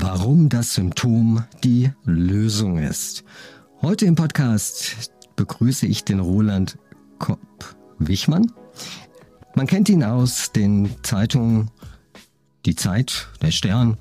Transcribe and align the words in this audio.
warum 0.00 0.50
das 0.50 0.74
Symptom 0.74 1.44
die 1.64 1.90
Lösung 2.04 2.78
ist. 2.78 3.24
Heute 3.80 4.04
im 4.04 4.14
Podcast 4.14 5.10
begrüße 5.36 5.86
ich 5.86 6.04
den 6.04 6.20
Roland 6.20 6.76
Kopp-Wichmann. 7.18 8.52
Man 9.54 9.66
kennt 9.66 9.88
ihn 9.88 10.04
aus 10.04 10.52
den 10.52 10.90
Zeitungen 11.02 11.70
Die 12.66 12.74
Zeit, 12.74 13.28
der 13.40 13.52
Stern, 13.52 13.96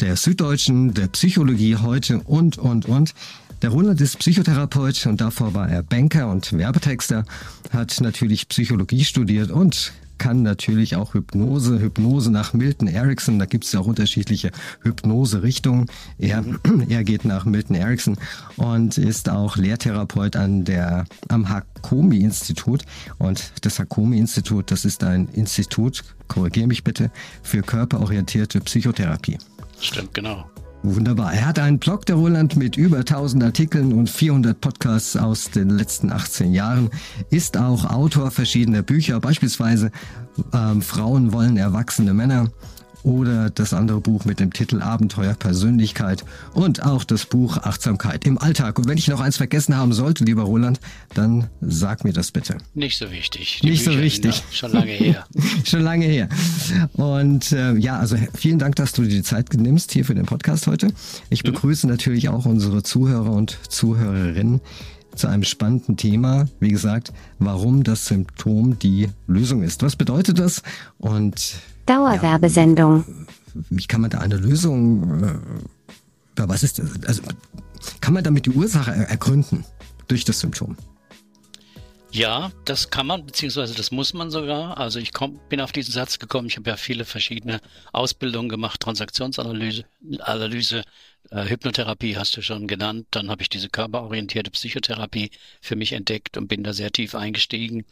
der 0.00 0.16
Süddeutschen, 0.16 0.94
der 0.94 1.08
Psychologie 1.08 1.76
heute 1.76 2.20
und, 2.20 2.56
und, 2.56 2.86
und. 2.86 3.12
Der 3.60 3.70
Roland 3.70 4.00
ist 4.00 4.18
Psychotherapeut 4.18 5.06
und 5.06 5.20
davor 5.20 5.52
war 5.52 5.68
er 5.68 5.82
Banker 5.82 6.30
und 6.30 6.52
Werbetexter, 6.54 7.24
hat 7.70 8.00
natürlich 8.00 8.48
Psychologie 8.48 9.04
studiert 9.04 9.50
und 9.50 9.92
kann 10.18 10.42
natürlich 10.42 10.96
auch 10.96 11.14
Hypnose, 11.14 11.80
Hypnose 11.80 12.30
nach 12.30 12.52
Milton 12.52 12.88
Erickson, 12.88 13.38
da 13.38 13.46
gibt 13.46 13.64
es 13.64 13.72
ja 13.72 13.80
auch 13.80 13.86
unterschiedliche 13.86 14.50
Hypnose-Richtungen. 14.82 15.86
Er, 16.18 16.42
mhm. 16.42 16.60
er 16.88 17.04
geht 17.04 17.24
nach 17.24 17.44
Milton 17.44 17.76
Erickson 17.76 18.16
und 18.56 18.98
ist 18.98 19.28
auch 19.28 19.56
Lehrtherapeut 19.56 20.36
an 20.36 20.64
der, 20.64 21.04
am 21.28 21.48
Hakomi-Institut. 21.48 22.84
Und 23.18 23.52
das 23.62 23.78
Hakomi-Institut, 23.78 24.70
das 24.70 24.84
ist 24.84 25.04
ein 25.04 25.28
Institut, 25.32 26.02
korrigiere 26.28 26.66
mich 26.66 26.84
bitte, 26.84 27.10
für 27.42 27.62
körperorientierte 27.62 28.60
Psychotherapie. 28.60 29.38
Stimmt, 29.80 30.14
genau. 30.14 30.46
Wunderbar. 30.86 31.32
Er 31.32 31.46
hat 31.46 31.58
einen 31.58 31.78
Blog, 31.78 32.04
der 32.04 32.16
Roland, 32.16 32.56
mit 32.56 32.76
über 32.76 32.98
1000 32.98 33.42
Artikeln 33.42 33.94
und 33.94 34.10
400 34.10 34.60
Podcasts 34.60 35.16
aus 35.16 35.50
den 35.50 35.70
letzten 35.70 36.12
18 36.12 36.52
Jahren, 36.52 36.90
ist 37.30 37.56
auch 37.56 37.86
Autor 37.86 38.30
verschiedener 38.30 38.82
Bücher, 38.82 39.18
beispielsweise 39.18 39.90
ähm, 40.52 40.82
Frauen 40.82 41.32
wollen 41.32 41.56
erwachsene 41.56 42.12
Männer 42.12 42.50
oder 43.04 43.50
das 43.50 43.72
andere 43.72 44.00
Buch 44.00 44.24
mit 44.24 44.40
dem 44.40 44.52
Titel 44.52 44.82
Abenteuer 44.82 45.34
Persönlichkeit 45.34 46.24
und 46.54 46.82
auch 46.82 47.04
das 47.04 47.26
Buch 47.26 47.58
Achtsamkeit 47.58 48.26
im 48.26 48.38
Alltag. 48.38 48.78
Und 48.78 48.88
wenn 48.88 48.98
ich 48.98 49.06
noch 49.08 49.20
eins 49.20 49.36
vergessen 49.36 49.76
haben 49.76 49.92
sollte, 49.92 50.24
lieber 50.24 50.42
Roland, 50.42 50.80
dann 51.12 51.48
sag 51.60 52.02
mir 52.02 52.12
das 52.12 52.32
bitte. 52.32 52.56
Nicht 52.74 52.98
so 52.98 53.10
wichtig. 53.10 53.60
Die 53.62 53.70
Nicht 53.70 53.84
Bücher 53.84 53.98
so 53.98 54.02
wichtig. 54.02 54.42
Schon 54.50 54.72
lange 54.72 54.90
her. 54.90 55.26
schon 55.64 55.82
lange 55.82 56.06
her. 56.06 56.28
Und 56.94 57.52
äh, 57.52 57.74
ja, 57.74 57.98
also 57.98 58.16
vielen 58.34 58.58
Dank, 58.58 58.76
dass 58.76 58.92
du 58.92 59.02
dir 59.02 59.08
die 59.08 59.22
Zeit 59.22 59.52
nimmst 59.54 59.92
hier 59.92 60.04
für 60.04 60.14
den 60.14 60.24
Podcast 60.24 60.66
heute. 60.66 60.88
Ich 61.28 61.44
mhm. 61.44 61.52
begrüße 61.52 61.86
mhm. 61.86 61.92
natürlich 61.92 62.30
auch 62.30 62.46
unsere 62.46 62.82
Zuhörer 62.82 63.32
und 63.32 63.58
Zuhörerinnen 63.68 64.60
zu 65.14 65.28
einem 65.28 65.44
spannenden 65.44 65.96
Thema. 65.96 66.46
Wie 66.58 66.70
gesagt, 66.70 67.12
warum 67.38 67.84
das 67.84 68.06
Symptom 68.06 68.78
die 68.78 69.08
Lösung 69.26 69.62
ist. 69.62 69.82
Was 69.82 69.94
bedeutet 69.94 70.38
das? 70.38 70.62
Und 70.98 71.56
Dauerwerbesendung. 71.86 73.04
Ja, 73.06 73.62
wie 73.70 73.86
kann 73.86 74.00
man 74.00 74.10
da 74.10 74.18
eine 74.18 74.36
Lösung, 74.36 75.22
äh, 75.22 76.48
was 76.48 76.62
ist 76.62 76.78
das? 76.78 76.90
Also, 77.06 77.22
kann 78.00 78.14
man 78.14 78.24
damit 78.24 78.46
die 78.46 78.50
Ursache 78.50 78.90
ergründen 78.92 79.64
durch 80.08 80.24
das 80.24 80.40
Symptom? 80.40 80.76
Ja, 82.10 82.52
das 82.64 82.90
kann 82.90 83.08
man, 83.08 83.26
beziehungsweise 83.26 83.74
das 83.74 83.90
muss 83.90 84.14
man 84.14 84.30
sogar. 84.30 84.78
Also 84.78 85.00
ich 85.00 85.12
komm, 85.12 85.40
bin 85.48 85.60
auf 85.60 85.72
diesen 85.72 85.90
Satz 85.92 86.20
gekommen. 86.20 86.46
Ich 86.46 86.56
habe 86.56 86.70
ja 86.70 86.76
viele 86.76 87.04
verschiedene 87.04 87.60
Ausbildungen 87.92 88.48
gemacht, 88.48 88.78
Transaktionsanalyse, 88.80 89.84
Analyse, 90.20 90.84
äh, 91.30 91.44
Hypnotherapie 91.48 92.16
hast 92.16 92.36
du 92.36 92.42
schon 92.42 92.68
genannt. 92.68 93.08
Dann 93.10 93.30
habe 93.30 93.42
ich 93.42 93.48
diese 93.48 93.68
körperorientierte 93.68 94.52
Psychotherapie 94.52 95.32
für 95.60 95.74
mich 95.74 95.92
entdeckt 95.92 96.36
und 96.36 96.46
bin 96.46 96.62
da 96.62 96.72
sehr 96.72 96.92
tief 96.92 97.16
eingestiegen 97.16 97.84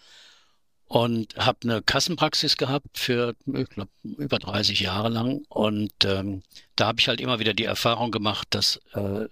und 0.92 1.34
habe 1.38 1.58
eine 1.62 1.80
Kassenpraxis 1.80 2.58
gehabt 2.58 2.98
für 2.98 3.34
ich 3.46 3.70
glaub, 3.70 3.88
über 4.04 4.38
30 4.38 4.78
Jahre 4.80 5.08
lang. 5.08 5.42
Und 5.48 5.90
ähm, 6.04 6.42
da 6.76 6.88
habe 6.88 7.00
ich 7.00 7.08
halt 7.08 7.18
immer 7.18 7.38
wieder 7.38 7.54
die 7.54 7.64
Erfahrung 7.64 8.10
gemacht, 8.10 8.48
dass 8.50 8.78
äh, 8.92 9.26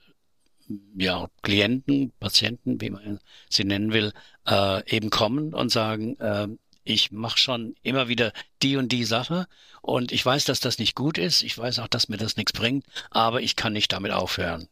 ja 0.97 1.29
Klienten, 1.43 2.13
Patienten, 2.19 2.81
wie 2.81 2.89
man 2.89 3.21
sie 3.51 3.65
nennen 3.65 3.93
will, 3.93 4.15
äh, 4.49 4.91
eben 4.91 5.11
kommen 5.11 5.53
und 5.53 5.71
sagen, 5.71 6.19
äh, 6.19 6.49
ich 6.83 7.13
mache 7.13 7.37
schon 7.37 7.75
immer 7.83 8.09
wieder 8.09 8.33
die 8.63 8.79
und 8.79 8.91
die 8.91 9.05
Sache. 9.05 9.47
Und 9.83 10.13
ich 10.13 10.25
weiß, 10.25 10.47
dass 10.47 10.61
das 10.61 10.79
nicht 10.79 10.95
gut 10.95 11.19
ist, 11.19 11.43
ich 11.43 11.59
weiß 11.59 11.81
auch, 11.81 11.89
dass 11.89 12.09
mir 12.09 12.17
das 12.17 12.39
nichts 12.39 12.55
bringt, 12.55 12.87
aber 13.11 13.43
ich 13.43 13.55
kann 13.55 13.75
nicht 13.75 13.93
damit 13.93 14.13
aufhören. 14.13 14.67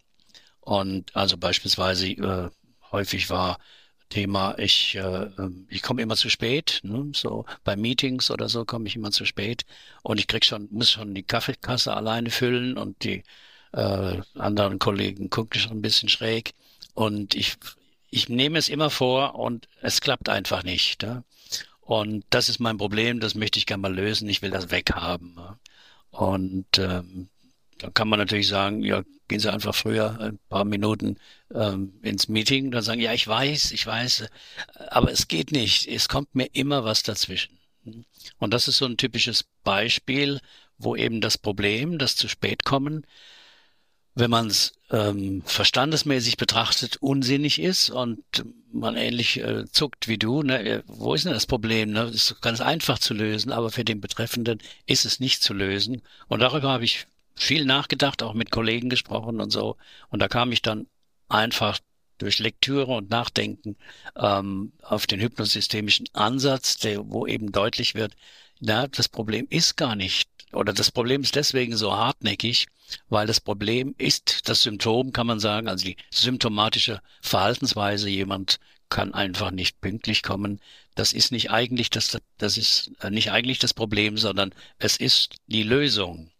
Und 0.60 1.14
also 1.14 1.36
beispielsweise 1.36 2.08
äh, 2.08 2.48
häufig 2.92 3.28
war 3.28 3.58
Thema, 4.08 4.58
ich, 4.58 4.96
äh, 4.96 5.00
ähm, 5.38 5.66
ich 5.68 5.82
komme 5.82 6.02
immer 6.02 6.16
zu 6.16 6.30
spät, 6.30 6.80
ne? 6.82 7.10
so 7.14 7.44
bei 7.64 7.76
Meetings 7.76 8.30
oder 8.30 8.48
so 8.48 8.64
komme 8.64 8.88
ich 8.88 8.96
immer 8.96 9.10
zu 9.10 9.24
spät 9.24 9.64
und 10.02 10.18
ich 10.18 10.26
krieg 10.26 10.44
schon, 10.44 10.68
muss 10.70 10.90
schon 10.90 11.14
die 11.14 11.22
Kaffeekasse 11.22 11.94
alleine 11.94 12.30
füllen 12.30 12.78
und 12.78 13.04
die 13.04 13.22
äh, 13.72 14.20
anderen 14.34 14.78
Kollegen 14.78 15.30
gucken 15.30 15.60
schon 15.60 15.78
ein 15.78 15.82
bisschen 15.82 16.08
schräg 16.08 16.54
und 16.94 17.34
ich, 17.34 17.56
ich 18.10 18.28
nehme 18.28 18.58
es 18.58 18.68
immer 18.68 18.90
vor 18.90 19.34
und 19.36 19.68
es 19.82 20.00
klappt 20.00 20.28
einfach 20.28 20.62
nicht. 20.62 21.02
Ne? 21.02 21.24
Und 21.80 22.24
das 22.30 22.48
ist 22.48 22.60
mein 22.60 22.78
Problem, 22.78 23.20
das 23.20 23.34
möchte 23.34 23.58
ich 23.58 23.66
gerne 23.66 23.82
mal 23.82 23.94
lösen, 23.94 24.28
ich 24.28 24.42
will 24.42 24.50
das 24.50 24.70
weghaben. 24.70 25.34
Ne? 25.34 25.58
Und 26.10 26.78
ähm, 26.78 27.28
da 27.78 27.90
kann 27.90 28.08
man 28.08 28.18
natürlich 28.18 28.48
sagen, 28.48 28.82
ja, 28.82 29.02
gehen 29.28 29.40
Sie 29.40 29.52
einfach 29.52 29.74
früher 29.74 30.18
ein 30.20 30.38
paar 30.48 30.64
Minuten 30.64 31.16
ähm, 31.54 31.92
ins 32.02 32.28
Meeting 32.28 32.66
und 32.66 32.70
dann 32.72 32.82
sagen, 32.82 33.00
ja, 33.00 33.12
ich 33.12 33.26
weiß, 33.26 33.72
ich 33.72 33.86
weiß, 33.86 34.26
aber 34.88 35.12
es 35.12 35.28
geht 35.28 35.52
nicht. 35.52 35.86
Es 35.86 36.08
kommt 36.08 36.34
mir 36.34 36.48
immer 36.52 36.84
was 36.84 37.02
dazwischen. 37.02 37.58
Und 38.38 38.52
das 38.52 38.68
ist 38.68 38.78
so 38.78 38.86
ein 38.86 38.96
typisches 38.96 39.44
Beispiel, 39.64 40.40
wo 40.78 40.96
eben 40.96 41.20
das 41.20 41.38
Problem, 41.38 41.98
das 41.98 42.16
zu 42.16 42.28
spät 42.28 42.64
kommen, 42.64 43.04
wenn 44.14 44.30
man 44.30 44.48
es 44.48 44.72
ähm, 44.90 45.42
verstandesmäßig 45.44 46.36
betrachtet, 46.36 46.96
unsinnig 46.96 47.60
ist 47.60 47.90
und 47.90 48.24
man 48.72 48.96
ähnlich 48.96 49.38
äh, 49.38 49.64
zuckt 49.70 50.08
wie 50.08 50.18
du, 50.18 50.42
ne, 50.42 50.82
wo 50.86 51.14
ist 51.14 51.24
denn 51.24 51.32
das 51.32 51.46
Problem? 51.46 51.92
Ne? 51.92 52.06
Das 52.06 52.14
ist 52.14 52.42
ganz 52.42 52.60
einfach 52.60 52.98
zu 52.98 53.14
lösen, 53.14 53.52
aber 53.52 53.70
für 53.70 53.84
den 53.84 54.00
Betreffenden 54.00 54.58
ist 54.86 55.04
es 55.04 55.20
nicht 55.20 55.42
zu 55.42 55.54
lösen. 55.54 56.02
Und 56.26 56.40
darüber 56.40 56.70
habe 56.70 56.84
ich 56.84 57.06
viel 57.38 57.64
nachgedacht, 57.64 58.22
auch 58.22 58.34
mit 58.34 58.50
Kollegen 58.50 58.90
gesprochen 58.90 59.40
und 59.40 59.50
so. 59.50 59.76
Und 60.10 60.20
da 60.20 60.28
kam 60.28 60.52
ich 60.52 60.62
dann 60.62 60.86
einfach 61.28 61.78
durch 62.18 62.38
Lektüre 62.40 62.92
und 62.96 63.10
Nachdenken 63.10 63.76
ähm, 64.16 64.72
auf 64.82 65.06
den 65.06 65.20
hypnosystemischen 65.20 66.08
Ansatz, 66.12 66.76
der, 66.78 67.08
wo 67.10 67.26
eben 67.26 67.52
deutlich 67.52 67.94
wird, 67.94 68.14
na, 68.60 68.88
das 68.88 69.08
Problem 69.08 69.46
ist 69.50 69.76
gar 69.76 69.94
nicht, 69.94 70.28
oder 70.52 70.72
das 70.72 70.90
Problem 70.90 71.22
ist 71.22 71.36
deswegen 71.36 71.76
so 71.76 71.96
hartnäckig, 71.96 72.66
weil 73.08 73.26
das 73.26 73.40
Problem 73.40 73.94
ist 73.98 74.48
das 74.48 74.62
Symptom, 74.62 75.12
kann 75.12 75.26
man 75.26 75.40
sagen, 75.40 75.68
also 75.68 75.84
die 75.84 75.96
symptomatische 76.10 77.00
Verhaltensweise, 77.20 78.08
jemand 78.08 78.58
kann 78.88 79.12
einfach 79.12 79.50
nicht 79.50 79.80
pünktlich 79.80 80.22
kommen. 80.22 80.60
Das 80.94 81.12
ist 81.12 81.30
nicht 81.30 81.50
eigentlich 81.50 81.90
das, 81.90 82.18
das 82.38 82.56
ist 82.56 82.90
nicht 83.10 83.30
eigentlich 83.30 83.58
das 83.58 83.74
Problem, 83.74 84.16
sondern 84.16 84.54
es 84.78 84.96
ist 84.96 85.36
die 85.46 85.62
Lösung 85.62 86.30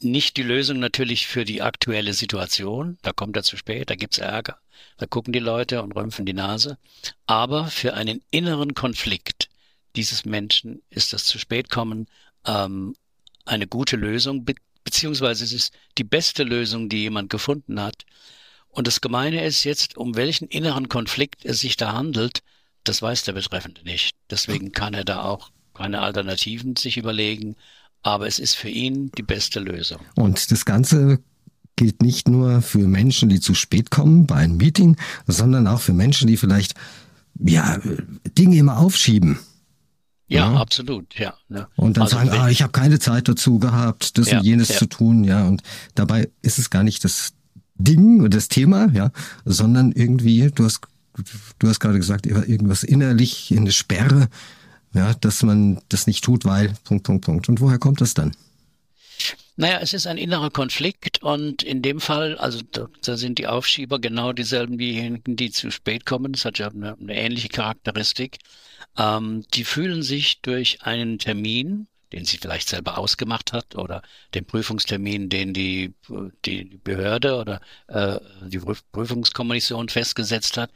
nicht 0.00 0.36
die 0.36 0.42
Lösung 0.42 0.78
natürlich 0.78 1.26
für 1.26 1.44
die 1.44 1.62
aktuelle 1.62 2.12
Situation. 2.12 2.98
Da 3.02 3.12
kommt 3.12 3.36
er 3.36 3.42
zu 3.42 3.56
spät, 3.56 3.90
da 3.90 3.94
gibt's 3.94 4.18
Ärger. 4.18 4.58
Da 4.96 5.06
gucken 5.06 5.32
die 5.32 5.38
Leute 5.38 5.82
und 5.82 5.92
rümpfen 5.92 6.26
die 6.26 6.32
Nase. 6.32 6.78
Aber 7.26 7.66
für 7.66 7.94
einen 7.94 8.22
inneren 8.30 8.74
Konflikt 8.74 9.48
dieses 9.96 10.24
Menschen 10.24 10.82
ist 10.90 11.12
das 11.12 11.24
zu 11.24 11.38
spät 11.38 11.70
kommen 11.70 12.06
ähm, 12.46 12.94
eine 13.44 13.66
gute 13.66 13.96
Lösung, 13.96 14.44
be 14.44 14.54
beziehungsweise 14.84 15.44
es 15.44 15.52
ist 15.52 15.74
die 15.98 16.04
beste 16.04 16.44
Lösung, 16.44 16.88
die 16.88 17.02
jemand 17.02 17.28
gefunden 17.28 17.78
hat. 17.78 18.06
Und 18.68 18.86
das 18.86 19.02
Gemeine 19.02 19.44
ist 19.44 19.64
jetzt, 19.64 19.98
um 19.98 20.16
welchen 20.16 20.48
inneren 20.48 20.88
Konflikt 20.88 21.44
es 21.44 21.60
sich 21.60 21.76
da 21.76 21.92
handelt, 21.92 22.40
das 22.84 23.02
weiß 23.02 23.24
der 23.24 23.34
Betreffende 23.34 23.82
nicht. 23.82 24.16
Deswegen 24.30 24.72
kann 24.72 24.94
er 24.94 25.04
da 25.04 25.22
auch 25.22 25.50
keine 25.74 26.00
Alternativen 26.00 26.76
sich 26.76 26.96
überlegen 26.96 27.56
aber 28.02 28.26
es 28.26 28.38
ist 28.38 28.54
für 28.54 28.68
ihn 28.68 29.10
die 29.16 29.22
beste 29.22 29.60
Lösung. 29.60 30.00
Und 30.14 30.50
das 30.50 30.64
Ganze 30.64 31.20
gilt 31.76 32.02
nicht 32.02 32.28
nur 32.28 32.60
für 32.62 32.86
Menschen, 32.88 33.28
die 33.28 33.40
zu 33.40 33.54
spät 33.54 33.90
kommen 33.90 34.26
bei 34.26 34.36
einem 34.36 34.56
Meeting, 34.56 34.96
sondern 35.26 35.66
auch 35.66 35.80
für 35.80 35.92
Menschen, 35.92 36.26
die 36.26 36.36
vielleicht 36.36 36.74
ja 37.38 37.78
Dinge 38.36 38.56
immer 38.56 38.78
aufschieben. 38.78 39.38
Ja, 40.26 40.52
ja, 40.52 40.60
absolut, 40.60 41.18
ja. 41.18 41.34
Ne? 41.48 41.68
Und 41.76 41.96
dann 41.96 42.02
also 42.04 42.16
sagen, 42.16 42.30
ah, 42.30 42.50
ich 42.50 42.60
habe 42.62 42.72
keine 42.72 42.98
Zeit 42.98 43.28
dazu 43.28 43.58
gehabt, 43.58 44.18
das 44.18 44.30
ja, 44.30 44.38
und 44.38 44.44
jenes 44.44 44.68
ja. 44.68 44.76
zu 44.76 44.86
tun, 44.86 45.24
ja. 45.24 45.46
Und 45.46 45.62
dabei 45.94 46.28
ist 46.42 46.58
es 46.58 46.68
gar 46.68 46.82
nicht 46.82 47.02
das 47.04 47.32
Ding 47.76 48.20
oder 48.20 48.30
das 48.30 48.48
Thema, 48.48 48.90
ja, 48.92 49.10
sondern 49.46 49.92
irgendwie, 49.92 50.50
du 50.54 50.64
hast, 50.64 50.80
du 51.58 51.68
hast 51.68 51.80
gerade 51.80 51.98
gesagt, 51.98 52.26
irgendwas 52.26 52.82
innerlich, 52.82 53.50
in 53.52 53.60
eine 53.60 53.72
Sperre, 53.72 54.28
ja, 54.94 55.14
dass 55.14 55.42
man 55.42 55.80
das 55.88 56.06
nicht 56.06 56.24
tut, 56.24 56.44
weil 56.44 56.74
Punkt, 56.84 57.04
Punkt, 57.04 57.24
Punkt. 57.24 57.48
Und 57.48 57.60
woher 57.60 57.78
kommt 57.78 58.00
das 58.00 58.14
dann? 58.14 58.34
Naja, 59.56 59.80
es 59.80 59.92
ist 59.92 60.06
ein 60.06 60.18
innerer 60.18 60.50
Konflikt 60.50 61.20
und 61.22 61.64
in 61.64 61.82
dem 61.82 62.00
Fall, 62.00 62.38
also 62.38 62.60
da, 62.70 62.88
da 63.02 63.16
sind 63.16 63.40
die 63.40 63.48
Aufschieber 63.48 63.98
genau 63.98 64.32
dieselben 64.32 64.78
wie 64.78 64.92
diejenigen, 64.92 65.34
die 65.34 65.50
zu 65.50 65.72
spät 65.72 66.06
kommen. 66.06 66.32
Das 66.32 66.44
hat 66.44 66.58
ja 66.58 66.68
eine, 66.68 66.96
eine 66.96 67.16
ähnliche 67.16 67.48
Charakteristik. 67.48 68.38
Ähm, 68.96 69.44
die 69.54 69.64
fühlen 69.64 70.02
sich 70.02 70.40
durch 70.42 70.82
einen 70.82 71.18
Termin 71.18 71.88
den 72.12 72.24
sie 72.24 72.38
vielleicht 72.38 72.68
selber 72.68 72.98
ausgemacht 72.98 73.52
hat 73.52 73.76
oder 73.76 74.02
den 74.34 74.44
Prüfungstermin, 74.44 75.28
den 75.28 75.52
die, 75.52 75.94
die 76.44 76.80
Behörde 76.82 77.36
oder 77.36 77.60
äh, 77.88 78.18
die 78.46 78.58
Prüfungskommission 78.92 79.88
festgesetzt 79.88 80.56
hat, 80.56 80.70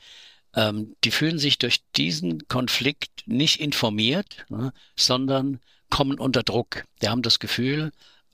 ähm, 0.54 0.96
die 1.04 1.10
fühlen 1.10 1.38
sich 1.38 1.58
durch 1.58 1.82
diesen 1.96 2.46
Konflikt 2.48 3.26
nicht 3.26 3.60
informiert, 3.60 4.44
ne, 4.48 4.72
sondern 4.96 5.60
kommen 5.90 6.18
unter 6.18 6.42
Druck. 6.42 6.84
Die 7.00 7.08
haben 7.08 7.22
das 7.22 7.38
Gefühl, 7.38 7.92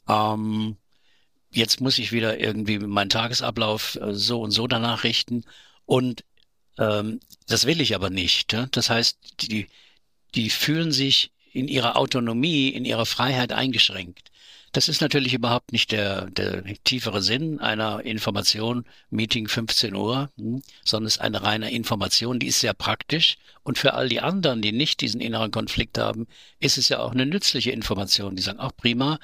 ähm, 0.09 0.77
jetzt 1.51 1.81
muss 1.81 1.99
ich 1.99 2.13
wieder 2.13 2.39
irgendwie 2.39 2.79
meinen 2.79 3.11
Tagesablauf 3.11 3.97
äh, 3.97 4.15
so 4.15 4.41
und 4.41 4.51
so 4.51 4.67
danach 4.67 5.05
richten 5.05 5.45
und 5.87 6.25
ähm, 6.79 7.21
das 7.47 7.67
will 7.67 7.81
ich 7.81 7.95
aber 7.95 8.11
nicht. 8.11 8.53
Ja? 8.53 8.67
Das 8.71 8.91
heißt, 8.91 9.19
die, 9.43 9.69
die 10.35 10.51
fühlen 10.51 10.93
sich 10.93 11.33
in 11.53 11.69
ihrer 11.69 11.97
Autonomie, 11.97 12.69
in 12.69 12.85
ihrer 12.85 13.07
Freiheit 13.07 13.53
eingeschränkt. 13.53 14.28
Das 14.73 14.89
ist 14.89 15.01
natürlich 15.01 15.35
überhaupt 15.35 15.73
nicht 15.73 15.93
der, 15.93 16.31
der 16.31 16.63
tiefere 16.85 17.23
Sinn 17.23 17.59
einer 17.59 18.05
Information, 18.05 18.85
Meeting 19.11 19.49
15 19.49 19.95
Uhr, 19.95 20.31
hm, 20.37 20.63
sondern 20.85 21.07
es 21.07 21.17
ist 21.17 21.23
eine 21.23 21.43
reine 21.43 21.71
Information, 21.71 22.39
die 22.39 22.49
ist 22.49 22.61
sehr 22.61 22.75
praktisch. 22.75 23.39
Und 23.63 23.79
für 23.79 23.95
all 23.95 24.09
die 24.09 24.21
anderen, 24.21 24.61
die 24.63 24.73
nicht 24.73 25.01
diesen 25.01 25.21
inneren 25.21 25.51
Konflikt 25.51 25.99
haben, 25.99 26.27
ist 26.61 26.79
es 26.79 26.89
ja 26.89 26.99
auch 27.01 27.13
eine 27.13 27.27
nützliche 27.27 27.71
Information. 27.71 28.37
Die 28.37 28.43
sagen, 28.43 28.61
auch 28.61 28.77
prima, 28.77 29.19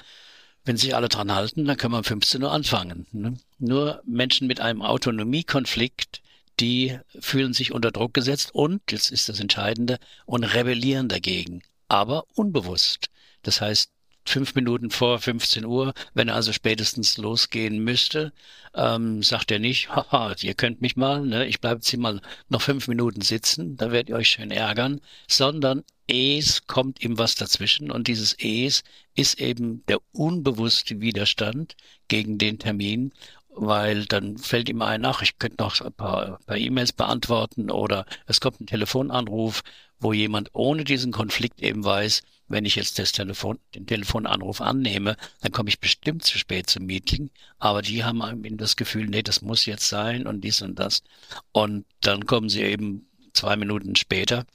wenn 0.65 0.77
sich 0.77 0.95
alle 0.95 1.09
dran 1.09 1.33
halten, 1.33 1.65
dann 1.65 1.77
können 1.77 1.93
wir 1.93 1.99
um 1.99 2.03
15 2.03 2.41
Uhr 2.43 2.51
anfangen. 2.51 3.05
Ne? 3.11 3.35
Nur 3.59 4.01
Menschen 4.05 4.47
mit 4.47 4.59
einem 4.59 4.81
Autonomiekonflikt, 4.81 6.21
die 6.59 6.97
fühlen 7.19 7.53
sich 7.53 7.71
unter 7.71 7.91
Druck 7.91 8.13
gesetzt 8.13 8.53
und, 8.53 8.81
jetzt 8.91 9.11
ist 9.11 9.29
das 9.29 9.39
Entscheidende, 9.39 9.99
und 10.25 10.43
rebellieren 10.43 11.07
dagegen, 11.07 11.61
aber 11.87 12.25
unbewusst. 12.33 13.09
Das 13.43 13.61
heißt, 13.61 13.91
fünf 14.25 14.55
Minuten 14.55 14.89
vor 14.89 15.19
15 15.19 15.65
Uhr, 15.65 15.93
wenn 16.13 16.27
er 16.27 16.35
also 16.35 16.51
spätestens 16.51 17.17
losgehen 17.17 17.79
müsste, 17.83 18.33
ähm, 18.73 19.23
sagt 19.23 19.51
er 19.51 19.59
nicht, 19.59 19.89
haha, 19.89 20.35
ihr 20.41 20.53
könnt 20.55 20.81
mich 20.81 20.95
mal, 20.95 21.25
ne, 21.25 21.45
ich 21.45 21.61
bleibe 21.61 21.75
jetzt 21.75 21.89
hier 21.89 21.99
mal 21.99 22.21
noch 22.49 22.61
fünf 22.61 22.87
Minuten 22.87 23.21
sitzen, 23.21 23.77
da 23.77 23.91
werdet 23.91 24.09
ihr 24.09 24.15
euch 24.15 24.29
schön 24.29 24.51
ärgern, 24.51 25.01
sondern 25.27 25.83
es 26.07 26.67
kommt 26.67 27.03
ihm 27.03 27.17
was 27.17 27.35
dazwischen 27.35 27.91
und 27.91 28.07
dieses 28.07 28.35
es 28.39 28.83
ist 29.15 29.39
eben 29.39 29.85
der 29.87 29.99
unbewusste 30.11 31.01
Widerstand 31.01 31.75
gegen 32.07 32.37
den 32.37 32.59
Termin, 32.59 33.13
weil 33.49 34.05
dann 34.05 34.37
fällt 34.37 34.69
ihm 34.69 34.81
ein, 34.81 35.05
ach, 35.05 35.21
ich 35.21 35.39
könnte 35.39 35.63
noch 35.63 35.79
ein 35.81 35.93
paar, 35.93 36.39
paar 36.45 36.57
E-Mails 36.57 36.93
beantworten 36.93 37.71
oder 37.71 38.05
es 38.27 38.41
kommt 38.41 38.59
ein 38.59 38.67
Telefonanruf, 38.67 39.63
wo 39.99 40.13
jemand 40.13 40.49
ohne 40.53 40.83
diesen 40.83 41.11
Konflikt 41.11 41.61
eben 41.61 41.83
weiß, 41.83 42.21
wenn 42.47 42.65
ich 42.65 42.75
jetzt 42.75 42.99
das 42.99 43.11
Telefon, 43.11 43.59
den 43.73 43.87
Telefonanruf 43.87 44.61
annehme, 44.61 45.17
dann 45.41 45.51
komme 45.51 45.69
ich 45.69 45.79
bestimmt 45.79 46.23
zu 46.23 46.37
spät 46.37 46.69
zum 46.69 46.85
Meeting. 46.85 47.31
Aber 47.57 47.81
die 47.81 48.03
haben 48.03 48.21
eben 48.45 48.57
das 48.57 48.75
Gefühl, 48.75 49.07
nee, 49.07 49.23
das 49.23 49.41
muss 49.41 49.65
jetzt 49.65 49.89
sein 49.89 50.27
und 50.27 50.41
dies 50.41 50.61
und 50.61 50.77
das. 50.77 51.03
Und 51.51 51.85
dann 52.01 52.25
kommen 52.25 52.49
sie 52.49 52.63
eben 52.63 53.07
zwei 53.33 53.55
Minuten 53.55 53.95
später, 53.95 54.45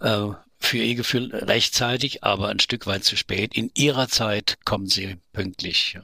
äh, 0.00 0.28
für 0.60 0.78
ihr 0.78 0.94
Gefühl 0.96 1.34
rechtzeitig, 1.34 2.24
aber 2.24 2.48
ein 2.48 2.60
Stück 2.60 2.86
weit 2.86 3.04
zu 3.04 3.16
spät. 3.16 3.54
In 3.54 3.70
ihrer 3.74 4.08
Zeit 4.08 4.58
kommen 4.64 4.86
sie 4.86 5.16
pünktlich. 5.32 5.98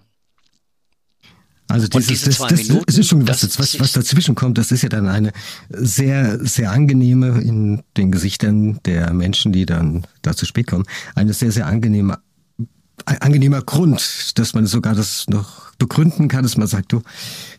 Also 1.68 1.88
dieses, 1.88 2.22
diese 2.22 2.26
das, 2.26 2.38
das, 2.38 2.68
Minuten, 2.68 2.84
das 2.86 2.98
ist 2.98 3.08
schon 3.08 3.26
was, 3.26 3.58
was, 3.58 3.80
was 3.80 3.92
dazwischen 3.92 4.34
kommt. 4.34 4.58
Das 4.58 4.70
ist 4.70 4.82
ja 4.82 4.88
dann 4.88 5.08
eine 5.08 5.32
sehr, 5.70 6.44
sehr 6.44 6.70
angenehme 6.70 7.40
in 7.40 7.82
den 7.96 8.12
Gesichtern 8.12 8.80
der 8.84 9.12
Menschen, 9.14 9.52
die 9.52 9.64
dann 9.64 10.06
da 10.22 10.36
zu 10.36 10.44
spät 10.44 10.66
kommen, 10.66 10.84
eine 11.14 11.32
sehr, 11.32 11.52
sehr 11.52 11.66
angenehme, 11.66 12.18
angenehmer 13.06 13.62
Grund, 13.62 14.38
dass 14.38 14.54
man 14.54 14.66
sogar 14.66 14.94
das 14.94 15.26
noch 15.28 15.74
begründen 15.76 16.28
kann, 16.28 16.42
dass 16.42 16.56
man 16.56 16.68
sagt, 16.68 16.92
du, 16.92 17.02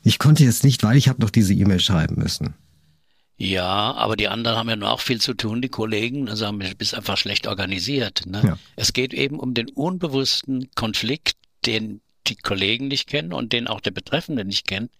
ich 0.04 0.20
konnte 0.20 0.44
jetzt 0.44 0.64
nicht, 0.64 0.84
weil 0.84 0.98
ich 0.98 1.10
habe 1.10 1.22
noch 1.22 1.32
diese 1.32 1.54
E-Mail 1.54 1.80
schreiben 1.80 2.16
müssen. 2.18 2.54
Ja, 3.38 3.94
aber 3.96 4.16
die 4.16 4.30
anderen 4.30 4.58
haben 4.58 4.70
ja 4.70 4.78
nur 4.78 4.92
auch 4.92 5.02
viel 5.02 5.20
zu 5.20 5.34
tun, 5.34 5.62
die 5.62 5.70
Kollegen. 5.70 6.30
Also 6.30 6.46
haben, 6.46 6.60
bist 6.78 6.96
einfach 6.96 7.18
schlecht 7.18 7.48
organisiert. 7.48 8.26
Ne? 8.26 8.42
Ja. 8.46 8.58
Es 8.78 8.94
geht 8.94 9.14
eben 9.14 9.40
um 9.40 9.54
den 9.54 9.70
unbewussten 9.70 10.70
Konflikt, 10.76 11.36
den 11.66 12.00
die 12.28 12.36
Kollegen 12.36 12.88
nicht 12.88 13.08
kennen 13.08 13.34
und 13.34 13.54
den 13.54 13.68
auch 13.68 13.82
der 13.82 13.92
Betreffende 13.92 14.46
nicht 14.46 14.68
kennt, 14.68 14.92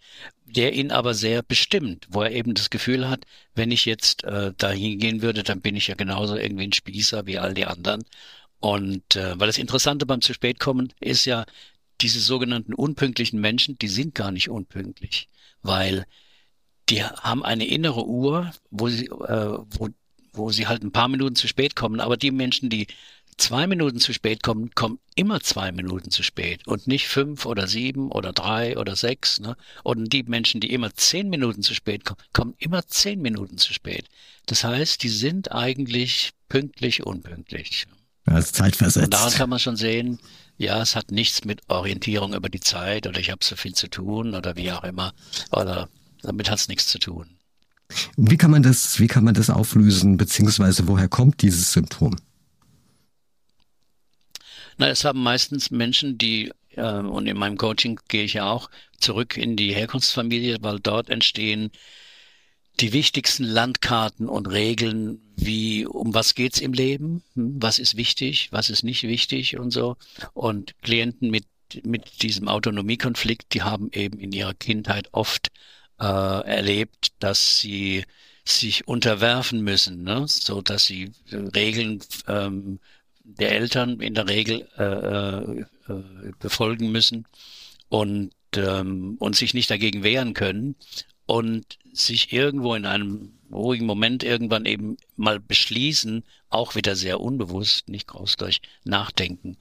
der 0.44 0.72
ihn 0.72 0.90
aber 0.90 1.14
sehr 1.14 1.42
bestimmt, 1.42 2.06
wo 2.08 2.22
er 2.22 2.32
eben 2.32 2.54
das 2.54 2.70
Gefühl 2.70 3.08
hat, 3.08 3.24
wenn 3.54 3.70
ich 3.70 3.84
jetzt 3.84 4.24
äh, 4.24 4.52
da 4.56 4.70
hingehen 4.70 5.22
würde, 5.22 5.42
dann 5.42 5.60
bin 5.60 5.76
ich 5.76 5.88
ja 5.88 5.94
genauso 5.94 6.36
irgendwie 6.36 6.64
ein 6.64 6.72
Spießer 6.72 7.26
wie 7.26 7.38
all 7.38 7.54
die 7.54 7.66
anderen. 7.66 8.04
Und 8.60 9.16
äh, 9.16 9.38
weil 9.38 9.48
das 9.48 9.58
Interessante 9.58 10.06
beim 10.06 10.22
zu 10.22 10.32
spät 10.32 10.60
kommen 10.60 10.92
ist 11.00 11.24
ja, 11.24 11.44
diese 12.00 12.20
sogenannten 12.20 12.74
unpünktlichen 12.74 13.40
Menschen, 13.40 13.78
die 13.78 13.88
sind 13.88 14.14
gar 14.14 14.30
nicht 14.30 14.50
unpünktlich, 14.50 15.28
weil 15.62 16.06
die 16.88 17.02
haben 17.02 17.44
eine 17.44 17.66
innere 17.66 18.06
Uhr, 18.06 18.52
wo 18.70 18.88
sie, 18.88 19.06
äh, 19.06 19.58
wo, 19.70 19.88
wo 20.32 20.50
sie 20.50 20.66
halt 20.66 20.82
ein 20.82 20.92
paar 20.92 21.08
Minuten 21.08 21.36
zu 21.36 21.48
spät 21.48 21.74
kommen. 21.74 22.00
Aber 22.00 22.16
die 22.16 22.30
Menschen, 22.30 22.68
die 22.70 22.86
zwei 23.36 23.66
Minuten 23.66 24.00
zu 24.00 24.12
spät 24.12 24.42
kommen, 24.42 24.70
kommen 24.74 24.98
immer 25.14 25.40
zwei 25.40 25.72
Minuten 25.72 26.10
zu 26.10 26.22
spät 26.22 26.66
und 26.66 26.86
nicht 26.86 27.08
fünf 27.08 27.46
oder 27.46 27.66
sieben 27.66 28.10
oder 28.10 28.32
drei 28.32 28.78
oder 28.78 28.96
sechs. 28.96 29.40
Ne? 29.40 29.56
Und 29.82 30.12
die 30.12 30.22
Menschen, 30.22 30.60
die 30.60 30.72
immer 30.72 30.94
zehn 30.94 31.28
Minuten 31.28 31.62
zu 31.62 31.74
spät 31.74 32.04
kommen, 32.04 32.20
kommen 32.32 32.54
immer 32.58 32.86
zehn 32.86 33.20
Minuten 33.20 33.58
zu 33.58 33.72
spät. 33.72 34.08
Das 34.46 34.64
heißt, 34.64 35.02
die 35.02 35.08
sind 35.08 35.52
eigentlich 35.52 36.32
pünktlich 36.48 37.04
unpünktlich. 37.04 37.86
Als 38.24 38.52
zeitversetzt. 38.52 39.04
Und 39.04 39.14
daran 39.14 39.32
kann 39.32 39.50
man 39.50 39.58
schon 39.58 39.76
sehen, 39.76 40.18
ja, 40.56 40.82
es 40.82 40.96
hat 40.96 41.12
nichts 41.12 41.44
mit 41.44 41.60
Orientierung 41.68 42.34
über 42.34 42.48
die 42.48 42.60
Zeit 42.60 43.06
oder 43.06 43.20
ich 43.20 43.30
habe 43.30 43.44
so 43.44 43.54
viel 43.54 43.74
zu 43.74 43.88
tun 43.88 44.34
oder 44.34 44.56
wie 44.56 44.72
auch 44.72 44.82
immer. 44.82 45.12
Oder 45.52 45.88
damit 46.22 46.50
hat 46.50 46.58
es 46.58 46.68
nichts 46.68 46.88
zu 46.88 46.98
tun. 46.98 47.36
Wie 48.16 48.36
kann 48.36 48.50
man 48.50 48.64
das, 48.64 48.98
wie 48.98 49.06
kann 49.06 49.22
man 49.22 49.34
das 49.34 49.48
auflösen, 49.48 50.16
beziehungsweise 50.16 50.88
woher 50.88 51.08
kommt 51.08 51.42
dieses 51.42 51.72
Symptom? 51.72 52.16
Na, 54.78 54.88
es 54.88 55.04
haben 55.04 55.22
meistens 55.22 55.70
Menschen, 55.70 56.18
die, 56.18 56.52
äh, 56.70 56.82
und 56.82 57.26
in 57.26 57.38
meinem 57.38 57.56
Coaching 57.56 57.98
gehe 58.08 58.24
ich 58.24 58.34
ja 58.34 58.50
auch 58.50 58.70
zurück 58.98 59.36
in 59.36 59.56
die 59.56 59.74
Herkunftsfamilie, 59.74 60.58
weil 60.60 60.80
dort 60.80 61.08
entstehen 61.10 61.70
die 62.80 62.92
wichtigsten 62.92 63.44
Landkarten 63.44 64.28
und 64.28 64.48
Regeln, 64.48 65.20
wie 65.36 65.86
um 65.86 66.12
was 66.12 66.34
geht's 66.34 66.60
im 66.60 66.74
Leben, 66.74 67.22
hm, 67.34 67.56
was 67.62 67.78
ist 67.78 67.96
wichtig, 67.96 68.48
was 68.52 68.68
ist 68.68 68.82
nicht 68.82 69.02
wichtig 69.04 69.58
und 69.58 69.70
so. 69.70 69.96
Und 70.34 70.74
Klienten 70.82 71.30
mit 71.30 71.44
mit 71.82 72.22
diesem 72.22 72.48
Autonomiekonflikt, 72.48 73.52
die 73.54 73.62
haben 73.62 73.90
eben 73.92 74.18
in 74.18 74.32
ihrer 74.32 74.54
Kindheit 74.54 75.08
oft 75.12 75.50
äh, 75.98 76.04
erlebt, 76.04 77.08
dass 77.18 77.58
sie 77.58 78.04
sich 78.44 78.86
unterwerfen 78.86 79.62
müssen, 79.62 80.04
ne? 80.04 80.26
so 80.28 80.62
dass 80.62 80.84
sie 80.84 81.10
Regeln 81.32 82.00
ähm, 82.28 82.78
der 83.26 83.52
Eltern 83.52 84.00
in 84.00 84.14
der 84.14 84.28
Regel 84.28 84.68
äh, 84.78 85.92
äh, 85.92 86.32
befolgen 86.38 86.92
müssen 86.92 87.26
und, 87.88 88.32
ähm, 88.56 89.16
und 89.18 89.36
sich 89.36 89.52
nicht 89.52 89.70
dagegen 89.70 90.02
wehren 90.02 90.32
können 90.32 90.76
und 91.26 91.78
sich 91.92 92.32
irgendwo 92.32 92.74
in 92.74 92.86
einem 92.86 93.38
ruhigen 93.50 93.86
Moment 93.86 94.22
irgendwann 94.22 94.64
eben 94.64 94.96
mal 95.16 95.40
beschließen, 95.40 96.24
auch 96.48 96.74
wieder 96.74 96.96
sehr 96.96 97.20
unbewusst, 97.20 97.88
nicht 97.88 98.06
groß 98.06 98.36
durch 98.36 98.60
nachdenken, 98.84 99.58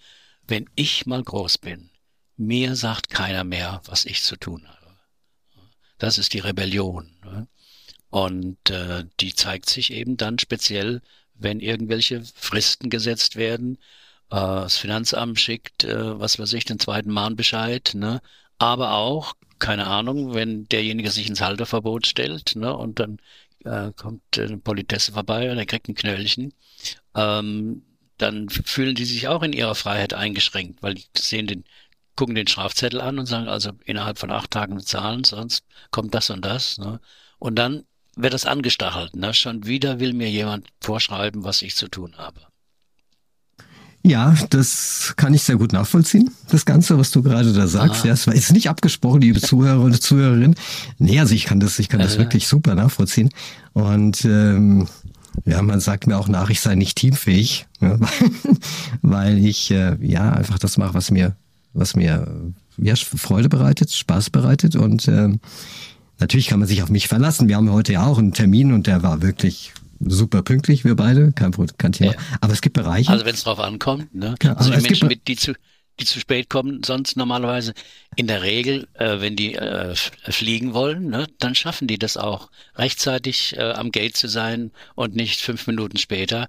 wenn 0.47 0.69
ich 0.75 1.05
mal 1.05 1.23
groß 1.23 1.57
bin, 1.57 1.89
mir 2.37 2.75
sagt 2.75 3.09
keiner 3.09 3.43
mehr, 3.43 3.81
was 3.85 4.05
ich 4.05 4.21
zu 4.21 4.35
tun 4.35 4.67
habe. 4.67 4.97
Das 5.97 6.17
ist 6.17 6.33
die 6.33 6.39
Rebellion. 6.39 7.15
Ne? 7.23 7.47
Und 8.09 8.69
äh, 8.69 9.05
die 9.19 9.33
zeigt 9.33 9.69
sich 9.69 9.91
eben 9.91 10.17
dann 10.17 10.39
speziell 10.39 11.01
wenn 11.37 11.59
irgendwelche 11.59 12.23
Fristen 12.35 12.89
gesetzt 12.89 13.35
werden. 13.35 13.77
Äh, 14.29 14.35
das 14.35 14.77
Finanzamt 14.77 15.39
schickt, 15.39 15.83
äh, 15.83 16.19
was 16.19 16.39
weiß 16.39 16.53
ich, 16.53 16.65
den 16.65 16.79
zweiten 16.79 17.11
Mahnbescheid, 17.11 17.91
ne? 17.95 18.21
Aber 18.57 18.93
auch, 18.93 19.33
keine 19.59 19.87
Ahnung, 19.87 20.33
wenn 20.33 20.65
derjenige 20.69 21.11
sich 21.11 21.27
ins 21.29 21.41
Halterverbot 21.41 22.07
stellt, 22.07 22.55
ne? 22.55 22.75
Und 22.75 22.99
dann 22.99 23.19
äh, 23.65 23.91
kommt 23.95 24.21
eine 24.37 24.57
Politesse 24.57 25.11
vorbei 25.13 25.51
und 25.51 25.57
er 25.57 25.65
kriegt 25.65 25.89
ein 25.89 25.95
Knöllchen, 25.95 26.53
ähm, 27.15 27.83
dann 28.17 28.49
fühlen 28.49 28.95
die 28.95 29.05
sich 29.05 29.27
auch 29.27 29.43
in 29.43 29.53
ihrer 29.53 29.75
Freiheit 29.75 30.13
eingeschränkt, 30.13 30.81
weil 30.81 30.95
die 30.95 31.05
sehen 31.17 31.47
den, 31.47 31.65
gucken 32.15 32.35
den 32.35 32.47
Strafzettel 32.47 33.01
an 33.01 33.19
und 33.19 33.25
sagen, 33.25 33.47
also 33.49 33.71
innerhalb 33.85 34.19
von 34.19 34.31
acht 34.31 34.51
Tagen 34.51 34.75
bezahlen, 34.75 35.23
sonst 35.23 35.65
kommt 35.91 36.13
das 36.13 36.29
und 36.29 36.45
das. 36.45 36.77
Ne? 36.77 37.01
Und 37.39 37.55
dann 37.55 37.85
wird 38.15 38.33
das 38.33 38.45
angestachelt. 38.45 39.15
Ne? 39.15 39.33
Schon 39.33 39.65
wieder 39.65 39.99
will 39.99 40.13
mir 40.13 40.29
jemand 40.29 40.67
vorschreiben, 40.81 41.43
was 41.43 41.61
ich 41.61 41.75
zu 41.75 41.87
tun 41.87 42.13
habe. 42.17 42.39
Ja, 44.03 44.35
das 44.51 45.13
kann 45.15 45.33
ich 45.33 45.41
sehr 45.41 45.55
gut 45.55 45.73
nachvollziehen. 45.73 46.29
Das 46.49 46.65
Ganze, 46.65 46.99
was 46.99 47.09
du 47.09 47.23
gerade 47.23 47.53
da 47.53 47.65
sagst, 47.65 48.03
ah. 48.03 48.07
ja, 48.09 48.13
es 48.13 48.25
jetzt 48.25 48.53
nicht 48.53 48.69
abgesprochen, 48.69 49.21
liebe 49.21 49.41
Zuhörer 49.41 49.81
und 49.81 49.99
Zuhörerinnen. 49.99 50.55
Nee, 50.99 51.19
also 51.19 51.33
ich 51.33 51.45
kann 51.45 51.59
das, 51.59 51.79
ich 51.79 51.89
kann 51.89 52.01
das 52.01 52.15
äh. 52.15 52.19
wirklich 52.19 52.47
super 52.47 52.75
nachvollziehen. 52.75 53.31
Und 53.73 54.23
ähm, 54.25 54.87
Ja, 55.43 55.61
man 55.61 55.79
sagt 55.79 56.07
mir 56.07 56.17
auch 56.17 56.27
nach, 56.27 56.49
ich 56.49 56.61
sei 56.61 56.75
nicht 56.75 56.97
teamfähig, 56.97 57.65
ne? 57.79 57.99
weil 59.01 59.43
ich 59.43 59.71
äh, 59.71 59.97
ja 60.01 60.31
einfach 60.31 60.59
das 60.59 60.77
mache, 60.77 60.93
was 60.93 61.11
mir, 61.11 61.35
was 61.73 61.95
mir 61.95 62.27
ja, 62.77 62.95
Freude 62.95 63.49
bereitet, 63.49 63.91
Spaß 63.91 64.29
bereitet 64.29 64.75
und 64.75 65.07
äh, 65.07 65.29
natürlich 66.19 66.47
kann 66.47 66.59
man 66.59 66.67
sich 66.67 66.81
auf 66.83 66.89
mich 66.89 67.07
verlassen. 67.07 67.47
Wir 67.47 67.55
haben 67.55 67.71
heute 67.71 67.93
ja 67.93 68.05
auch 68.05 68.17
einen 68.17 68.33
Termin 68.33 68.73
und 68.73 68.87
der 68.87 69.03
war 69.03 69.21
wirklich 69.21 69.73
super 69.99 70.41
pünktlich, 70.41 70.83
wir 70.83 70.95
beide, 70.95 71.31
kein, 71.31 71.53
kein 71.77 71.91
Thema. 71.91 72.13
Ja. 72.13 72.19
Aber 72.41 72.53
es 72.53 72.61
gibt 72.61 72.75
Bereiche. 72.75 73.11
Also 73.11 73.25
wenn 73.25 73.33
es 73.33 73.43
drauf 73.43 73.59
ankommt, 73.59 74.13
ne? 74.13 74.35
Ja, 74.43 74.53
also 74.53 74.71
die 74.71 74.81
Menschen, 74.81 75.07
mit, 75.07 75.27
die 75.27 75.35
zu, 75.35 75.53
die 75.99 76.05
zu 76.05 76.19
spät 76.19 76.49
kommen, 76.49 76.81
sonst 76.83 77.15
normalerweise 77.15 77.73
in 78.15 78.27
der 78.27 78.41
Regel, 78.41 78.87
äh, 78.95 79.21
wenn 79.21 79.35
die 79.35 79.55
äh, 79.55 79.95
fliegen 79.95 80.73
wollen, 80.73 81.09
ne, 81.09 81.27
dann 81.39 81.55
schaffen 81.55 81.87
die 81.87 81.97
das 81.97 82.17
auch, 82.17 82.49
rechtzeitig 82.75 83.55
äh, 83.57 83.71
am 83.71 83.91
Gate 83.91 84.17
zu 84.17 84.27
sein 84.27 84.71
und 84.95 85.15
nicht 85.15 85.39
fünf 85.39 85.67
Minuten 85.67 85.97
später, 85.97 86.47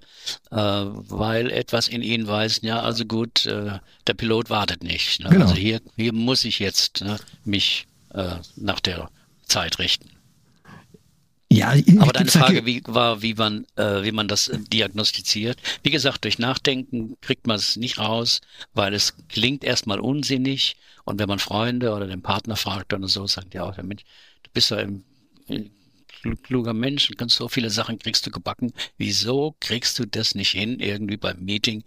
äh, 0.51 0.57
weil 0.57 1.51
etwas 1.51 1.87
in 1.87 2.01
ihnen 2.01 2.27
weiß, 2.27 2.59
ja, 2.63 2.81
also 2.81 3.05
gut, 3.05 3.45
äh, 3.45 3.79
der 4.05 4.13
Pilot 4.13 4.49
wartet 4.49 4.83
nicht. 4.83 5.21
Ne? 5.21 5.29
Genau. 5.29 5.45
Also 5.45 5.55
hier, 5.55 5.81
hier 5.95 6.13
muss 6.13 6.43
ich 6.43 6.59
jetzt 6.59 7.01
ne, 7.01 7.17
mich 7.45 7.87
äh, 8.13 8.35
nach 8.57 8.81
der 8.81 9.09
Zeit 9.47 9.79
richten. 9.79 10.11
Ja, 11.49 11.73
aber 11.99 12.11
deine 12.11 12.29
Frage 12.29 12.65
wie, 12.65 12.81
war, 12.85 13.21
wie 13.21 13.33
man, 13.33 13.65
äh, 13.77 14.03
wie 14.03 14.11
man 14.11 14.27
das 14.27 14.51
diagnostiziert. 14.53 15.57
Wie 15.81 15.91
gesagt, 15.91 16.25
durch 16.25 16.39
Nachdenken 16.39 17.15
kriegt 17.21 17.47
man 17.47 17.55
es 17.55 17.77
nicht 17.77 17.99
raus, 17.99 18.41
weil 18.73 18.93
es 18.93 19.15
klingt 19.29 19.63
erstmal 19.63 19.99
unsinnig. 20.01 20.75
Und 21.05 21.19
wenn 21.19 21.29
man 21.29 21.39
Freunde 21.39 21.93
oder 21.93 22.05
den 22.05 22.21
Partner 22.21 22.57
fragt 22.57 22.93
oder 22.93 23.07
so, 23.07 23.25
sagt 23.27 23.53
ja 23.53 23.63
auch 23.63 23.77
Mensch, 23.77 24.03
du 24.43 24.49
bist 24.51 24.71
ja 24.71 24.77
ein 24.77 25.05
kluger 26.43 26.73
Mensch 26.73 27.09
und 27.09 27.17
kannst 27.17 27.37
so 27.37 27.47
viele 27.47 27.69
Sachen 27.69 27.97
kriegst 27.99 28.25
du 28.25 28.31
gebacken. 28.31 28.73
Wieso 28.97 29.55
kriegst 29.61 29.97
du 29.99 30.05
das 30.05 30.35
nicht 30.35 30.51
hin, 30.51 30.79
irgendwie 30.79 31.17
beim 31.17 31.39
Meeting 31.39 31.83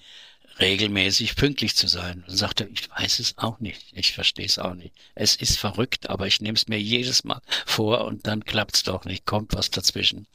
regelmäßig 0.60 1.36
pünktlich 1.36 1.74
zu 1.76 1.88
sein. 1.88 2.24
Und 2.28 2.36
sagte, 2.36 2.68
ich 2.72 2.90
weiß 2.90 3.18
es 3.20 3.38
auch 3.38 3.60
nicht. 3.60 3.82
Ich 3.92 4.12
verstehe 4.12 4.46
es 4.46 4.58
auch 4.58 4.74
nicht. 4.74 4.94
Es 5.14 5.36
ist 5.36 5.58
verrückt, 5.58 6.10
aber 6.10 6.26
ich 6.26 6.40
nehme 6.40 6.56
es 6.56 6.68
mir 6.68 6.80
jedes 6.80 7.24
Mal 7.24 7.40
vor 7.66 8.04
und 8.04 8.26
dann 8.26 8.44
klappt 8.44 8.76
es 8.76 8.82
doch 8.82 9.04
nicht, 9.04 9.26
kommt 9.26 9.54
was 9.54 9.70
dazwischen. 9.70 10.26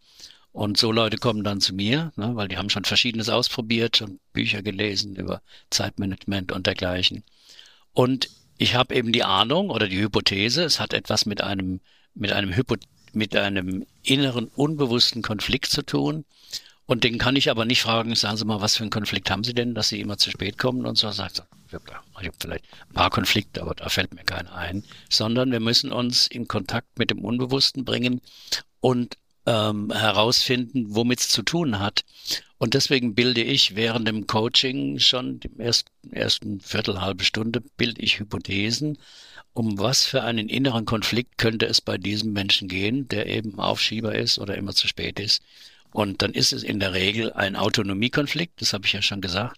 Und 0.52 0.78
so 0.78 0.92
Leute 0.92 1.18
kommen 1.18 1.44
dann 1.44 1.60
zu 1.60 1.74
mir, 1.74 2.14
ne, 2.16 2.32
weil 2.36 2.48
die 2.48 2.58
haben 2.58 2.70
schon 2.70 2.86
Verschiedenes 2.86 3.28
ausprobiert 3.28 4.02
und 4.02 4.20
Bücher 4.32 4.62
gelesen 4.62 5.16
über 5.18 5.42
Zeitmanagement 5.70 6.54
und 6.54 6.66
dergleichen. 6.66 7.24
Und 7.94 8.30
ich 8.58 8.76
habe 8.76 8.96
eben 8.96 9.12
die 9.12 9.26
Ahnung 9.26 9.70
oder 9.70 9.90
die 9.90 10.00
Hypothese, 10.00 10.64
es 10.64 10.80
hat 10.80 10.94
etwas 10.94 11.26
mit 11.26 11.42
einem, 11.42 11.82
mit 12.14 12.32
einem 12.32 12.56
Hypo 12.56 12.76
mit 13.12 13.36
einem 13.36 13.86
inneren 14.04 14.48
unbewussten 14.48 15.22
Konflikt 15.22 15.68
zu 15.68 15.82
tun, 15.82 16.26
und 16.86 17.04
den 17.04 17.18
kann 17.18 17.36
ich 17.36 17.50
aber 17.50 17.66
nicht 17.66 17.82
fragen, 17.82 18.14
sagen 18.16 18.38
Sie 18.38 18.46
mal, 18.46 18.62
was 18.62 18.76
für 18.76 18.84
einen 18.84 18.92
Konflikt 18.92 19.32
haben 19.32 19.44
Sie 19.44 19.54
denn, 19.54 19.74
dass 19.74 19.90
Sie 19.90 20.00
immer 20.00 20.18
zu 20.18 20.30
spät 20.30 20.58
kommen 20.58 20.86
und 20.86 20.98
so. 20.98 21.10
Sagt 21.12 21.44
ich 21.68 21.74
habe 21.74 22.36
vielleicht 22.40 22.66
ein 22.90 22.94
paar 22.94 23.10
Konflikte, 23.10 23.62
aber 23.62 23.74
da 23.74 23.90
fällt 23.90 24.14
mir 24.14 24.24
keiner 24.24 24.54
ein. 24.54 24.84
Sondern 25.10 25.52
wir 25.52 25.60
müssen 25.60 25.92
uns 25.92 26.28
in 26.28 26.48
Kontakt 26.48 27.00
mit 27.00 27.10
dem 27.10 27.26
Unbewussten 27.26 27.86
bringen 27.86 28.22
und 28.80 29.18
ähm, 29.48 29.92
herausfinden, 29.92 30.86
womit 30.90 31.20
es 31.22 31.30
zu 31.30 31.42
tun 31.42 31.80
hat. 31.80 32.04
Und 32.58 32.74
deswegen 32.74 33.16
bilde 33.16 33.44
ich 33.44 33.76
während 33.76 34.08
dem 34.08 34.28
Coaching 34.28 35.00
schon 35.00 35.40
im 35.42 35.60
ersten, 35.60 35.92
ersten 36.12 36.62
Viertel, 36.62 37.02
halbe 37.02 37.24
Stunde, 37.24 37.62
bilde 37.62 38.02
ich 38.02 38.20
Hypothesen, 38.20 38.98
um 39.54 39.78
was 39.78 40.06
für 40.06 40.24
einen 40.24 40.50
inneren 40.50 40.86
Konflikt 40.86 41.38
könnte 41.38 41.66
es 41.66 41.82
bei 41.82 41.98
diesem 41.98 42.32
Menschen 42.32 42.68
gehen, 42.68 43.08
der 43.08 43.28
eben 43.28 43.60
Aufschieber 43.60 44.16
ist 44.16 44.40
oder 44.40 44.56
immer 44.56 44.74
zu 44.74 44.88
spät 44.88 45.20
ist. 45.20 45.44
Und 45.96 46.22
dann 46.22 46.34
ist 46.34 46.52
es 46.52 46.62
in 46.62 46.82
der 46.82 46.92
Regel 46.92 47.32
ein 47.32 47.56
Autonomiekonflikt, 47.56 48.62
das 48.62 48.74
habe 48.74 48.86
ich 48.86 48.92
ja 48.92 49.02
schon 49.02 49.22
gesagt. 49.22 49.58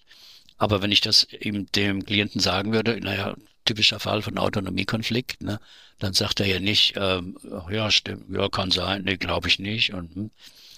Aber 0.59 0.83
wenn 0.83 0.91
ich 0.91 1.01
das 1.01 1.25
ihm 1.31 1.65
dem 1.71 2.05
Klienten 2.05 2.39
sagen 2.39 2.73
würde, 2.73 3.01
naja, 3.01 3.35
typischer 3.65 3.99
Fall 3.99 4.21
von 4.21 4.37
Autonomiekonflikt, 4.37 5.41
ne, 5.41 5.59
dann 5.97 6.13
sagt 6.13 6.39
er 6.39 6.45
ja 6.45 6.59
nicht, 6.59 6.93
ähm, 6.95 7.39
ja, 7.71 7.89
stimmt, 7.89 8.25
ja, 8.29 8.49
kann 8.49 8.69
sein, 8.69 9.01
nee, 9.05 9.17
glaube 9.17 9.47
ich 9.47 9.57
nicht, 9.57 9.95
und, 9.95 10.13
hm, 10.13 10.31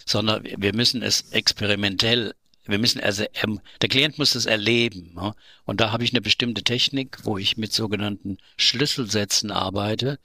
sondern 0.06 0.46
wir 0.46 0.74
müssen 0.74 1.01
es 1.01 1.32
experimentell, 1.32 2.36
wir 2.63 2.80
müssen 2.80 3.01
also, 3.01 3.25
ähm, 3.44 3.60
der 3.82 3.89
Klient 3.89 4.18
muss 4.18 4.36
es 4.36 4.46
erleben. 4.46 5.12
Ne? 5.13 5.34
Und 5.66 5.82
da 5.82 5.92
habe 5.92 6.06
ich 6.06 6.13
eine 6.13 6.22
bestimmte 6.22 6.63
Technik, 6.63 7.18
wo 7.24 7.38
ich 7.38 7.58
mit 7.58 7.74
sogenannten 7.74 8.38
Schlüsselsätzen 8.56 9.51
arbeite. 9.51 10.20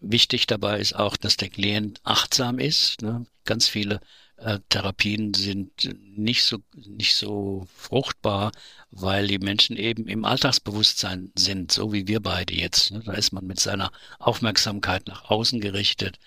Wichtig 0.00 0.46
dabei 0.46 0.78
ist 0.78 0.94
auch, 0.94 1.16
dass 1.16 1.36
der 1.36 1.48
Klient 1.48 2.00
achtsam 2.04 2.60
ist. 2.60 3.02
Ne? 3.02 3.26
Ganz 3.44 3.66
viele 3.66 4.00
äh, 4.38 4.60
Therapien 4.68 5.34
sind 5.34 5.94
nicht 6.16 6.44
so, 6.44 6.58
nicht 6.74 7.16
so 7.16 7.66
fruchtbar, 7.74 8.52
weil 8.90 9.26
die 9.26 9.38
Menschen 9.38 9.76
eben 9.76 10.06
im 10.06 10.24
Alltagsbewusstsein 10.24 11.32
sind, 11.36 11.72
so 11.72 11.92
wie 11.92 12.06
wir 12.06 12.20
beide 12.20 12.54
jetzt. 12.54 12.92
Ne? 12.92 13.02
Da 13.04 13.12
ist 13.12 13.32
man 13.32 13.46
mit 13.46 13.60
seiner 13.60 13.92
Aufmerksamkeit 14.18 15.06
nach 15.08 15.30
außen 15.30 15.60
gerichtet, 15.60 16.18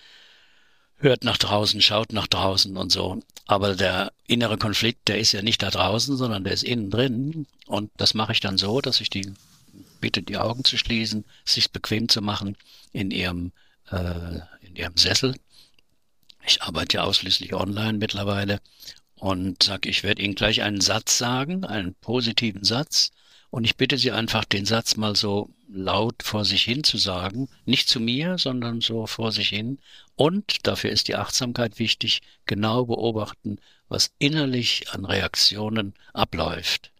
hört 0.96 1.24
nach 1.24 1.38
draußen, 1.38 1.80
schaut 1.80 2.12
nach 2.12 2.26
draußen 2.26 2.76
und 2.76 2.92
so. 2.92 3.20
Aber 3.46 3.74
der 3.74 4.12
innere 4.26 4.58
Konflikt, 4.58 5.08
der 5.08 5.18
ist 5.18 5.32
ja 5.32 5.42
nicht 5.42 5.62
da 5.62 5.70
draußen, 5.70 6.16
sondern 6.16 6.44
der 6.44 6.52
ist 6.52 6.64
innen 6.64 6.90
drin. 6.90 7.46
Und 7.66 7.90
das 7.96 8.14
mache 8.14 8.32
ich 8.32 8.40
dann 8.40 8.58
so, 8.58 8.80
dass 8.80 9.00
ich 9.00 9.10
die 9.10 9.32
bitte, 10.00 10.22
die 10.22 10.36
Augen 10.36 10.64
zu 10.64 10.76
schließen, 10.76 11.24
sich 11.44 11.70
bequem 11.72 12.08
zu 12.08 12.20
machen 12.20 12.56
in 12.92 13.10
ihrem, 13.10 13.52
äh, 13.90 14.40
in 14.60 14.76
ihrem 14.76 14.96
Sessel 14.96 15.34
ich 16.46 16.62
arbeite 16.62 16.98
ja 16.98 17.02
ausschließlich 17.04 17.54
online 17.54 17.98
mittlerweile 17.98 18.60
und 19.16 19.62
sage, 19.62 19.88
ich 19.88 20.02
werde 20.02 20.22
Ihnen 20.22 20.34
gleich 20.34 20.62
einen 20.62 20.80
Satz 20.80 21.18
sagen, 21.18 21.64
einen 21.64 21.94
positiven 21.94 22.64
Satz. 22.64 23.10
Und 23.50 23.64
ich 23.64 23.76
bitte 23.76 23.98
Sie 23.98 24.10
einfach, 24.10 24.44
den 24.44 24.64
Satz 24.64 24.96
mal 24.96 25.14
so 25.14 25.50
laut 25.68 26.22
vor 26.22 26.44
sich 26.44 26.62
hin 26.62 26.84
zu 26.84 26.96
sagen. 26.96 27.48
Nicht 27.66 27.88
zu 27.88 28.00
mir, 28.00 28.38
sondern 28.38 28.80
so 28.80 29.06
vor 29.06 29.30
sich 29.30 29.50
hin. 29.50 29.78
Und 30.16 30.66
dafür 30.66 30.90
ist 30.90 31.08
die 31.08 31.16
Achtsamkeit 31.16 31.78
wichtig, 31.78 32.22
genau 32.46 32.86
beobachten, 32.86 33.58
was 33.88 34.12
innerlich 34.18 34.90
an 34.90 35.04
Reaktionen 35.04 35.94
abläuft. 36.14 36.90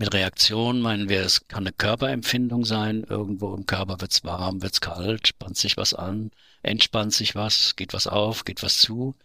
Mit 0.00 0.14
Reaktion 0.14 0.80
meinen 0.80 1.08
wir, 1.08 1.22
es 1.22 1.48
kann 1.48 1.64
eine 1.64 1.72
Körperempfindung 1.72 2.64
sein. 2.64 3.02
Irgendwo 3.08 3.52
im 3.56 3.66
Körper 3.66 4.00
wird's 4.00 4.22
warm, 4.22 4.62
wird's 4.62 4.80
kalt, 4.80 5.26
spannt 5.26 5.56
sich 5.56 5.76
was 5.76 5.92
an, 5.92 6.30
entspannt 6.62 7.12
sich 7.12 7.34
was, 7.34 7.74
geht 7.74 7.92
was 7.92 8.06
auf, 8.06 8.44
geht 8.44 8.62
was 8.62 8.78
zu. 8.78 9.16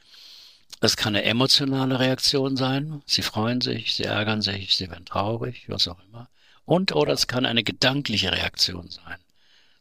Es 0.82 0.98
kann 0.98 1.16
eine 1.16 1.26
emotionale 1.26 2.00
Reaktion 2.00 2.58
sein. 2.58 3.04
Sie 3.06 3.22
freuen 3.22 3.62
sich, 3.62 3.94
sie 3.94 4.06
ärgern 4.06 4.42
sich, 4.42 4.76
sie 4.76 4.90
werden 4.90 5.06
traurig, 5.06 5.66
was 5.68 5.88
auch 5.88 6.00
immer. 6.10 6.28
Und 6.66 6.96
oder 6.96 7.14
es 7.14 7.28
kann 7.28 7.46
eine 7.46 7.64
gedankliche 7.64 8.32
Reaktion 8.32 8.90
sein. 8.90 9.20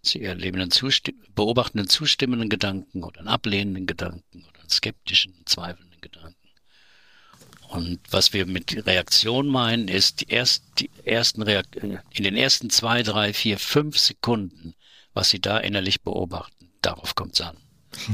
Sie 0.03 0.23
erleben 0.23 0.61
einen 0.61 0.73
beobachten 1.35 1.79
einen 1.79 1.89
zustimmenden 1.89 2.51
Gedanken 2.51 3.03
oder 3.03 3.21
einen 3.21 3.29
ablehnenden 3.29 3.87
Gedanken 3.87 4.45
oder 4.47 4.61
einen 4.61 4.69
skeptischen, 4.69 5.33
zweifelnden 5.47 6.03
Gedanken. 6.03 6.42
Und 7.73 8.01
was 8.11 8.33
wir 8.33 8.45
mit 8.47 8.87
Reaktion 8.87 9.49
meinen, 9.49 9.89
ist 9.89 10.21
die, 10.21 10.27
erst, 10.29 10.63
die 10.79 10.91
ersten 11.05 11.43
Reakt 11.43 11.75
in 11.77 11.99
den 12.19 12.37
ersten 12.37 12.69
zwei, 12.69 13.03
drei, 13.03 13.33
vier, 13.33 13.59
fünf 13.59 13.99
Sekunden, 13.99 14.75
was 15.15 15.31
Sie 15.31 15.41
da 15.41 15.59
innerlich 15.59 16.03
beobachten. 16.03 16.69
Darauf 16.83 17.15
kommt 17.15 17.35
es 17.35 17.41
an. 17.41 17.57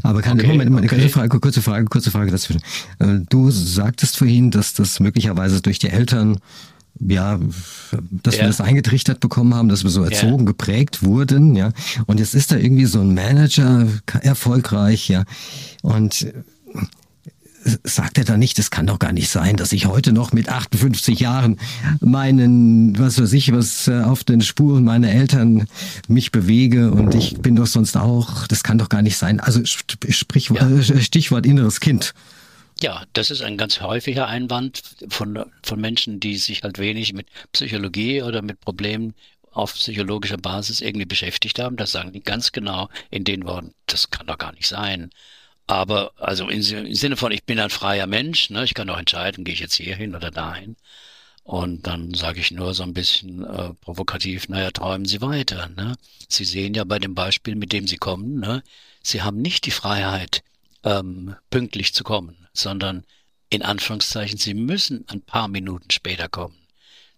Aber 0.02 0.22
kann, 0.22 0.38
okay, 0.38 0.48
Moment, 0.48 0.76
okay. 0.76 0.88
kurze 0.88 1.08
Frage, 1.08 1.40
kurze 1.40 1.62
Frage, 1.62 1.84
kurze 1.86 2.10
Frage 2.10 2.30
dazwischen. 2.30 2.62
Äh, 2.98 3.20
du 3.28 3.50
sagtest 3.50 4.16
vorhin, 4.16 4.50
dass 4.50 4.74
das 4.74 5.00
möglicherweise 5.00 5.60
durch 5.60 5.78
die 5.78 5.88
Eltern 5.88 6.38
ja, 7.00 7.38
dass 8.10 8.36
ja. 8.36 8.42
wir 8.42 8.48
das 8.48 8.60
eingetrichtert 8.60 9.20
bekommen 9.20 9.54
haben, 9.54 9.68
dass 9.68 9.84
wir 9.84 9.90
so 9.90 10.02
erzogen, 10.02 10.40
ja. 10.40 10.46
geprägt 10.46 11.04
wurden, 11.04 11.54
ja. 11.54 11.70
Und 12.06 12.18
jetzt 12.18 12.34
ist 12.34 12.50
da 12.50 12.56
irgendwie 12.56 12.86
so 12.86 13.00
ein 13.00 13.14
Manager 13.14 13.86
erfolgreich, 14.22 15.08
ja. 15.08 15.24
Und 15.82 16.26
sagt 17.84 18.18
er 18.18 18.24
da 18.24 18.36
nicht, 18.36 18.58
es 18.58 18.70
kann 18.70 18.86
doch 18.86 18.98
gar 18.98 19.12
nicht 19.12 19.28
sein, 19.28 19.56
dass 19.56 19.72
ich 19.72 19.86
heute 19.86 20.12
noch 20.12 20.32
mit 20.32 20.48
58 20.48 21.20
Jahren 21.20 21.58
meinen, 22.00 22.98
was 22.98 23.20
weiß 23.20 23.32
ich, 23.32 23.52
was 23.52 23.88
äh, 23.88 24.00
auf 24.02 24.24
den 24.24 24.40
Spuren 24.40 24.84
meiner 24.84 25.10
Eltern 25.10 25.68
mich 26.06 26.32
bewege 26.32 26.90
und 26.90 27.14
ich 27.14 27.38
bin 27.38 27.56
doch 27.56 27.66
sonst 27.66 27.96
auch, 27.96 28.46
das 28.46 28.62
kann 28.62 28.78
doch 28.78 28.88
gar 28.88 29.02
nicht 29.02 29.16
sein. 29.16 29.40
Also 29.40 29.64
sprich, 29.64 30.50
ja. 30.50 30.68
Äh, 30.68 31.00
Stichwort 31.00 31.46
inneres 31.46 31.80
Kind. 31.80 32.14
Ja, 32.80 33.02
das 33.12 33.30
ist 33.30 33.42
ein 33.42 33.56
ganz 33.56 33.80
häufiger 33.80 34.28
Einwand 34.28 34.82
von, 35.08 35.44
von 35.64 35.80
Menschen, 35.80 36.20
die 36.20 36.36
sich 36.36 36.62
halt 36.62 36.78
wenig 36.78 37.12
mit 37.12 37.26
Psychologie 37.52 38.22
oder 38.22 38.40
mit 38.40 38.60
Problemen 38.60 39.14
auf 39.50 39.74
psychologischer 39.74 40.36
Basis 40.36 40.80
irgendwie 40.80 41.06
beschäftigt 41.06 41.58
haben. 41.58 41.76
Das 41.76 41.90
sagen 41.90 42.12
die 42.12 42.20
ganz 42.20 42.52
genau 42.52 42.88
in 43.10 43.24
den 43.24 43.44
Worten, 43.44 43.74
das 43.86 44.10
kann 44.10 44.28
doch 44.28 44.38
gar 44.38 44.52
nicht 44.52 44.68
sein. 44.68 45.10
Aber 45.68 46.12
also 46.16 46.48
im 46.48 46.62
Sinne 46.62 47.16
von, 47.16 47.30
ich 47.30 47.44
bin 47.44 47.60
ein 47.60 47.68
freier 47.68 48.06
Mensch, 48.06 48.48
ne? 48.48 48.64
ich 48.64 48.72
kann 48.72 48.88
doch 48.88 48.98
entscheiden, 48.98 49.44
gehe 49.44 49.52
ich 49.52 49.60
jetzt 49.60 49.74
hierhin 49.74 50.16
oder 50.16 50.30
dahin. 50.30 50.76
Und 51.44 51.86
dann 51.86 52.14
sage 52.14 52.40
ich 52.40 52.50
nur 52.50 52.72
so 52.72 52.82
ein 52.82 52.94
bisschen 52.94 53.44
äh, 53.44 53.74
provokativ, 53.74 54.48
naja, 54.48 54.70
träumen 54.70 55.04
Sie 55.04 55.20
weiter. 55.20 55.68
Ne? 55.76 55.96
Sie 56.26 56.44
sehen 56.44 56.72
ja 56.72 56.84
bei 56.84 56.98
dem 56.98 57.14
Beispiel, 57.14 57.54
mit 57.54 57.72
dem 57.72 57.86
Sie 57.86 57.98
kommen, 57.98 58.40
ne? 58.40 58.62
Sie 59.02 59.22
haben 59.22 59.40
nicht 59.40 59.66
die 59.66 59.70
Freiheit, 59.70 60.42
ähm, 60.84 61.36
pünktlich 61.50 61.92
zu 61.94 62.02
kommen, 62.02 62.48
sondern 62.54 63.04
in 63.50 63.62
Anführungszeichen, 63.62 64.38
Sie 64.38 64.54
müssen 64.54 65.04
ein 65.08 65.22
paar 65.22 65.48
Minuten 65.48 65.90
später 65.90 66.28
kommen. 66.28 66.56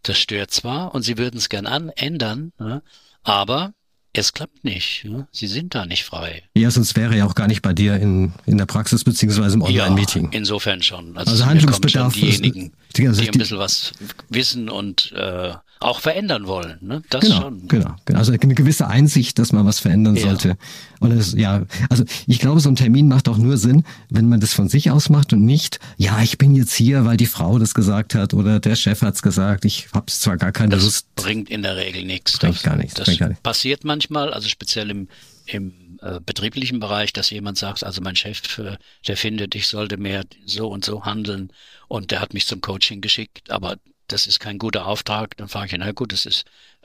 Das 0.02 0.18
stört 0.18 0.50
zwar 0.50 0.94
und 0.94 1.02
Sie 1.02 1.18
würden 1.18 1.38
es 1.38 1.48
gern 1.48 1.66
an, 1.66 1.90
ändern, 1.90 2.52
ne? 2.58 2.82
aber 3.22 3.74
es 4.12 4.32
klappt 4.32 4.64
nicht. 4.64 5.04
Ja? 5.04 5.26
Sie 5.30 5.46
sind 5.46 5.74
da 5.74 5.86
nicht 5.86 6.04
frei. 6.04 6.42
Ja, 6.54 6.70
sonst 6.70 6.96
wäre 6.96 7.16
er 7.16 7.26
auch 7.26 7.34
gar 7.34 7.46
nicht 7.46 7.62
bei 7.62 7.72
dir 7.72 7.96
in, 7.96 8.32
in 8.46 8.58
der 8.58 8.66
Praxis 8.66 9.04
beziehungsweise 9.04 9.56
im 9.56 9.62
Online-Meeting. 9.62 10.30
Ja, 10.32 10.38
insofern 10.38 10.82
schon. 10.82 11.16
Also, 11.16 11.32
also 11.32 11.46
Handlungsbedarf. 11.46 12.14
Diejenigen, 12.14 12.72
die, 12.96 13.08
also 13.08 13.22
die 13.22 13.30
ein 13.30 13.38
bisschen 13.38 13.58
was 13.58 13.92
wissen 14.28 14.68
und 14.68 15.12
äh, 15.12 15.54
auch 15.80 16.00
verändern 16.00 16.46
wollen. 16.46 16.76
Ne? 16.82 17.02
Das 17.08 17.22
genau, 17.22 17.40
schon. 17.40 17.68
Genau, 17.68 17.96
genau. 18.04 18.18
Also 18.18 18.32
eine 18.32 18.54
gewisse 18.54 18.86
Einsicht, 18.86 19.38
dass 19.38 19.52
man 19.52 19.64
was 19.64 19.80
verändern 19.80 20.14
ja. 20.14 20.22
sollte. 20.22 20.58
Und 21.00 21.12
es, 21.12 21.32
ja, 21.32 21.64
also 21.88 22.04
ich 22.26 22.38
glaube, 22.38 22.60
so 22.60 22.68
ein 22.68 22.76
Termin 22.76 23.08
macht 23.08 23.28
auch 23.30 23.38
nur 23.38 23.56
Sinn, 23.56 23.84
wenn 24.10 24.28
man 24.28 24.40
das 24.40 24.52
von 24.52 24.68
sich 24.68 24.90
aus 24.90 25.08
macht 25.08 25.32
und 25.32 25.42
nicht, 25.42 25.80
ja, 25.96 26.20
ich 26.20 26.36
bin 26.36 26.54
jetzt 26.54 26.74
hier, 26.74 27.06
weil 27.06 27.16
die 27.16 27.26
Frau 27.26 27.58
das 27.58 27.72
gesagt 27.72 28.14
hat 28.14 28.34
oder 28.34 28.60
der 28.60 28.76
Chef 28.76 29.00
hat's 29.00 29.22
gesagt. 29.22 29.64
Ich 29.64 29.88
habe 29.94 30.06
zwar 30.06 30.36
gar 30.36 30.52
keine 30.52 30.70
das 30.70 30.84
Lust. 30.84 31.14
Bringt 31.14 31.48
in 31.48 31.62
der 31.62 31.76
Regel 31.76 32.04
nichts. 32.04 32.38
Bringt 32.38 32.56
das, 32.56 32.62
gar 32.62 32.76
nichts. 32.76 32.94
Das 32.94 33.06
bringt 33.06 33.20
gar 33.20 33.28
nichts. 33.28 33.42
passiert 33.42 33.82
manchmal, 33.84 34.34
also 34.34 34.48
speziell 34.48 34.90
im, 34.90 35.08
im 35.54 35.98
äh, 36.02 36.20
betrieblichen 36.24 36.80
Bereich, 36.80 37.12
dass 37.12 37.30
jemand 37.30 37.58
sagt, 37.58 37.84
also 37.84 38.00
mein 38.00 38.16
Chef, 38.16 38.58
äh, 38.58 38.76
der 39.06 39.16
findet, 39.16 39.54
ich 39.54 39.68
sollte 39.68 39.96
mehr 39.96 40.24
so 40.46 40.68
und 40.68 40.84
so 40.84 41.04
handeln 41.04 41.52
und 41.88 42.10
der 42.10 42.20
hat 42.20 42.34
mich 42.34 42.46
zum 42.46 42.60
Coaching 42.60 43.00
geschickt, 43.00 43.50
aber 43.50 43.76
das 44.08 44.26
ist 44.26 44.40
kein 44.40 44.58
guter 44.58 44.86
Auftrag, 44.86 45.36
dann 45.36 45.48
frage 45.48 45.72
ich, 45.72 45.78
na 45.78 45.92
gut, 45.92 46.12
das 46.12 46.26
ist, 46.26 46.44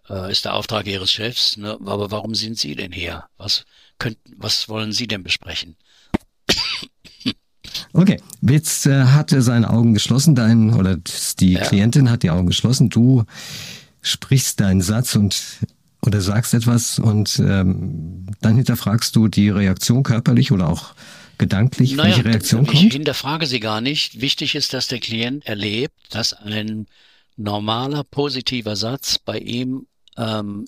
äh, 0.09 0.31
ist 0.31 0.45
der 0.45 0.53
Auftrag 0.53 0.85
Ihres 0.85 1.11
Chefs, 1.11 1.57
ne? 1.57 1.77
aber 1.85 2.11
warum 2.11 2.35
sind 2.35 2.57
Sie 2.57 2.75
denn 2.75 2.91
hier? 2.91 3.25
Was, 3.37 3.65
könnt, 3.99 4.17
was 4.35 4.69
wollen 4.69 4.91
Sie 4.91 5.07
denn 5.07 5.23
besprechen? 5.23 5.75
Okay, 7.93 8.21
jetzt 8.41 8.85
äh, 8.85 9.05
hat 9.05 9.31
er 9.31 9.41
seine 9.41 9.69
Augen 9.69 9.93
geschlossen, 9.93 10.35
dein 10.35 10.73
oder 10.73 10.97
die 11.39 11.53
ja. 11.53 11.61
Klientin 11.61 12.09
hat 12.09 12.23
die 12.23 12.29
Augen 12.29 12.47
geschlossen. 12.47 12.89
Du 12.89 13.23
sprichst 14.01 14.59
deinen 14.59 14.81
Satz 14.81 15.15
und 15.15 15.41
oder 16.05 16.21
sagst 16.21 16.53
etwas 16.53 16.99
und 16.99 17.39
ähm, 17.39 18.27
dann 18.41 18.55
hinterfragst 18.55 19.15
du 19.15 19.27
die 19.27 19.49
Reaktion 19.49 20.03
körperlich 20.03 20.51
oder 20.51 20.69
auch 20.69 20.93
gedanklich, 21.37 21.93
naja, 21.95 22.09
welche 22.09 22.25
Reaktion 22.25 22.63
ich 22.63 22.69
kommt? 22.69 22.83
Ich 22.83 22.93
hinterfrage 22.93 23.45
sie 23.45 23.59
gar 23.59 23.81
nicht. 23.81 24.21
Wichtig 24.21 24.55
ist, 24.55 24.73
dass 24.73 24.87
der 24.87 24.99
Klient 24.99 25.45
erlebt, 25.45 25.95
dass 26.09 26.33
ein 26.33 26.87
normaler 27.37 28.03
positiver 28.03 28.75
Satz 28.75 29.19
bei 29.19 29.39
ihm 29.39 29.87
ähm, 30.17 30.65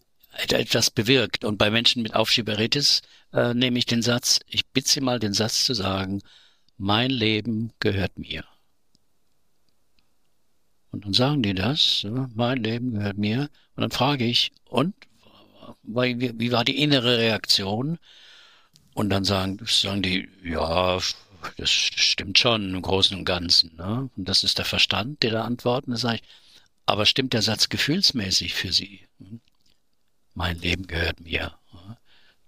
etwas 0.49 0.91
bewirkt. 0.91 1.45
Und 1.45 1.57
bei 1.57 1.71
Menschen 1.71 2.01
mit 2.01 2.15
Aufschieberitis 2.15 3.01
äh, 3.33 3.53
nehme 3.53 3.79
ich 3.79 3.85
den 3.85 4.01
Satz, 4.01 4.39
ich 4.47 4.67
bitte 4.67 4.89
Sie 4.89 5.01
mal 5.01 5.19
den 5.19 5.33
Satz 5.33 5.65
zu 5.65 5.73
sagen, 5.73 6.21
mein 6.77 7.09
Leben 7.09 7.71
gehört 7.79 8.17
mir. 8.17 8.43
Und 10.91 11.05
dann 11.05 11.13
sagen 11.13 11.43
die 11.43 11.53
das, 11.53 12.05
mein 12.33 12.63
Leben 12.63 12.93
gehört 12.93 13.17
mir. 13.17 13.49
Und 13.75 13.81
dann 13.81 13.91
frage 13.91 14.25
ich, 14.25 14.51
und 14.65 14.93
wie, 15.83 16.39
wie 16.39 16.51
war 16.51 16.63
die 16.63 16.81
innere 16.81 17.17
Reaktion? 17.17 17.99
Und 18.93 19.09
dann 19.09 19.23
sagen, 19.23 19.59
sagen 19.67 20.01
die, 20.01 20.27
ja, 20.43 20.99
das 21.57 21.69
stimmt 21.69 22.39
schon 22.39 22.73
im 22.73 22.81
Großen 22.81 23.17
und 23.17 23.25
Ganzen. 23.25 23.75
Ne? 23.75 24.09
Und 24.15 24.27
das 24.27 24.43
ist 24.43 24.57
der 24.57 24.65
Verstand, 24.65 25.23
der 25.23 25.31
da 25.31 25.43
antwortet. 25.43 25.89
Dann 25.89 25.97
sage 25.97 26.15
ich, 26.15 26.23
aber 26.85 27.05
stimmt 27.05 27.33
der 27.33 27.41
Satz 27.41 27.69
gefühlsmäßig 27.69 28.53
für 28.55 28.71
Sie? 28.71 29.01
Mein 30.33 30.59
Leben 30.59 30.87
gehört 30.87 31.19
mir. 31.19 31.53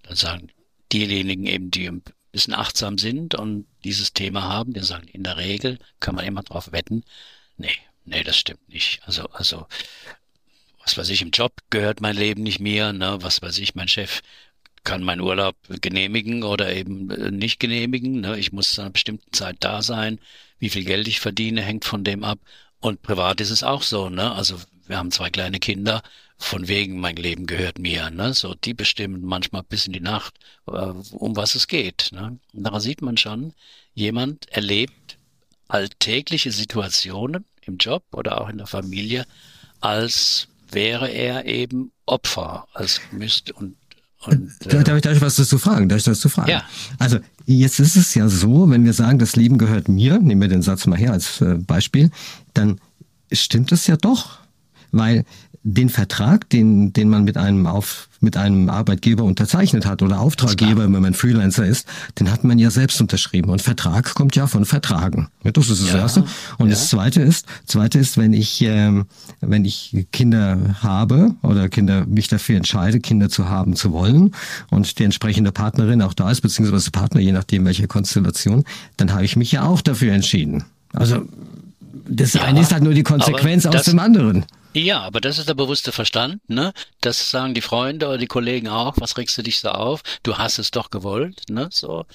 Dann 0.03 0.15
sagen 0.15 0.51
diejenigen 0.91 1.45
eben, 1.45 1.71
die 1.71 1.87
ein 1.87 2.03
bisschen 2.31 2.53
achtsam 2.53 2.97
sind 2.97 3.35
und 3.35 3.67
dieses 3.83 4.13
Thema 4.13 4.43
haben, 4.43 4.73
die 4.73 4.81
sagen, 4.81 5.07
in 5.07 5.23
der 5.23 5.37
Regel 5.37 5.79
kann 5.99 6.15
man 6.15 6.25
immer 6.25 6.43
drauf 6.43 6.71
wetten, 6.71 7.03
nee, 7.57 7.75
nee, 8.05 8.23
das 8.23 8.37
stimmt 8.37 8.67
nicht. 8.69 9.01
Also, 9.05 9.27
also, 9.29 9.67
was 10.83 10.97
weiß 10.97 11.09
ich, 11.09 11.21
im 11.21 11.31
Job 11.31 11.53
gehört 11.69 12.01
mein 12.01 12.15
Leben 12.15 12.43
nicht 12.43 12.59
mir, 12.59 12.93
ne, 12.93 13.17
was 13.21 13.41
weiß 13.41 13.57
ich, 13.59 13.75
mein 13.75 13.87
Chef 13.87 14.21
kann 14.83 15.03
meinen 15.03 15.21
Urlaub 15.21 15.55
genehmigen 15.81 16.43
oder 16.43 16.73
eben 16.73 17.09
äh, 17.11 17.31
nicht 17.31 17.59
genehmigen. 17.59 18.21
Ne? 18.21 18.39
Ich 18.39 18.51
muss 18.51 18.73
zu 18.73 18.81
einer 18.81 18.89
bestimmten 18.89 19.31
Zeit 19.33 19.57
da 19.59 19.81
sein. 19.81 20.19
Wie 20.57 20.69
viel 20.69 20.83
Geld 20.83 21.07
ich 21.07 21.19
verdiene, 21.19 21.61
hängt 21.61 21.85
von 21.85 22.03
dem 22.03 22.23
ab. 22.23 22.39
Und 22.79 23.01
privat 23.01 23.41
ist 23.41 23.49
es 23.49 23.63
auch 23.63 23.83
so, 23.83 24.09
ne? 24.09 24.31
Also 24.31 24.57
wir 24.87 24.97
haben 24.97 25.11
zwei 25.11 25.29
kleine 25.29 25.59
Kinder, 25.59 26.01
von 26.37 26.69
wegen 26.69 26.99
mein 26.99 27.17
Leben 27.17 27.45
gehört 27.45 27.77
mir, 27.77 28.09
ne? 28.09 28.33
So, 28.33 28.55
die 28.55 28.73
bestimmen 28.73 29.21
manchmal 29.21 29.63
bis 29.63 29.85
in 29.85 29.93
die 29.93 29.99
Nacht, 29.99 30.35
äh, 30.67 30.71
um 30.71 31.35
was 31.35 31.55
es 31.55 31.67
geht. 31.67 32.09
Ne? 32.13 32.39
Und 32.53 32.63
daran 32.63 32.81
sieht 32.81 33.01
man 33.01 33.17
schon, 33.17 33.53
jemand 33.93 34.47
erlebt 34.49 35.17
alltägliche 35.67 36.51
Situationen 36.51 37.45
im 37.61 37.77
Job 37.77 38.03
oder 38.11 38.41
auch 38.41 38.49
in 38.49 38.57
der 38.57 38.67
Familie, 38.67 39.25
als 39.81 40.47
wäre 40.71 41.09
er 41.09 41.45
eben 41.45 41.91
Opfer, 42.05 42.67
als 42.73 43.01
müsste 43.11 43.53
und 43.53 43.75
und, 44.25 44.51
äh, 44.65 44.83
darf, 44.83 44.97
ich, 44.97 45.01
darf 45.01 45.15
ich 45.15 45.21
was 45.21 45.37
dazu 45.37 45.57
fragen? 45.57 45.87
Darf 45.87 45.99
ich 45.99 46.03
das 46.03 46.19
dazu 46.19 46.27
fragen? 46.27 46.49
Ja. 46.49 46.63
Also 46.97 47.19
jetzt 47.45 47.79
ist 47.79 47.95
es 47.95 48.13
ja 48.15 48.27
so, 48.27 48.69
wenn 48.69 48.83
wir 48.83 48.91
sagen, 48.91 49.17
das 49.17 49.37
Leben 49.37 49.57
gehört 49.57 49.87
mir, 49.87 50.19
nehmen 50.19 50.41
wir 50.41 50.49
den 50.49 50.61
Satz 50.61 50.85
mal 50.87 50.97
her 50.97 51.13
als 51.13 51.39
äh, 51.39 51.55
Beispiel, 51.55 52.11
dann 52.53 52.81
stimmt 53.31 53.71
es 53.71 53.87
ja 53.87 53.95
doch, 53.95 54.39
weil 54.91 55.23
den 55.63 55.89
Vertrag, 55.89 56.49
den, 56.49 56.93
den 56.93 57.09
man 57.09 57.25
mit 57.25 57.35
einem 57.37 57.67
auf, 57.67 58.07
mit 58.21 58.37
einem 58.37 58.69
Arbeitgeber 58.69 59.23
unterzeichnet 59.23 59.85
hat 59.85 60.01
oder 60.01 60.19
Auftraggeber, 60.19 60.83
wenn 60.83 61.01
man 61.01 61.13
Freelancer 61.13 61.65
ist, 61.65 61.87
den 62.19 62.31
hat 62.31 62.43
man 62.43 62.59
ja 62.59 62.71
selbst 62.71 63.01
unterschrieben. 63.01 63.49
Und 63.49 63.61
Vertrag 63.61 64.15
kommt 64.15 64.35
ja 64.35 64.47
von 64.47 64.65
Vertragen. 64.65 65.27
Das 65.43 65.69
ist 65.69 65.81
das 65.81 65.91
ja, 65.91 65.99
Erste. 65.99 66.23
Und 66.57 66.67
ja. 66.67 66.71
das 66.71 66.89
Zweite 66.89 67.21
ist, 67.21 67.45
Zweite 67.65 67.99
ist, 67.99 68.17
wenn 68.17 68.31
ich, 68.31 68.61
ähm, 68.61 69.05
wenn 69.41 69.65
ich 69.65 70.07
Kinder 70.11 70.57
habe 70.81 71.35
oder 71.41 71.67
Kinder 71.67 72.05
mich 72.05 72.29
dafür 72.29 72.55
entscheide, 72.55 73.01
Kinder 73.01 73.29
zu 73.29 73.49
haben 73.49 73.75
zu 73.75 73.91
wollen 73.91 74.33
und 74.69 74.97
die 74.97 75.03
entsprechende 75.03 75.51
Partnerin 75.51 76.01
auch 76.01 76.13
da 76.13 76.31
ist, 76.31 76.41
beziehungsweise 76.41 76.91
Partner, 76.91 77.19
je 77.19 77.33
nachdem 77.33 77.65
welche 77.65 77.87
Konstellation, 77.87 78.63
dann 78.95 79.11
habe 79.11 79.25
ich 79.25 79.35
mich 79.35 79.51
ja 79.51 79.63
auch 79.63 79.81
dafür 79.81 80.13
entschieden. 80.13 80.63
Also 80.93 81.25
das 82.07 82.33
ja, 82.33 82.43
eine 82.43 82.61
ist 82.61 82.71
halt 82.71 82.83
nur 82.83 82.93
die 82.93 83.03
Konsequenz 83.03 83.65
aus 83.65 83.83
dem 83.83 83.99
anderen. 83.99 84.45
Ja, 84.73 85.01
aber 85.01 85.19
das 85.19 85.39
ist 85.39 85.49
der 85.49 85.55
bewusste 85.55 85.91
Verstand, 85.91 86.47
ne? 86.47 86.73
Das 87.01 87.31
sagen 87.31 87.55
die 87.55 87.61
Freunde 87.61 88.07
oder 88.07 88.19
die 88.19 88.27
Kollegen 88.27 88.67
auch. 88.67 88.95
Was 88.97 89.17
regst 89.17 89.35
du 89.37 89.41
dich 89.41 89.59
so 89.59 89.69
auf? 89.69 90.03
Du 90.21 90.37
hast 90.37 90.59
es 90.59 90.69
doch 90.69 90.91
gewollt, 90.91 91.41
ne? 91.49 91.69
So. 91.71 92.05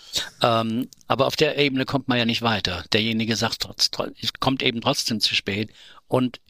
Ähm, 0.40 0.88
aber 1.08 1.26
auf 1.26 1.34
der 1.34 1.58
Ebene 1.58 1.84
kommt 1.84 2.06
man 2.06 2.18
ja 2.18 2.24
nicht 2.24 2.42
weiter. 2.42 2.84
Derjenige 2.92 3.34
sagt, 3.34 3.60
trotz, 3.60 3.90
kommt 4.38 4.62
eben 4.62 4.80
trotzdem 4.80 5.20
zu 5.20 5.34
spät. 5.34 5.72
Und 6.06 6.40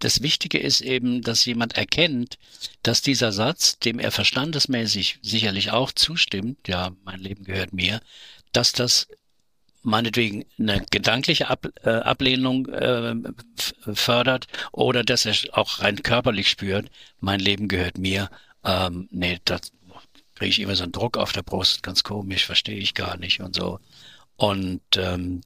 das 0.00 0.20
Wichtige 0.20 0.58
ist 0.58 0.82
eben, 0.82 1.22
dass 1.22 1.46
jemand 1.46 1.78
erkennt, 1.78 2.36
dass 2.82 3.00
dieser 3.00 3.32
Satz, 3.32 3.78
dem 3.78 3.98
er 3.98 4.12
verstandesmäßig 4.12 5.18
sicherlich 5.22 5.70
auch 5.70 5.92
zustimmt, 5.92 6.68
ja, 6.68 6.92
mein 7.04 7.20
Leben 7.20 7.44
gehört 7.44 7.72
mir, 7.72 8.00
dass 8.52 8.72
das 8.72 9.08
meinetwegen 9.84 10.44
eine 10.58 10.84
gedankliche 10.90 11.48
Ab, 11.48 11.66
äh, 11.84 11.90
Ablehnung 11.90 12.66
äh, 12.68 13.14
fördert 13.94 14.46
oder 14.72 15.04
dass 15.04 15.26
er 15.26 15.34
auch 15.52 15.80
rein 15.80 16.02
körperlich 16.02 16.48
spürt, 16.48 16.90
mein 17.20 17.40
Leben 17.40 17.68
gehört 17.68 17.98
mir. 17.98 18.30
Ähm, 18.64 19.08
nee, 19.10 19.38
da 19.44 19.58
kriege 20.34 20.50
ich 20.50 20.60
immer 20.60 20.76
so 20.76 20.84
einen 20.84 20.92
Druck 20.92 21.16
auf 21.16 21.32
der 21.32 21.42
Brust, 21.42 21.82
ganz 21.82 22.02
komisch, 22.02 22.46
verstehe 22.46 22.78
ich 22.78 22.94
gar 22.94 23.16
nicht 23.16 23.40
und 23.40 23.54
so. 23.54 23.78
Und 24.36 24.82
ähm, 24.96 25.42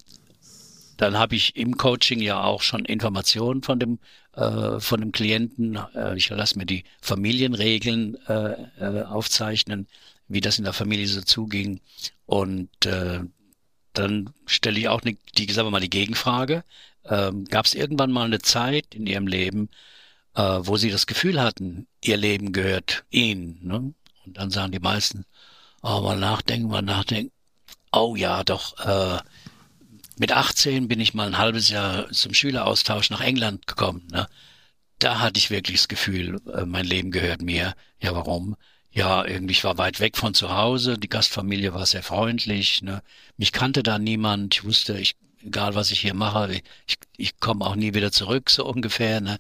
dann 0.97 1.19
habe 1.19 1.37
ich 1.37 1.57
im 1.57 1.77
Coaching 1.77 2.21
ja 2.21 2.43
auch 2.43 2.63
schon 2.63 2.85
Informationen 2.85 3.63
von 3.63 3.79
dem 3.79 3.99
äh, 4.33 4.81
von 4.81 5.01
dem 5.01 5.13
Klienten. 5.13 5.79
Äh, 5.95 6.17
ich 6.17 6.29
lasse 6.31 6.59
mir 6.59 6.67
die 6.67 6.85
Familienregeln 7.01 8.17
äh, 8.27 8.53
äh, 8.81 9.03
aufzeichnen, 9.03 9.87
wie 10.29 10.41
das 10.41 10.59
in 10.59 10.65
der 10.65 10.73
Familie 10.73 11.07
so 11.07 11.21
zuging. 11.21 11.81
Und 12.27 12.87
äh, 12.87 13.21
dann 13.99 14.35
stelle 14.47 14.79
ich 14.79 14.89
auch 14.89 15.03
eine, 15.03 15.17
die, 15.37 15.51
sagen 15.53 15.67
wir 15.67 15.73
mal, 15.73 15.81
die 15.81 15.91
Gegenfrage. 15.91 16.65
Ähm, 17.05 17.45
Gab 17.45 17.67
es 17.67 17.75
irgendwann 17.75 18.13
mal 18.13 18.25
eine 18.25 18.41
Zeit 18.41 18.95
in 18.95 19.07
Ihrem 19.07 19.27
Leben, 19.27 19.69
äh, 20.35 20.43
wo 20.43 20.77
Sie 20.77 20.91
das 20.91 21.07
Gefühl 21.07 21.41
hatten, 21.41 21.87
Ihr 22.03 22.17
Leben 22.17 22.53
gehört 22.53 23.05
Ihnen? 23.11 23.61
Ne? 23.63 23.95
Und 24.27 24.37
dann 24.37 24.51
sagen 24.51 24.73
die 24.73 24.81
meisten, 24.81 25.25
oh, 25.83 26.01
mal 26.01 26.19
nachdenken, 26.19 26.69
mal 26.69 26.83
nachdenken. 26.83 27.33
Oh 27.93 28.17
ja, 28.17 28.45
doch, 28.45 28.79
äh, 28.85 29.19
mit 30.19 30.33
18 30.33 30.89
bin 30.89 31.01
ich 31.01 31.15
mal 31.15 31.29
ein 31.29 31.39
halbes 31.39 31.71
Jahr 31.71 32.11
zum 32.11 32.35
Schüleraustausch 32.35 33.11
nach 33.11 33.21
England 33.21 33.67
gekommen. 33.67 34.07
Ne? 34.11 34.29
Da 34.99 35.21
hatte 35.21 35.39
ich 35.39 35.51
wirklich 35.51 35.79
das 35.79 35.89
Gefühl, 35.89 36.41
äh, 36.53 36.65
mein 36.67 36.85
Leben 36.85 37.11
gehört 37.11 37.41
mir. 37.41 37.75
Ja, 38.01 38.15
warum? 38.15 38.57
Ja, 38.99 39.25
irgendwie, 39.25 39.53
ich 39.53 39.63
war 39.63 39.79
weit 39.79 40.01
weg 40.01 40.17
von 40.17 40.35
zu 40.35 40.57
Hause, 40.57 40.99
die 40.99 41.09
Gastfamilie 41.09 41.73
war 41.73 41.87
sehr 41.87 42.03
freundlich, 42.03 42.83
ne? 42.83 43.01
mich 43.37 43.53
kannte 43.53 43.85
da 43.85 43.97
niemand, 43.97 44.57
ich 44.57 44.65
wusste, 44.65 44.99
ich, 44.99 45.15
egal 45.41 45.77
was 45.77 45.93
ich 45.93 46.01
hier 46.01 46.15
mache, 46.15 46.61
ich, 46.85 46.97
ich 47.17 47.39
komme 47.39 47.65
auch 47.65 47.77
nie 47.77 47.95
wieder 47.95 48.11
zurück, 48.11 48.51
so 48.51 48.67
ungefähr. 48.67 49.21
Ne? 49.21 49.39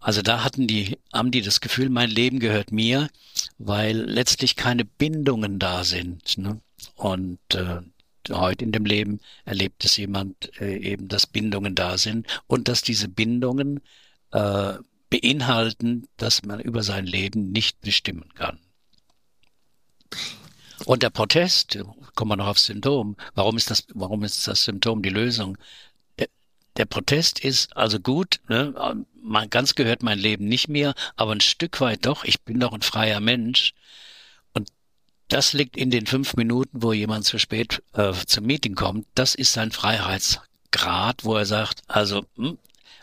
Also 0.00 0.22
da 0.22 0.42
hatten 0.42 0.66
die, 0.66 0.96
haben 1.12 1.30
die 1.30 1.42
das 1.42 1.60
Gefühl, 1.60 1.90
mein 1.90 2.08
Leben 2.08 2.40
gehört 2.40 2.72
mir, 2.72 3.10
weil 3.58 3.98
letztlich 3.98 4.56
keine 4.56 4.86
Bindungen 4.86 5.58
da 5.58 5.84
sind. 5.84 6.38
Ne? 6.38 6.62
Und 6.94 7.40
äh, 7.54 7.82
heute 8.30 8.64
in 8.64 8.72
dem 8.72 8.86
Leben 8.86 9.20
erlebt 9.44 9.84
es 9.84 9.98
jemand 9.98 10.58
äh, 10.62 10.78
eben, 10.78 11.08
dass 11.08 11.26
Bindungen 11.26 11.74
da 11.74 11.98
sind 11.98 12.26
und 12.46 12.68
dass 12.68 12.80
diese 12.80 13.08
Bindungen 13.08 13.82
äh, 14.30 14.78
beinhalten, 15.10 16.08
dass 16.16 16.42
man 16.42 16.58
über 16.60 16.82
sein 16.82 17.04
Leben 17.04 17.52
nicht 17.52 17.82
bestimmen 17.82 18.32
kann. 18.34 18.63
Und 20.84 21.02
der 21.02 21.10
Protest, 21.10 21.78
kommen 22.14 22.30
wir 22.30 22.36
noch 22.36 22.48
aufs 22.48 22.66
Symptom. 22.66 23.16
Warum 23.34 23.56
ist 23.56 23.70
das, 23.70 23.86
warum 23.94 24.24
ist 24.24 24.46
das 24.46 24.64
Symptom 24.64 25.02
die 25.02 25.10
Lösung? 25.10 25.56
Der, 26.18 26.28
der 26.76 26.84
Protest 26.84 27.40
ist 27.40 27.76
also 27.76 28.00
gut, 28.00 28.40
ne? 28.48 29.04
man 29.22 29.50
ganz 29.50 29.74
gehört 29.74 30.02
mein 30.02 30.18
Leben 30.18 30.46
nicht 30.46 30.68
mehr, 30.68 30.94
aber 31.16 31.32
ein 31.32 31.40
Stück 31.40 31.80
weit 31.80 32.06
doch. 32.06 32.24
Ich 32.24 32.42
bin 32.42 32.60
doch 32.60 32.72
ein 32.72 32.82
freier 32.82 33.20
Mensch. 33.20 33.72
Und 34.52 34.68
das 35.28 35.52
liegt 35.52 35.76
in 35.76 35.90
den 35.90 36.06
fünf 36.06 36.34
Minuten, 36.34 36.82
wo 36.82 36.92
jemand 36.92 37.24
zu 37.24 37.38
spät 37.38 37.82
äh, 37.94 38.12
zum 38.26 38.44
Meeting 38.44 38.74
kommt. 38.74 39.06
Das 39.14 39.34
ist 39.34 39.52
sein 39.52 39.72
Freiheitsgrad, 39.72 41.24
wo 41.24 41.36
er 41.36 41.46
sagt, 41.46 41.82
also, 41.86 42.26
hm, 42.36 42.58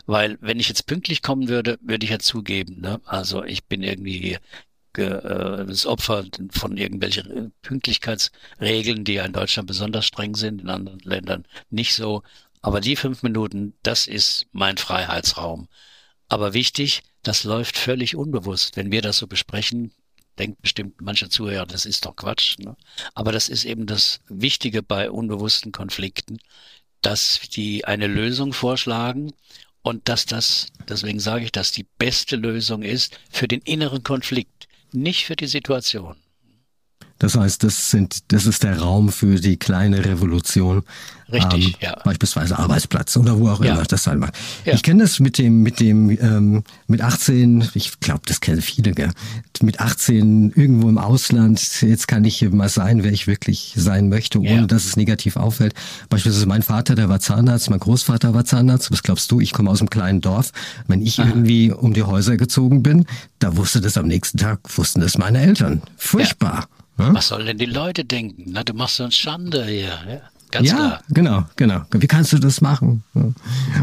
weil 0.06 0.38
wenn 0.40 0.60
ich 0.60 0.68
jetzt 0.68 0.86
pünktlich 0.86 1.22
kommen 1.22 1.48
würde, 1.48 1.78
würde 1.82 2.04
ich 2.04 2.10
ja 2.10 2.18
zugeben, 2.18 2.80
ne? 2.80 3.00
also 3.04 3.44
ich 3.44 3.64
bin 3.64 3.82
irgendwie 3.82 4.38
das 4.92 5.86
Opfer 5.86 6.24
von 6.50 6.76
irgendwelchen 6.76 7.52
Pünktlichkeitsregeln, 7.62 9.04
die 9.04 9.14
ja 9.14 9.24
in 9.24 9.32
Deutschland 9.32 9.66
besonders 9.66 10.06
streng 10.06 10.34
sind, 10.34 10.60
in 10.60 10.68
anderen 10.68 11.00
Ländern 11.00 11.44
nicht 11.70 11.94
so. 11.94 12.22
Aber 12.60 12.80
die 12.80 12.96
fünf 12.96 13.22
Minuten, 13.22 13.74
das 13.82 14.06
ist 14.06 14.46
mein 14.52 14.76
Freiheitsraum. 14.76 15.68
Aber 16.28 16.54
wichtig, 16.54 17.02
das 17.22 17.44
läuft 17.44 17.76
völlig 17.76 18.16
unbewusst. 18.16 18.76
Wenn 18.76 18.92
wir 18.92 19.02
das 19.02 19.18
so 19.18 19.26
besprechen, 19.26 19.92
denkt 20.38 20.62
bestimmt 20.62 21.00
mancher 21.00 21.28
Zuhörer, 21.28 21.66
das 21.66 21.86
ist 21.86 22.06
doch 22.06 22.16
Quatsch. 22.16 22.58
Ne? 22.58 22.76
Aber 23.14 23.32
das 23.32 23.48
ist 23.48 23.64
eben 23.64 23.86
das 23.86 24.20
Wichtige 24.28 24.82
bei 24.82 25.10
unbewussten 25.10 25.72
Konflikten, 25.72 26.38
dass 27.00 27.40
die 27.40 27.84
eine 27.84 28.06
Lösung 28.06 28.52
vorschlagen 28.52 29.32
und 29.82 30.08
dass 30.08 30.26
das, 30.26 30.68
deswegen 30.88 31.20
sage 31.20 31.44
ich, 31.44 31.52
dass 31.52 31.72
die 31.72 31.86
beste 31.98 32.36
Lösung 32.36 32.82
ist 32.82 33.18
für 33.30 33.48
den 33.48 33.60
inneren 33.60 34.02
Konflikt 34.04 34.68
nicht 34.94 35.26
für 35.26 35.36
die 35.36 35.46
Situation. 35.46 36.16
Das 37.22 37.36
heißt, 37.36 37.62
das 37.62 37.92
sind, 37.92 38.32
das 38.32 38.46
ist 38.46 38.64
der 38.64 38.80
Raum 38.80 39.10
für 39.10 39.36
die 39.36 39.56
kleine 39.56 40.04
Revolution. 40.04 40.82
Richtig, 41.32 41.68
ähm, 41.74 41.74
ja. 41.80 41.96
Beispielsweise 42.02 42.58
Arbeitsplatz 42.58 43.16
oder 43.16 43.38
wo 43.38 43.48
auch 43.48 43.62
ja. 43.64 43.74
immer 43.74 43.84
das 43.84 44.02
sein 44.02 44.18
mag. 44.18 44.32
Ja. 44.64 44.74
Ich 44.74 44.82
kenne 44.82 45.04
das 45.04 45.20
mit 45.20 45.38
dem, 45.38 45.62
mit 45.62 45.78
dem, 45.78 46.10
ähm, 46.10 46.64
mit 46.88 47.00
18, 47.00 47.70
ich 47.74 48.00
glaube, 48.00 48.22
das 48.26 48.40
kennen 48.40 48.60
viele, 48.60 48.90
gell? 48.90 49.12
Mit 49.62 49.78
18 49.78 50.52
irgendwo 50.56 50.88
im 50.88 50.98
Ausland, 50.98 51.80
jetzt 51.82 52.08
kann 52.08 52.24
ich 52.24 52.42
mal 52.50 52.68
sein, 52.68 53.04
wer 53.04 53.12
ich 53.12 53.28
wirklich 53.28 53.74
sein 53.76 54.08
möchte, 54.08 54.40
ohne 54.40 54.50
ja. 54.50 54.66
dass 54.66 54.84
es 54.84 54.96
negativ 54.96 55.36
auffällt. 55.36 55.74
Beispielsweise 56.08 56.46
mein 56.46 56.62
Vater, 56.62 56.96
der 56.96 57.08
war 57.08 57.20
Zahnarzt, 57.20 57.70
mein 57.70 57.78
Großvater 57.78 58.34
war 58.34 58.44
Zahnarzt. 58.44 58.90
Was 58.90 59.04
glaubst 59.04 59.30
du? 59.30 59.40
Ich 59.40 59.52
komme 59.52 59.70
aus 59.70 59.78
einem 59.78 59.90
kleinen 59.90 60.20
Dorf. 60.22 60.50
Wenn 60.88 61.00
ich 61.00 61.20
Aha. 61.20 61.28
irgendwie 61.28 61.70
um 61.70 61.94
die 61.94 62.02
Häuser 62.02 62.36
gezogen 62.36 62.82
bin, 62.82 63.06
da 63.38 63.56
wusste 63.56 63.80
das 63.80 63.96
am 63.96 64.08
nächsten 64.08 64.38
Tag, 64.38 64.58
wussten 64.76 65.00
das 65.00 65.16
meine 65.16 65.40
Eltern. 65.40 65.82
Furchtbar. 65.96 66.66
Hm? 66.96 67.14
Was 67.14 67.28
sollen 67.28 67.46
denn 67.46 67.58
die 67.58 67.66
Leute 67.66 68.04
denken? 68.04 68.44
Na, 68.52 68.62
du 68.64 68.74
machst 68.74 68.96
so 68.96 69.04
eine 69.04 69.12
Schande 69.12 69.64
hier. 69.64 69.98
Ja, 70.08 70.20
ganz 70.50 70.68
ja 70.68 70.74
klar. 70.74 71.02
genau, 71.08 71.44
genau. 71.56 71.82
Wie 71.90 72.06
kannst 72.06 72.32
du 72.32 72.38
das 72.38 72.60
machen? 72.60 73.02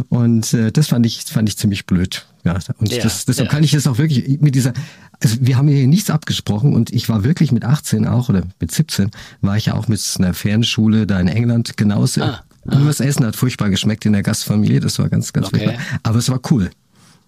Und 0.10 0.54
äh, 0.54 0.72
das 0.72 0.88
fand 0.88 1.06
ich, 1.06 1.24
fand 1.24 1.50
ich 1.50 1.58
ziemlich 1.58 1.86
blöd. 1.86 2.26
Ja, 2.46 2.58
und 2.78 2.92
ja, 2.92 3.04
das, 3.04 3.26
deshalb 3.26 3.48
ja. 3.48 3.52
kann 3.52 3.64
ich 3.64 3.72
das 3.72 3.86
auch 3.86 3.98
wirklich 3.98 4.40
mit 4.40 4.56
dieser, 4.56 4.74
also 5.22 5.38
wir 5.42 5.58
haben 5.58 5.68
hier 5.68 5.88
nichts 5.88 6.10
abgesprochen 6.10 6.74
und 6.74 6.92
ich 6.92 7.10
war 7.10 7.24
wirklich 7.24 7.52
mit 7.52 7.66
18 7.66 8.08
auch 8.08 8.30
oder 8.30 8.44
mit 8.62 8.72
17 8.72 9.12
war 9.42 9.58
ich 9.58 9.66
ja 9.66 9.74
auch 9.74 9.88
mit 9.88 10.02
einer 10.18 10.34
Fernschule 10.34 11.06
da 11.06 11.20
in 11.20 11.28
England 11.28 11.76
genauso. 11.76 12.22
Ah, 12.22 12.42
und 12.64 12.86
das 12.86 13.00
Essen 13.00 13.26
hat 13.26 13.36
furchtbar 13.36 13.70
geschmeckt 13.70 14.06
in 14.06 14.14
der 14.14 14.24
Gastfamilie, 14.24 14.80
das 14.80 15.00
war 15.00 15.10
ganz, 15.10 15.34
ganz 15.34 15.48
okay. 15.48 15.66
furchtbar. 15.66 15.84
Aber 16.04 16.20
es 16.20 16.30
war 16.30 16.40
cool. 16.50 16.70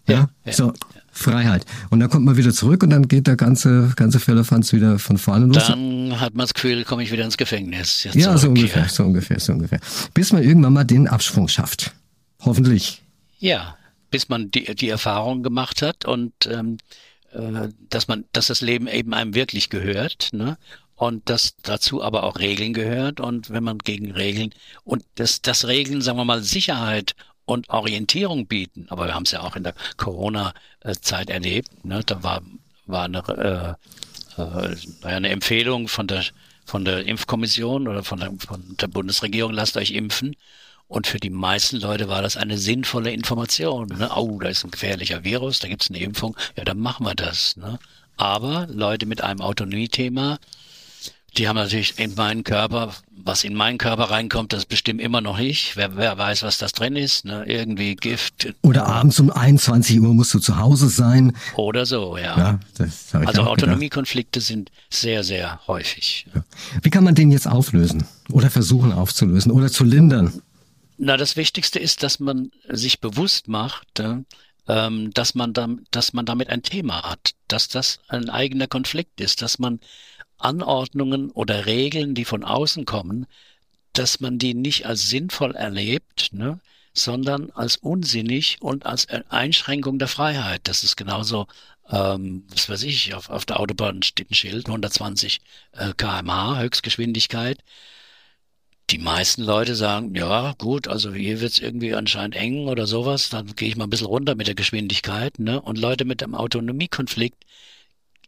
Ja, 0.08 0.30
ja, 0.46 0.54
so. 0.54 0.74
Freiheit. 1.12 1.66
Und 1.90 2.00
dann 2.00 2.10
kommt 2.10 2.26
man 2.26 2.38
wieder 2.38 2.52
zurück 2.54 2.84
und 2.84 2.90
dann 2.90 3.08
geht 3.08 3.28
der 3.28 3.36
ganze, 3.36 3.92
ganze 3.96 4.20
Firlefanz 4.20 4.74
wieder 4.74 4.98
von 4.98 5.18
vorne 5.18 5.46
los. 5.46 5.68
Dann 5.68 6.20
hat 6.20 6.34
man 6.34 6.46
das 6.46 6.54
Gefühl, 6.54 6.84
komme 6.86 7.04
ich 7.04 7.12
wieder 7.12 7.26
ins 7.26 7.38
Gefängnis. 7.38 8.04
Jetzt 8.04 8.16
ja, 8.16 8.38
so 8.38 8.50
ungefähr, 8.50 8.88
so 8.88 9.04
ungefähr, 9.04 9.40
so 9.40 9.54
ungefähr. 9.54 9.80
Bis 10.14 10.32
man 10.32 10.44
irgendwann 10.44 10.74
mal 10.74 10.84
den 10.84 11.08
Absprung 11.08 11.48
schafft. 11.48 11.94
Hoffentlich. 12.40 13.02
Ja, 13.40 13.76
bis 14.10 14.30
man 14.30 14.52
die, 14.52 14.76
die 14.76 14.90
Erfahrung 14.90 15.44
gemacht 15.44 15.82
hat 15.82 16.06
und 16.06 16.34
ähm, 16.48 16.78
äh, 17.34 17.70
dass 17.90 18.08
man, 18.08 18.26
dass 18.34 18.48
das 18.48 18.62
Leben 18.62 18.88
eben 18.88 19.14
einem 19.14 19.34
wirklich 19.34 19.70
gehört, 19.70 20.30
ne? 20.34 20.58
Und 20.96 21.30
dass 21.30 21.56
dazu 21.64 22.04
aber 22.04 22.24
auch 22.24 22.38
Regeln 22.38 22.74
gehört 22.74 23.20
und 23.20 23.50
wenn 23.50 23.64
man 23.64 23.80
gegen 23.80 24.12
Regeln 24.12 24.54
und 24.84 25.04
das, 25.16 25.42
das 25.42 25.66
Regeln, 25.68 26.02
sagen 26.02 26.20
wir 26.20 26.26
mal, 26.26 26.44
Sicherheit 26.44 27.16
und 27.52 27.70
Orientierung 27.70 28.48
bieten. 28.48 28.88
Aber 28.90 29.06
wir 29.08 29.14
haben 29.14 29.24
es 29.24 29.32
ja 29.32 29.42
auch 29.42 29.56
in 29.56 29.64
der 29.64 29.76
Corona-Zeit 29.98 31.30
erlebt. 31.30 31.86
Ne? 31.86 32.02
Da 32.06 32.24
war, 32.24 32.42
war 32.86 33.06
eine, 33.06 33.78
äh, 34.38 34.42
äh, 34.42 34.76
eine 35.04 35.30
Empfehlung 35.30 35.88
von 35.88 36.08
der, 36.08 36.24
von 36.66 36.86
der 36.86 37.06
Impfkommission 37.06 37.88
oder 37.88 38.04
von 38.04 38.20
der, 38.20 38.32
von 38.40 38.76
der 38.80 38.88
Bundesregierung, 38.88 39.54
lasst 39.54 39.78
euch 39.78 39.92
impfen. 39.92 40.36
Und 40.88 41.08
für 41.08 41.20
die 41.20 41.30
meisten 41.30 41.78
Leute 41.78 42.10
war 42.10 42.22
das 42.22 42.36
eine 42.36 42.58
sinnvolle 42.58 43.12
Information. 43.12 43.88
Ne? 43.88 44.10
Oh, 44.16 44.40
da 44.40 44.50
ist 44.50 44.66
ein 44.66 44.72
gefährlicher 44.72 45.24
Virus, 45.24 45.60
da 45.60 45.70
gibt 45.70 45.84
es 45.84 45.90
eine 45.90 46.00
Impfung. 46.00 46.36
Ja, 46.58 46.66
dann 46.66 46.80
machen 46.80 47.06
wir 47.06 47.16
das. 47.16 47.56
Ne? 47.56 47.80
Aber 48.18 48.68
Leute 48.70 49.06
mit 49.06 49.22
einem 49.24 49.42
Autonomiethema, 49.42 50.38
die 51.38 51.48
haben 51.48 51.56
natürlich 51.56 51.98
in 51.98 52.16
meinen 52.16 52.44
Körper, 52.44 52.94
was 53.24 53.44
in 53.44 53.54
meinen 53.54 53.78
Körper 53.78 54.06
reinkommt, 54.06 54.52
das 54.52 54.66
bestimmt 54.66 55.00
immer 55.00 55.22
noch 55.22 55.38
nicht. 55.38 55.78
Wer, 55.78 55.96
wer 55.96 56.18
weiß, 56.18 56.44
was 56.44 56.58
das 56.58 56.74
drin 56.74 56.96
ist, 56.96 57.24
ne? 57.26 57.46
Irgendwie 57.48 57.96
Gift. 57.96 58.54
Oder 58.62 58.88
abends 58.88 59.20
um 59.20 59.30
21 59.32 60.00
Uhr 60.02 60.14
musst 60.14 60.34
du 60.34 60.40
zu 60.40 60.58
Hause 60.58 60.90
sein. 60.90 61.36
Oder 61.56 61.86
so, 61.86 62.18
ja. 62.18 62.38
ja 62.38 62.60
das 62.78 63.14
also 63.14 63.44
Autonomiekonflikte 63.44 64.42
sind 64.42 64.72
sehr, 64.90 65.24
sehr 65.24 65.60
häufig. 65.68 66.26
Ja. 66.34 66.44
Wie 66.82 66.90
kann 66.90 67.04
man 67.04 67.16
den 67.16 67.32
jetzt 67.32 67.48
auflösen? 67.48 68.06
Oder 68.30 68.50
versuchen 68.50 68.92
aufzulösen? 68.92 69.52
Oder 69.52 69.72
zu 69.72 69.84
lindern? 69.84 70.42
Na, 70.98 71.18
das 71.18 71.36
Wichtigste 71.36 71.80
ist, 71.80 72.04
dass 72.04 72.20
man 72.20 72.52
sich 72.70 73.00
bewusst 73.00 73.48
macht, 73.48 74.00
äh, 74.00 74.18
dass 74.68 75.36
man, 75.36 75.54
da, 75.54 75.68
dass 75.90 76.14
man 76.14 76.26
damit 76.26 76.50
ein 76.50 76.64
Thema 76.64 77.04
hat, 77.04 77.32
dass 77.48 77.68
das 77.68 78.00
ein 78.08 78.30
eigener 78.30 78.68
Konflikt 78.68 79.20
ist, 79.20 79.42
dass 79.42 79.60
man 79.60 79.80
Anordnungen 80.44 81.32
oder 81.32 81.66
Regeln, 81.66 82.16
die 82.16 82.26
von 82.26 82.44
außen 82.44 82.86
kommen, 82.86 83.28
dass 83.94 84.20
man 84.20 84.38
die 84.40 84.54
nicht 84.54 84.86
als 84.86 85.10
sinnvoll 85.10 85.56
erlebt, 85.56 86.30
ne, 86.32 86.60
sondern 86.94 87.52
als 87.52 87.78
unsinnig 87.78 88.58
und 88.62 88.86
als 88.86 89.08
Einschränkung 89.30 90.00
der 90.00 90.08
Freiheit. 90.08 90.62
Das 90.66 90.84
ist 90.84 90.98
genauso, 90.98 91.48
ähm, 91.90 92.46
was 92.50 92.70
weiß 92.70 92.84
ich, 92.84 93.14
auf, 93.14 93.30
auf 93.30 93.46
der 93.46 93.60
Autobahn 93.60 94.04
steht 94.04 94.32
ein 94.32 94.36
Schild, 94.36 94.68
120 94.68 95.42
äh, 95.74 95.94
kmh 95.96 96.60
Höchstgeschwindigkeit. 96.60 97.60
Die 98.90 98.98
meisten 98.98 99.44
Leute 99.44 99.76
sagen, 99.76 100.16
ja 100.16 100.54
gut, 100.58 100.90
also 100.90 101.14
hier 101.14 101.40
wird's 101.40 101.60
irgendwie 101.60 101.96
anscheinend 101.96 102.36
eng 102.36 102.68
oder 102.68 102.88
sowas, 102.88 103.30
dann 103.30 103.56
gehe 103.56 103.70
ich 103.70 103.78
mal 103.78 103.86
ein 103.86 103.90
bisschen 103.90 104.08
runter 104.08 104.36
mit 104.36 104.48
der 104.48 104.56
Geschwindigkeit. 104.56 105.40
Ne? 105.40 105.62
Und 105.62 105.78
Leute 105.78 106.04
mit 106.04 106.20
dem 106.20 106.36
Autonomiekonflikt, 106.36 107.46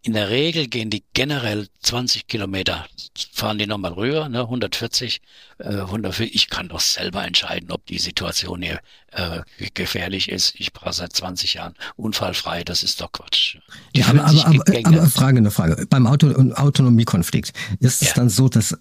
in 0.05 0.13
der 0.13 0.29
Regel 0.29 0.67
gehen 0.67 0.89
die 0.89 1.03
generell 1.13 1.67
20 1.81 2.27
Kilometer, 2.27 2.85
fahren 3.31 3.57
die 3.57 3.67
nochmal 3.67 3.93
rüber, 3.93 4.27
ne, 4.27 4.41
140, 4.41 5.21
äh, 5.59 5.69
140. 5.69 6.35
Ich 6.35 6.49
kann 6.49 6.67
doch 6.67 6.81
selber 6.81 7.25
entscheiden, 7.25 7.71
ob 7.71 7.85
die 7.85 7.99
Situation 7.99 8.61
hier 8.61 8.81
äh, 9.11 9.41
gefährlich 9.73 10.29
ist. 10.29 10.55
Ich 10.57 10.71
war 10.81 10.91
seit 10.91 11.13
20 11.13 11.53
Jahren 11.53 11.73
unfallfrei, 11.95 12.65
das 12.65 12.83
ist 12.83 12.99
doch 12.99 13.13
Quatsch. 13.13 13.57
Die 13.95 14.01
ja, 14.01 14.07
aber, 14.07 14.25
aber, 14.25 14.45
aber, 14.45 14.87
aber 14.87 15.05
Frage, 15.07 15.37
eine 15.37 15.51
Frage. 15.51 15.87
Beim 15.89 16.05
Auto 16.05 16.27
Autonomiekonflikt 16.27 17.53
ist 17.79 18.01
es 18.01 18.09
ja. 18.09 18.13
dann 18.15 18.29
so, 18.29 18.49
dass 18.49 18.77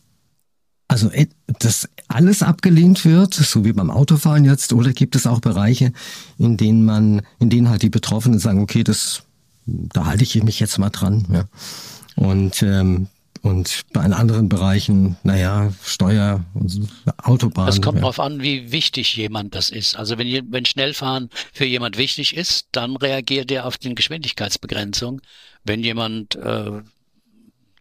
also 0.89 1.09
äh, 1.11 1.29
dass 1.61 1.89
alles 2.09 2.43
abgelehnt 2.43 3.05
wird, 3.05 3.35
so 3.35 3.65
wie 3.65 3.73
beim 3.73 3.91
Autofahren 3.91 4.45
jetzt, 4.45 4.73
oder 4.73 4.93
gibt 4.93 5.15
es 5.15 5.29
auch 5.29 5.41
Bereiche, 5.41 5.93
in 6.37 6.57
denen 6.57 6.85
man, 6.85 7.23
in 7.39 7.49
denen 7.49 7.71
halt 7.71 7.83
die 7.83 7.91
Betroffenen 7.91 8.41
sagen, 8.41 8.61
okay, 8.61 8.83
das 8.83 9.23
da 9.67 10.07
halte 10.07 10.25
ich 10.25 10.43
mich 10.43 10.61
jetzt 10.61 10.79
mal 10.79 10.91
dran. 10.91 11.27
Ja. 11.33 11.45
Und 12.17 12.63
ähm, 12.63 13.09
und 13.43 13.83
bei 13.93 14.03
anderen 14.03 14.49
Bereichen, 14.49 15.17
naja, 15.25 15.73
Steuer, 15.85 16.45
Autobahn. 17.25 17.69
Es 17.69 17.83
kommt 17.83 17.97
ja. 17.97 18.03
darauf 18.03 18.21
an, 18.21 18.41
wie 18.41 18.71
wichtig 18.71 19.17
jemand 19.17 19.57
das 19.57 19.69
ist. 19.69 19.97
Also 19.97 20.17
wenn, 20.17 20.53
wenn 20.53 20.65
Schnellfahren 20.65 21.29
für 21.53 21.65
jemand 21.65 21.99
wichtig 21.99 22.37
ist, 22.37 22.69
dann 22.71 22.97
reagiert 22.97 23.51
er 23.51 23.67
auf 23.67 23.79
die 23.79 23.97
Geschwindigkeitsbegrenzung. 23.97 25.21
Wenn 25.65 25.83
jemand 25.83 26.37
äh, 26.37 26.83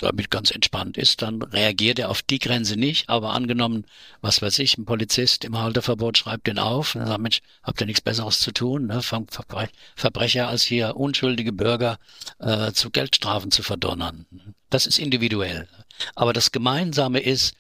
damit 0.02 0.30
ganz 0.30 0.52
entspannt 0.52 0.98
ist, 0.98 1.22
dann 1.22 1.42
reagiert 1.42 2.00
er 2.00 2.10
auf 2.10 2.22
die 2.22 2.40
Grenze 2.40 2.76
nicht. 2.76 3.10
Aber 3.10 3.34
angenommen, 3.34 3.86
was 4.22 4.42
weiß 4.42 4.60
ich, 4.60 4.78
ein 4.78 4.86
Polizist 4.86 5.46
im 5.46 5.58
Halteverbot 5.58 6.18
schreibt 6.18 6.48
den 6.48 6.60
auf 6.60 6.96
und 6.96 7.06
sagt, 7.06 7.22
Mensch, 7.22 7.42
habt 7.64 7.82
ihr 7.82 7.88
nichts 7.88 8.02
Besseres 8.02 8.40
zu 8.40 8.52
tun? 8.52 8.88
Ne? 8.88 9.02
Verbrecher 9.02 10.48
als 10.48 10.64
hier 10.64 10.96
unschuldige 10.96 11.54
Bürger 11.54 12.00
äh, 12.40 12.72
zu 12.72 12.90
Geldstrafen 12.90 13.52
zu 13.52 13.64
verdonnern. 13.64 14.26
Das 14.70 14.86
ist 14.86 15.00
individuell. 15.00 15.68
Aber 16.16 16.34
das 16.34 16.52
Gemeinsame 16.52 17.20
ist, 17.20 17.54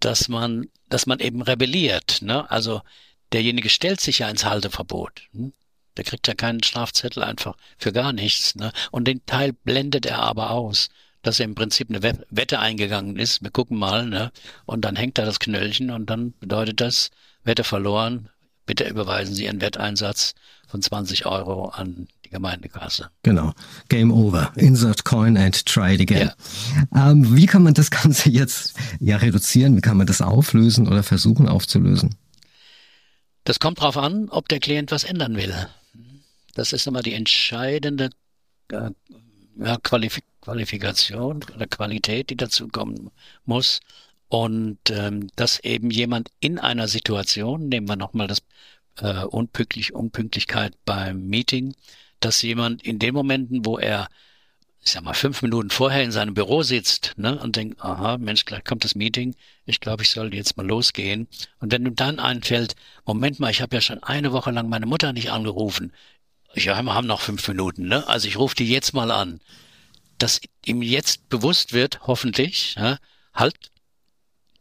dass 0.00 0.28
man 0.28 0.66
dass 0.94 1.06
man 1.06 1.18
eben 1.18 1.42
rebelliert. 1.42 2.22
Ne? 2.22 2.48
Also 2.50 2.80
derjenige 3.32 3.68
stellt 3.68 4.00
sich 4.00 4.20
ja 4.20 4.28
ins 4.28 4.44
Halteverbot. 4.44 5.22
Hm? 5.32 5.52
Der 5.96 6.04
kriegt 6.04 6.28
ja 6.28 6.34
keinen 6.34 6.62
Strafzettel 6.62 7.22
einfach 7.22 7.56
für 7.78 7.92
gar 7.92 8.12
nichts. 8.12 8.54
Ne? 8.54 8.72
Und 8.90 9.06
den 9.06 9.26
Teil 9.26 9.52
blendet 9.52 10.06
er 10.06 10.20
aber 10.20 10.50
aus, 10.50 10.90
dass 11.24 11.40
er 11.40 11.46
im 11.46 11.54
Prinzip 11.54 11.88
eine 11.90 12.02
Wette 12.30 12.60
eingegangen 12.60 13.16
ist. 13.16 13.42
Wir 13.42 13.50
gucken 13.50 13.78
mal, 13.78 14.06
ne? 14.06 14.30
Und 14.66 14.84
dann 14.84 14.94
hängt 14.94 15.18
da 15.18 15.24
das 15.24 15.40
Knöllchen 15.40 15.90
und 15.90 16.08
dann 16.08 16.34
bedeutet 16.38 16.80
das, 16.80 17.10
Wette 17.42 17.64
verloren, 17.64 18.28
bitte 18.66 18.88
überweisen 18.88 19.34
Sie 19.34 19.44
Ihren 19.44 19.60
Wetteinsatz 19.60 20.34
von 20.68 20.80
20 20.80 21.26
Euro 21.26 21.66
an 21.66 22.08
die 22.24 22.30
Gemeindekasse. 22.30 23.10
Genau. 23.22 23.52
Game 23.88 24.12
over. 24.12 24.52
Insert 24.56 25.04
coin 25.04 25.36
and 25.36 25.66
try 25.66 25.94
it 25.94 26.00
again. 26.00 26.30
Ja. 26.94 27.10
Ähm, 27.10 27.36
wie 27.36 27.46
kann 27.46 27.62
man 27.62 27.74
das 27.74 27.90
Ganze 27.90 28.30
jetzt 28.30 28.74
ja 29.00 29.16
reduzieren? 29.16 29.76
Wie 29.76 29.82
kann 29.82 29.96
man 29.96 30.06
das 30.06 30.22
auflösen 30.22 30.88
oder 30.88 31.02
versuchen 31.02 31.48
aufzulösen? 31.48 32.16
Das 33.44 33.60
kommt 33.60 33.78
darauf 33.78 33.98
an, 33.98 34.28
ob 34.30 34.48
der 34.48 34.58
Klient 34.60 34.90
was 34.90 35.04
ändern 35.04 35.36
will. 35.36 35.54
Das 36.54 36.72
ist 36.72 36.86
immer 36.86 37.02
die 37.02 37.12
entscheidende 37.12 38.10
äh, 38.72 38.90
ja, 39.56 39.76
Qualif 39.82 40.20
Qualifikation 40.44 41.42
oder 41.54 41.66
Qualität, 41.66 42.30
die 42.30 42.36
dazu 42.36 42.68
kommen 42.68 43.10
muss. 43.46 43.80
Und 44.28 44.78
ähm, 44.90 45.28
dass 45.36 45.58
eben 45.60 45.90
jemand 45.90 46.30
in 46.40 46.58
einer 46.58 46.88
Situation, 46.88 47.68
nehmen 47.68 47.88
wir 47.88 47.96
nochmal 47.96 48.26
das 48.26 48.42
äh, 49.00 49.24
Unpünktlich, 49.24 49.94
Unpünktlichkeit 49.94 50.74
beim 50.84 51.26
Meeting, 51.26 51.74
dass 52.20 52.42
jemand 52.42 52.82
in 52.82 52.98
den 52.98 53.14
Momenten, 53.14 53.64
wo 53.64 53.78
er, 53.78 54.08
ich 54.80 54.92
sag 54.92 55.02
mal, 55.02 55.14
fünf 55.14 55.42
Minuten 55.42 55.70
vorher 55.70 56.02
in 56.02 56.12
seinem 56.12 56.34
Büro 56.34 56.62
sitzt 56.62 57.12
ne, 57.16 57.38
und 57.38 57.56
denkt, 57.56 57.80
aha, 57.80 58.18
Mensch, 58.18 58.44
gleich 58.44 58.64
kommt 58.64 58.84
das 58.84 58.94
Meeting, 58.94 59.34
ich 59.66 59.80
glaube, 59.80 60.02
ich 60.02 60.10
sollte 60.10 60.36
jetzt 60.36 60.56
mal 60.56 60.66
losgehen. 60.66 61.28
Und 61.60 61.72
wenn 61.72 61.84
du 61.84 61.90
dann 61.90 62.18
einfällt, 62.18 62.74
Moment 63.06 63.40
mal, 63.40 63.50
ich 63.50 63.62
habe 63.62 63.76
ja 63.76 63.80
schon 63.80 64.02
eine 64.02 64.32
Woche 64.32 64.50
lang 64.50 64.68
meine 64.68 64.86
Mutter 64.86 65.12
nicht 65.12 65.30
angerufen. 65.30 65.92
Ja, 66.54 66.80
wir 66.82 66.94
haben 66.94 67.06
noch 67.06 67.20
fünf 67.20 67.46
Minuten, 67.48 67.88
ne? 67.88 68.06
Also 68.08 68.28
ich 68.28 68.36
rufe 68.38 68.54
die 68.54 68.68
jetzt 68.68 68.94
mal 68.94 69.10
an. 69.10 69.40
Dass 70.18 70.40
ihm 70.64 70.82
jetzt 70.82 71.28
bewusst 71.28 71.72
wird, 71.72 72.00
hoffentlich, 72.06 72.74
ja, 72.76 72.98
halt, 73.32 73.70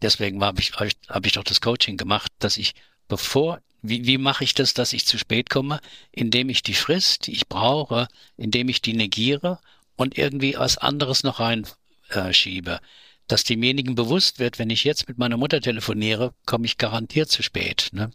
deswegen 0.02 0.44
habe 0.44 0.62
ich, 0.62 0.74
hab 0.74 1.26
ich 1.26 1.34
doch 1.34 1.44
das 1.44 1.62
Coaching 1.62 1.98
gemacht, 1.98 2.32
dass 2.40 2.58
ich, 2.58 2.74
bevor 3.08 3.62
wie, 3.84 4.08
wie 4.08 4.18
mache 4.18 4.46
ich 4.46 4.54
das, 4.54 4.74
dass 4.74 4.94
ich 4.94 5.06
zu 5.06 5.20
spät 5.20 5.50
komme? 5.50 5.80
Indem 6.12 6.50
ich 6.50 6.64
die 6.64 6.74
Frist, 6.74 7.28
die 7.28 7.34
ich 7.34 7.48
brauche, 7.50 8.08
indem 8.38 8.70
ich 8.70 8.82
die 8.82 8.94
negiere 8.94 9.60
und 9.98 10.18
irgendwie 10.18 10.56
was 10.58 10.78
anderes 10.78 11.24
noch 11.24 11.42
reinschiebe. 11.42 12.72
Äh, 12.76 12.80
dass 13.28 13.44
demjenigen 13.44 13.96
bewusst 13.96 14.40
wird, 14.40 14.60
wenn 14.60 14.70
ich 14.70 14.84
jetzt 14.84 15.08
mit 15.08 15.18
meiner 15.18 15.38
Mutter 15.38 15.62
telefoniere, 15.62 16.34
komme 16.46 16.66
ich 16.66 16.78
garantiert 16.78 17.30
zu 17.30 17.44
spät. 17.44 17.90
Ne? 17.92 18.12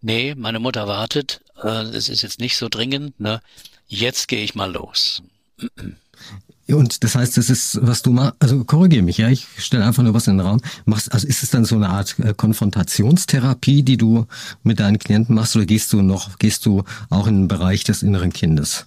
Nee, 0.00 0.34
meine 0.34 0.58
Mutter 0.58 0.86
wartet, 0.88 1.42
äh, 1.62 1.82
es 1.82 2.08
ist 2.08 2.22
jetzt 2.22 2.40
nicht 2.40 2.56
so 2.56 2.68
dringend, 2.68 3.18
ne? 3.20 3.40
jetzt 3.86 4.28
gehe 4.28 4.42
ich 4.42 4.54
mal 4.54 4.72
los. 4.72 5.22
Und 6.72 7.04
das 7.04 7.14
heißt, 7.14 7.36
das 7.36 7.50
ist, 7.50 7.78
was 7.82 8.02
du 8.02 8.12
machst, 8.12 8.34
also 8.38 8.64
korrigiere 8.64 9.02
mich, 9.02 9.18
ja, 9.18 9.28
ich 9.28 9.46
stelle 9.58 9.84
einfach 9.84 10.02
nur 10.02 10.14
was 10.14 10.26
in 10.26 10.38
den 10.38 10.46
Raum. 10.46 10.60
Machst, 10.84 11.12
also 11.12 11.26
ist 11.26 11.42
es 11.42 11.50
dann 11.50 11.64
so 11.64 11.76
eine 11.76 11.88
Art 11.88 12.18
äh, 12.18 12.34
Konfrontationstherapie, 12.34 13.82
die 13.82 13.96
du 13.96 14.26
mit 14.62 14.80
deinen 14.80 14.98
Klienten 14.98 15.34
machst, 15.34 15.56
oder 15.56 15.66
gehst 15.66 15.92
du 15.92 16.02
noch, 16.02 16.38
gehst 16.38 16.66
du 16.66 16.84
auch 17.08 17.26
in 17.26 17.42
den 17.42 17.48
Bereich 17.48 17.84
des 17.84 18.02
inneren 18.02 18.32
Kindes? 18.32 18.86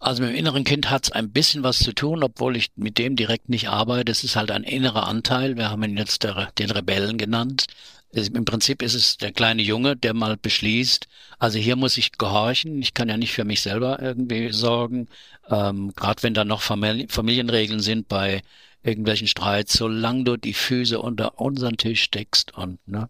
Also 0.00 0.22
mit 0.22 0.30
dem 0.30 0.36
inneren 0.38 0.64
Kind 0.64 0.90
hat 0.90 1.04
es 1.04 1.12
ein 1.12 1.32
bisschen 1.32 1.62
was 1.64 1.78
zu 1.80 1.92
tun, 1.92 2.22
obwohl 2.22 2.56
ich 2.56 2.70
mit 2.76 2.98
dem 2.98 3.16
direkt 3.16 3.48
nicht 3.48 3.68
arbeite. 3.68 4.12
Es 4.12 4.22
ist 4.22 4.36
halt 4.36 4.50
ein 4.50 4.62
innerer 4.62 5.08
Anteil. 5.08 5.56
Wir 5.56 5.70
haben 5.70 5.82
ihn 5.82 5.96
jetzt 5.96 6.22
der, 6.22 6.50
den 6.58 6.70
Rebellen 6.70 7.18
genannt. 7.18 7.66
Im 8.12 8.44
Prinzip 8.44 8.80
ist 8.82 8.94
es 8.94 9.18
der 9.18 9.32
kleine 9.32 9.60
Junge, 9.62 9.94
der 9.96 10.14
mal 10.14 10.36
beschließt, 10.38 11.06
also 11.38 11.58
hier 11.58 11.76
muss 11.76 11.98
ich 11.98 12.12
gehorchen, 12.12 12.80
ich 12.80 12.94
kann 12.94 13.10
ja 13.10 13.18
nicht 13.18 13.32
für 13.32 13.44
mich 13.44 13.60
selber 13.60 14.00
irgendwie 14.00 14.50
sorgen, 14.50 15.08
ähm, 15.50 15.92
gerade 15.94 16.22
wenn 16.22 16.32
da 16.32 16.44
noch 16.44 16.62
Famili 16.62 17.06
Familienregeln 17.08 17.80
sind 17.80 18.08
bei 18.08 18.42
irgendwelchen 18.82 19.26
Streits, 19.26 19.74
solange 19.74 20.24
du 20.24 20.36
die 20.36 20.54
Füße 20.54 20.98
unter 21.00 21.40
unseren 21.40 21.76
Tisch 21.76 22.02
steckst 22.02 22.56
und 22.56 22.78
ne, 22.86 23.08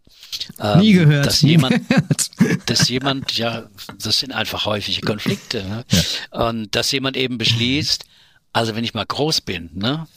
ähm, 0.59 0.79
nie 0.79 0.93
gehört, 0.93 1.25
dass 1.25 1.43
nie 1.43 1.51
jemand, 1.51 1.87
gehört. 1.87 2.69
dass 2.69 2.89
jemand, 2.89 3.37
ja, 3.37 3.69
das 4.01 4.19
sind 4.19 4.33
einfach 4.33 4.65
häufige 4.65 5.01
Konflikte, 5.01 5.63
ne? 5.63 5.85
Ja. 5.89 6.47
und 6.47 6.75
dass 6.75 6.91
jemand 6.91 7.17
eben 7.17 7.37
beschließt, 7.37 8.05
also 8.51 8.75
wenn 8.75 8.83
ich 8.83 8.93
mal 8.93 9.05
groß 9.05 9.41
bin, 9.41 9.69
ne, 9.73 10.07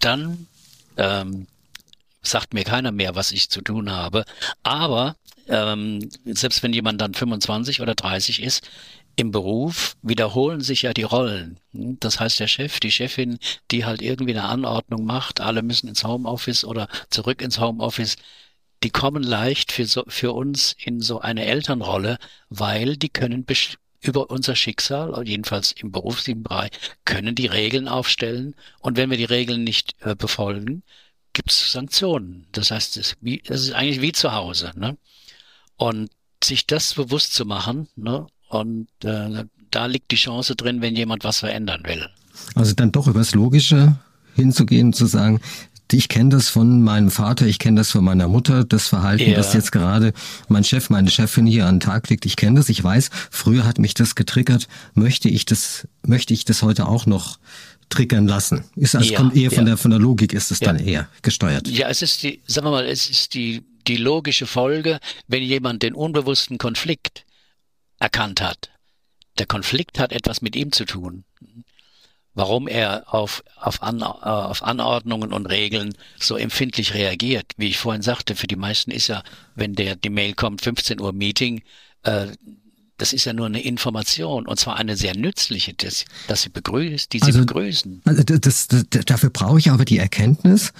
dann 0.00 0.46
ähm, 0.96 1.46
sagt 2.22 2.54
mir 2.54 2.64
keiner 2.64 2.92
mehr, 2.92 3.14
was 3.14 3.32
ich 3.32 3.50
zu 3.50 3.60
tun 3.60 3.90
habe. 3.90 4.24
Aber 4.62 5.16
ähm, 5.48 6.08
selbst 6.24 6.62
wenn 6.62 6.72
jemand 6.72 7.00
dann 7.00 7.14
25 7.14 7.80
oder 7.80 7.94
30 7.94 8.42
ist, 8.42 8.62
im 9.16 9.30
Beruf 9.30 9.96
wiederholen 10.02 10.60
sich 10.60 10.82
ja 10.82 10.92
die 10.92 11.02
Rollen. 11.02 11.58
Das 11.72 12.20
heißt, 12.20 12.40
der 12.40 12.46
Chef, 12.48 12.80
die 12.80 12.90
Chefin, 12.90 13.38
die 13.70 13.84
halt 13.84 14.02
irgendwie 14.02 14.32
eine 14.32 14.44
Anordnung 14.44 15.04
macht, 15.04 15.40
alle 15.40 15.62
müssen 15.62 15.88
ins 15.88 16.04
Homeoffice 16.04 16.64
oder 16.64 16.88
zurück 17.10 17.42
ins 17.42 17.60
Homeoffice, 17.60 18.16
die 18.82 18.90
kommen 18.90 19.22
leicht 19.22 19.72
für, 19.72 19.86
so, 19.86 20.04
für 20.08 20.32
uns 20.32 20.74
in 20.78 21.00
so 21.00 21.20
eine 21.20 21.44
Elternrolle, 21.44 22.18
weil 22.48 22.96
die 22.96 23.10
können 23.10 23.46
über 24.00 24.30
unser 24.30 24.56
Schicksal, 24.56 25.22
jedenfalls 25.26 25.72
im 25.72 25.92
beruflichen 25.92 26.42
Bereich, 26.42 26.70
können 27.04 27.34
die 27.34 27.46
Regeln 27.46 27.86
aufstellen. 27.88 28.56
Und 28.80 28.96
wenn 28.96 29.10
wir 29.10 29.16
die 29.16 29.24
Regeln 29.24 29.62
nicht 29.62 29.94
äh, 30.00 30.16
befolgen, 30.16 30.82
gibt 31.32 31.50
es 31.50 31.72
Sanktionen. 31.72 32.46
Das 32.52 32.70
heißt, 32.70 32.96
es 32.96 33.12
ist, 33.12 33.16
wie, 33.20 33.40
es 33.46 33.62
ist 33.62 33.72
eigentlich 33.72 34.00
wie 34.00 34.12
zu 34.12 34.32
Hause. 34.32 34.72
Ne? 34.74 34.96
Und 35.76 36.10
sich 36.42 36.66
das 36.66 36.94
bewusst 36.94 37.34
zu 37.34 37.46
machen, 37.46 37.88
ne? 37.94 38.26
Und 38.52 38.88
äh, 39.02 39.44
da 39.70 39.86
liegt 39.86 40.10
die 40.10 40.16
Chance 40.16 40.54
drin, 40.54 40.82
wenn 40.82 40.94
jemand 40.94 41.24
was 41.24 41.38
verändern 41.38 41.82
will. 41.84 42.06
Also 42.54 42.74
dann 42.74 42.92
doch 42.92 43.06
übers 43.06 43.34
Logische 43.34 43.96
hinzugehen 44.34 44.88
und 44.88 44.96
zu 44.96 45.06
sagen, 45.06 45.40
ich 45.90 46.08
kenne 46.08 46.30
das 46.30 46.48
von 46.48 46.82
meinem 46.82 47.10
Vater, 47.10 47.46
ich 47.46 47.58
kenne 47.58 47.80
das 47.80 47.90
von 47.90 48.02
meiner 48.02 48.26
Mutter, 48.26 48.64
das 48.64 48.88
Verhalten, 48.88 49.30
ja. 49.30 49.36
das 49.36 49.52
jetzt 49.52 49.72
gerade 49.72 50.14
mein 50.48 50.64
Chef, 50.64 50.88
meine 50.88 51.10
Chefin 51.10 51.46
hier 51.46 51.66
an 51.66 51.76
den 51.76 51.80
Tag 51.80 52.08
legt. 52.08 52.24
Ich 52.24 52.36
kenne 52.36 52.60
das, 52.60 52.70
ich 52.70 52.82
weiß, 52.82 53.10
früher 53.30 53.66
hat 53.66 53.78
mich 53.78 53.92
das 53.92 54.14
getriggert. 54.14 54.68
Möchte 54.94 55.28
ich 55.28 55.44
das, 55.44 55.86
möchte 56.06 56.32
ich 56.32 56.46
das 56.46 56.62
heute 56.62 56.88
auch 56.88 57.04
noch 57.04 57.38
triggern 57.90 58.26
lassen. 58.26 58.64
Ist 58.74 58.96
also 58.96 59.10
ja, 59.10 59.18
kommt 59.18 59.36
eher 59.36 59.50
von 59.50 59.60
ja. 59.60 59.64
der 59.72 59.76
von 59.76 59.90
der 59.90 60.00
Logik 60.00 60.32
ist 60.32 60.50
es 60.50 60.60
dann 60.60 60.78
eher 60.78 61.08
gesteuert. 61.20 61.68
Ja, 61.68 61.88
es 61.88 62.00
ist 62.00 62.22
die, 62.22 62.40
sagen 62.46 62.66
wir 62.66 62.70
mal, 62.70 62.86
es 62.86 63.10
ist 63.10 63.34
die 63.34 63.62
die 63.86 63.96
logische 63.96 64.46
Folge, 64.46 64.98
wenn 65.28 65.42
jemand 65.42 65.82
den 65.82 65.94
unbewussten 65.94 66.56
Konflikt 66.56 67.24
erkannt 68.02 68.40
hat. 68.40 68.70
Der 69.38 69.46
Konflikt 69.46 69.98
hat 69.98 70.12
etwas 70.12 70.42
mit 70.42 70.56
ihm 70.56 70.72
zu 70.72 70.84
tun. 70.84 71.24
Warum 72.34 72.66
er 72.66 73.04
auf, 73.12 73.44
auf, 73.56 73.82
An, 73.82 74.02
auf 74.02 74.62
Anordnungen 74.62 75.32
und 75.32 75.46
Regeln 75.46 75.94
so 76.18 76.36
empfindlich 76.36 76.94
reagiert. 76.94 77.52
Wie 77.56 77.68
ich 77.68 77.78
vorhin 77.78 78.02
sagte, 78.02 78.34
für 78.34 78.46
die 78.46 78.56
meisten 78.56 78.90
ist 78.90 79.08
ja, 79.08 79.22
wenn 79.54 79.74
der 79.74 79.96
die 79.96 80.10
Mail 80.10 80.34
kommt, 80.34 80.62
15 80.62 81.00
Uhr 81.00 81.12
Meeting, 81.12 81.62
äh, 82.02 82.28
das 82.96 83.12
ist 83.12 83.24
ja 83.24 83.32
nur 83.32 83.46
eine 83.46 83.62
Information 83.62 84.46
und 84.46 84.58
zwar 84.60 84.76
eine 84.76 84.96
sehr 84.96 85.16
nützliche, 85.16 85.74
dass, 85.74 86.04
dass 86.28 86.42
sie 86.42 86.50
begrüßt, 86.50 87.12
die 87.12 87.18
sie 87.18 87.26
also, 87.26 87.40
begrüßen. 87.40 88.02
Also 88.04 88.22
das, 88.22 88.68
das, 88.68 88.86
dafür 88.88 89.30
brauche 89.30 89.58
ich 89.58 89.70
aber 89.70 89.84
die 89.84 89.98
Erkenntnis, 89.98 90.72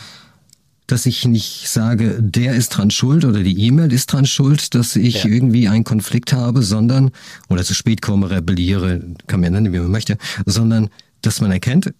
dass 0.92 1.06
ich 1.06 1.26
nicht 1.26 1.70
sage, 1.70 2.18
der 2.20 2.54
ist 2.54 2.68
dran 2.68 2.90
schuld 2.90 3.24
oder 3.24 3.42
die 3.42 3.58
E-Mail 3.58 3.90
ist 3.94 4.12
dran 4.12 4.26
schuld, 4.26 4.74
dass 4.74 4.94
ich 4.94 5.24
ja. 5.24 5.30
irgendwie 5.30 5.66
einen 5.66 5.84
Konflikt 5.84 6.34
habe, 6.34 6.62
sondern, 6.62 7.12
oder 7.48 7.64
zu 7.64 7.72
spät 7.72 8.02
komme, 8.02 8.28
rebelliere, 8.28 9.00
kann 9.26 9.40
man 9.40 9.54
ja 9.54 9.58
nennen, 9.58 9.72
wie 9.72 9.78
man 9.78 9.90
möchte, 9.90 10.18
sondern, 10.44 10.90
dass 11.22 11.40
man 11.40 11.50
erkennt, 11.50 11.94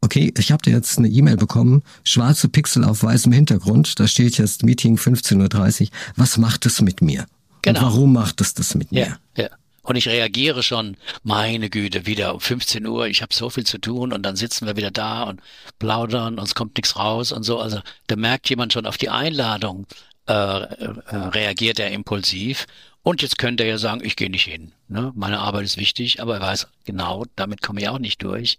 okay, 0.00 0.34
ich 0.36 0.50
habe 0.50 0.60
dir 0.60 0.72
jetzt 0.72 0.98
eine 0.98 1.06
E-Mail 1.06 1.36
bekommen, 1.36 1.82
schwarze 2.02 2.48
Pixel 2.48 2.82
auf 2.82 3.04
weißem 3.04 3.30
Hintergrund, 3.30 4.00
da 4.00 4.08
steht 4.08 4.38
jetzt 4.38 4.64
Meeting 4.64 4.96
15.30 4.96 5.82
Uhr, 5.82 5.88
was 6.16 6.36
macht 6.36 6.66
es 6.66 6.80
mit 6.80 7.00
mir? 7.00 7.26
Genau. 7.62 7.78
Und 7.78 7.86
warum 7.86 8.12
macht 8.12 8.40
es 8.40 8.54
das 8.54 8.74
mit 8.74 8.90
mir? 8.90 9.18
Ja, 9.36 9.44
ja. 9.44 9.50
Und 9.82 9.96
ich 9.96 10.08
reagiere 10.08 10.62
schon, 10.62 10.96
meine 11.24 11.68
Güte, 11.68 12.06
wieder 12.06 12.34
um 12.34 12.40
15 12.40 12.86
Uhr, 12.86 13.08
ich 13.08 13.20
habe 13.20 13.34
so 13.34 13.50
viel 13.50 13.64
zu 13.64 13.78
tun 13.78 14.12
und 14.12 14.22
dann 14.22 14.36
sitzen 14.36 14.66
wir 14.66 14.76
wieder 14.76 14.92
da 14.92 15.24
und 15.24 15.40
plaudern 15.80 16.38
und 16.38 16.44
es 16.44 16.54
kommt 16.54 16.76
nichts 16.76 16.96
raus 16.96 17.32
und 17.32 17.42
so. 17.42 17.58
Also 17.58 17.80
da 18.06 18.16
merkt 18.16 18.48
jemand 18.48 18.72
schon 18.72 18.86
auf 18.86 18.96
die 18.96 19.10
Einladung, 19.10 19.86
äh, 20.28 20.32
äh, 20.32 20.92
reagiert 21.10 21.80
er 21.80 21.90
impulsiv. 21.90 22.66
Und 23.02 23.22
jetzt 23.22 23.38
könnte 23.38 23.64
er 23.64 23.70
ja 23.70 23.78
sagen, 23.78 24.04
ich 24.04 24.14
gehe 24.14 24.30
nicht 24.30 24.44
hin. 24.44 24.72
Ne? 24.86 25.10
Meine 25.16 25.40
Arbeit 25.40 25.64
ist 25.64 25.76
wichtig, 25.76 26.22
aber 26.22 26.36
er 26.36 26.40
weiß 26.42 26.68
genau, 26.84 27.24
damit 27.34 27.60
komme 27.60 27.80
ich 27.80 27.88
auch 27.88 27.98
nicht 27.98 28.22
durch. 28.22 28.58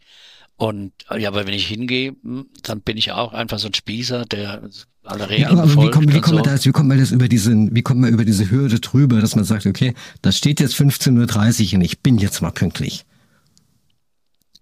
Und 0.63 0.93
ja, 1.13 1.28
aber 1.28 1.45
wenn 1.45 1.54
ich 1.54 1.67
hingehe, 1.67 2.15
hm, 2.23 2.45
dann 2.63 2.80
bin 2.80 2.95
ich 2.95 3.12
auch 3.12 3.34
einfach 3.34 3.60
so 3.60 3.67
ein 3.67 3.73
Spießer, 3.73 4.23
der 4.23 4.62
alle 5.04 5.30
Regeln 5.30 5.41
ja, 5.41 5.49
aber 5.49 5.69
wie 5.69 5.91
kommt, 5.91 6.13
wie 6.13 6.21
kommt 6.21 6.36
man 6.36 6.43
da, 6.45 6.63
wie 6.63 6.71
kommt 6.71 6.88
man 6.88 6.97
das 6.97 7.12
über 7.12 7.28
diesen, 7.28 7.76
wie 7.76 7.82
kommt 7.82 7.99
man 7.99 8.13
über 8.13 8.23
diese 8.23 8.49
Hürde 8.49 8.80
drüber, 8.80 9.19
dass 9.19 9.36
man 9.36 9.43
sagt, 9.43 9.65
okay, 9.65 9.93
das 10.21 10.38
steht 10.38 10.62
jetzt 10.62 10.76
15.30 10.76 11.67
Uhr 11.67 11.80
und 11.80 11.82
ich 11.82 11.99
bin 11.99 12.17
jetzt 12.17 12.41
mal 12.41 12.52
pünktlich. 12.52 13.04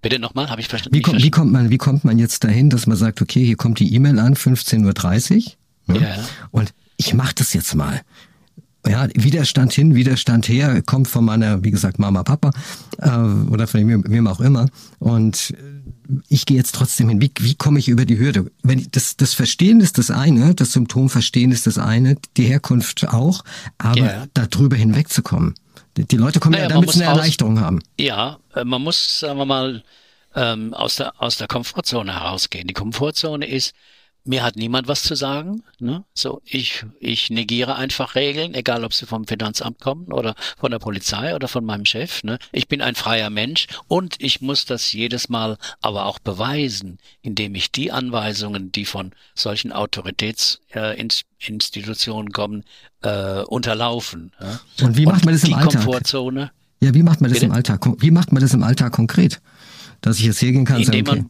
Bitte 0.02 0.18
nochmal, 0.18 0.50
habe 0.50 0.60
ich 0.60 0.70
verstanden? 0.70 0.98
Wie, 0.98 1.04
kommt, 1.04 1.22
wie 1.22 1.30
kommt 1.30 1.52
man, 1.52 1.70
wie 1.70 1.78
kommt 1.78 2.04
man 2.04 2.18
jetzt 2.18 2.44
dahin, 2.44 2.72
dass 2.72 2.88
man 2.88 2.98
sagt, 2.98 3.22
okay, 3.22 3.46
hier 3.46 3.56
kommt 3.56 3.78
die 3.78 3.94
E-Mail 3.94 4.18
an, 4.18 4.34
15.30 4.34 5.36
Uhr, 5.36 5.44
Ne? 5.86 6.02
Ja. 6.02 6.16
Und 6.50 6.74
ich 6.98 7.14
mache 7.14 7.36
das 7.36 7.54
jetzt 7.54 7.76
mal. 7.76 8.02
Ja, 8.88 9.08
Widerstand 9.14 9.72
hin, 9.74 9.94
Widerstand 9.94 10.50
her, 10.50 10.82
kommt 10.82 11.08
von 11.08 11.26
meiner, 11.26 11.64
wie 11.64 11.70
gesagt, 11.70 12.00
Mama, 12.00 12.24
Papa 12.24 12.50
äh, 12.98 13.10
oder 13.52 13.68
von 13.68 13.88
wem, 13.88 14.04
wem 14.08 14.26
auch 14.26 14.40
immer. 14.40 14.66
Und 14.98 15.54
ich 16.28 16.46
gehe 16.46 16.58
jetzt 16.58 16.76
trotzdem 16.76 17.10
hin. 17.10 17.22
Wie, 17.22 17.32
wie 17.40 17.56
komme 17.56 17.80
ich 17.80 17.88
über 17.88 18.06
die 18.06 18.18
Hürde? 18.20 18.52
Wenn 18.64 18.80
ich, 18.80 18.92
das, 18.92 19.18
das 19.18 19.34
Verstehen 19.34 19.82
ist 19.82 19.98
das 19.98 20.12
eine, 20.12 20.54
das 20.56 20.72
Symptom 20.74 21.10
verstehen 21.10 21.52
ist 21.52 21.68
das 21.68 21.78
eine, 21.78 22.18
die 22.38 22.46
Herkunft 22.46 23.08
auch, 23.10 23.44
aber 23.78 23.98
Ja. 24.00 24.26
darüber 24.34 24.76
hinwegzukommen. 24.76 25.56
Die, 25.98 26.16
Leute 26.16 26.40
kommen 26.40 26.54
Naja, 26.54 26.64
ja, 26.66 26.70
damit 26.70 26.94
eine 26.96 27.04
Erleichterung 27.04 27.60
haben. 27.60 27.82
Ja, 28.00 28.40
äh, 28.56 28.64
man 28.64 28.82
muss, 28.82 29.20
sagen 29.20 29.38
wir 29.38 29.46
mal, 29.46 29.84
ähm, 30.36 30.74
aus 30.74 30.96
der, 30.96 31.14
aus 31.22 31.38
der 31.38 31.48
Komfortzone 31.48 32.14
herausgehen. 32.14 32.68
Die 32.68 32.74
Komfortzone 32.74 33.46
ist, 33.46 33.74
mir 34.24 34.44
hat 34.44 34.56
niemand 34.56 34.88
was 34.88 35.02
zu 35.04 35.16
sagen. 35.16 35.64
Ne? 35.80 36.06
So, 36.14 36.42
ich, 36.46 36.86
ich 37.00 37.32
negiere 37.32 37.76
einfach 37.76 38.16
Regeln, 38.16 38.54
egal 38.54 38.86
ob 38.86 38.94
sie 38.94 39.06
vom 39.06 39.26
Finanzamt 39.26 39.80
kommen 39.80 40.12
oder 40.12 40.36
von 40.58 40.72
der 40.72 40.80
Polizei 40.80 41.34
oder 41.36 41.48
von 41.48 41.64
meinem 41.66 41.86
Chef. 41.86 42.24
Ne? 42.24 42.38
Ich 42.52 42.68
bin 42.68 42.82
ein 42.82 42.96
freier 42.96 43.30
Mensch 43.32 43.68
und 43.88 44.16
ich 44.20 44.42
muss 44.42 44.66
das 44.66 44.92
jedes 44.94 45.30
Mal 45.30 45.58
aber 45.82 46.06
auch 46.06 46.20
beweisen, 46.20 47.00
indem 47.22 47.56
ich 47.56 47.72
die 47.72 47.92
Anweisungen, 47.92 48.72
die 48.72 48.86
von 48.86 49.12
solchen 49.34 49.72
Autoritätsinstitutionen 49.72 52.32
kommen, 52.32 52.64
äh, 53.02 53.42
unterlaufen. 53.42 54.32
Ja? 54.40 54.60
Und 54.86 54.98
wie 54.98 55.06
macht 55.06 55.26
man 55.26 55.34
das 55.34 55.44
im 55.44 55.50
die 55.50 55.56
Alltag? 55.56 55.84
Komfortzone, 55.84 56.52
Ja, 56.80 56.94
wie 56.94 57.04
macht 57.04 57.20
man 57.22 57.30
das 57.30 57.40
Bitte? 57.40 57.48
im 57.48 57.52
Alltag? 57.54 57.86
Wie 58.00 58.12
macht 58.12 58.32
man 58.32 58.42
das 58.42 58.54
im 58.54 58.64
Alltag 58.64 58.94
konkret? 58.94 59.42
Dass 60.02 60.18
ich 60.20 60.26
jetzt 60.26 60.42
hergehen 60.42 60.66
kann 60.66 60.78
und 60.78 60.86
sagen, 60.86 60.98
indem 60.98 61.12
okay, 61.12 61.22
man, 61.22 61.30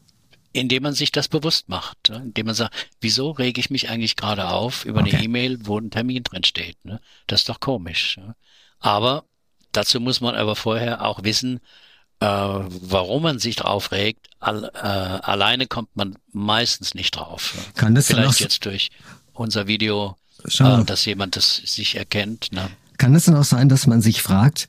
indem 0.53 0.83
man 0.83 0.93
sich 0.93 1.11
das 1.11 1.27
bewusst 1.27 1.69
macht, 1.69 2.09
ne? 2.09 2.17
indem 2.25 2.47
man 2.47 2.55
sagt, 2.55 2.73
wieso 2.99 3.31
rege 3.31 3.59
ich 3.59 3.69
mich 3.69 3.89
eigentlich 3.89 4.15
gerade 4.15 4.49
auf 4.49 4.85
über 4.85 5.01
Okay. 5.01 5.15
eine 5.15 5.23
E-Mail, 5.25 5.59
wo 5.65 5.77
ein 5.79 5.91
Termin 5.91 6.23
drin 6.23 6.43
steht? 6.43 6.83
Ne? 6.83 6.99
Das 7.27 7.41
ist 7.41 7.49
doch 7.49 7.59
komisch. 7.59 8.17
Ne? 8.17 8.35
Aber 8.79 9.23
dazu 9.71 9.99
muss 9.99 10.21
man 10.21 10.35
aber 10.35 10.55
vorher 10.55 11.05
auch 11.05 11.23
wissen, 11.23 11.59
äh, 12.19 12.25
warum 12.25 13.23
man 13.23 13.39
sich 13.39 13.55
drauf 13.55 13.91
regt. 13.91 14.27
All, 14.39 14.65
äh, 14.75 14.77
alleine 14.77 15.67
kommt 15.67 15.95
man 15.95 16.15
meistens 16.33 16.93
nicht 16.93 17.15
drauf. 17.15 17.53
Ne? 17.55 17.63
Kann 17.75 17.95
das 17.95 18.07
Vielleicht 18.07 18.29
auch- 18.29 18.39
jetzt 18.39 18.65
durch 18.65 18.89
unser 19.33 19.67
Video, 19.67 20.17
äh, 20.43 20.83
dass 20.83 21.05
jemand 21.05 21.35
das 21.35 21.55
sich 21.55 21.95
erkennt. 21.95 22.51
Ne? 22.51 22.69
Kann 22.97 23.15
es 23.15 23.25
dann 23.25 23.35
auch 23.35 23.43
sein, 23.43 23.69
dass 23.69 23.87
man 23.87 24.01
sich 24.01 24.21
fragt, 24.21 24.67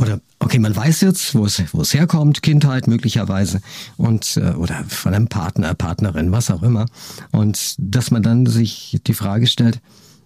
oder 0.00 0.20
okay, 0.38 0.58
man 0.58 0.74
weiß 0.74 1.02
jetzt, 1.02 1.34
wo 1.34 1.44
es, 1.44 1.62
wo 1.72 1.82
es 1.82 1.92
herkommt, 1.92 2.42
Kindheit 2.42 2.88
möglicherweise 2.88 3.60
und 3.96 4.36
äh, 4.36 4.54
oder 4.54 4.82
von 4.88 5.14
einem 5.14 5.28
Partner, 5.28 5.74
Partnerin, 5.74 6.32
was 6.32 6.50
auch 6.50 6.62
immer, 6.62 6.86
und 7.32 7.74
dass 7.78 8.10
man 8.10 8.22
dann 8.22 8.46
sich 8.46 8.98
die 9.06 9.14
Frage 9.14 9.46
stellt, 9.46 9.80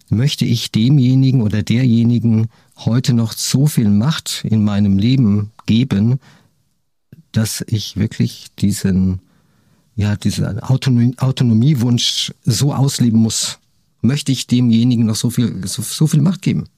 möchte 0.08 0.44
ich 0.44 0.70
demjenigen 0.70 1.42
oder 1.42 1.62
derjenigen 1.62 2.48
heute 2.76 3.14
noch 3.14 3.32
so 3.32 3.66
viel 3.66 3.90
Macht 3.90 4.44
in 4.44 4.62
meinem 4.62 4.98
Leben 4.98 5.50
geben, 5.66 6.20
dass 7.32 7.64
ich 7.66 7.96
wirklich 7.96 8.46
diesen 8.58 9.20
ja 9.96 10.16
diesen 10.16 10.60
Autonomie, 10.60 11.14
Autonomiewunsch 11.18 12.32
so 12.44 12.72
ausleben 12.72 13.20
muss? 13.20 13.58
Möchte 14.02 14.32
ich 14.32 14.46
demjenigen 14.46 15.06
noch 15.06 15.16
so 15.16 15.30
viel 15.30 15.66
so, 15.66 15.82
so 15.82 16.06
viel 16.06 16.20
Macht 16.20 16.42
geben? 16.42 16.68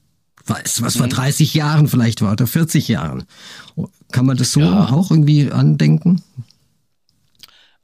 Weißt 0.47 0.79
du, 0.79 0.83
was 0.85 0.95
Mhm. 0.95 0.99
vor 1.01 1.09
30 1.09 1.55
Jahren 1.55 1.89
vielleicht 1.89 2.23
war 2.23 2.33
oder 2.33 2.47
40 2.47 2.89
Jahren? 2.89 3.25
Kann 4.13 4.27
man 4.27 4.37
das 4.37 4.53
so 4.53 4.61
Ja. 4.61 4.91
auch 4.91 5.11
irgendwie 5.11 5.51
andenken? 5.51 6.23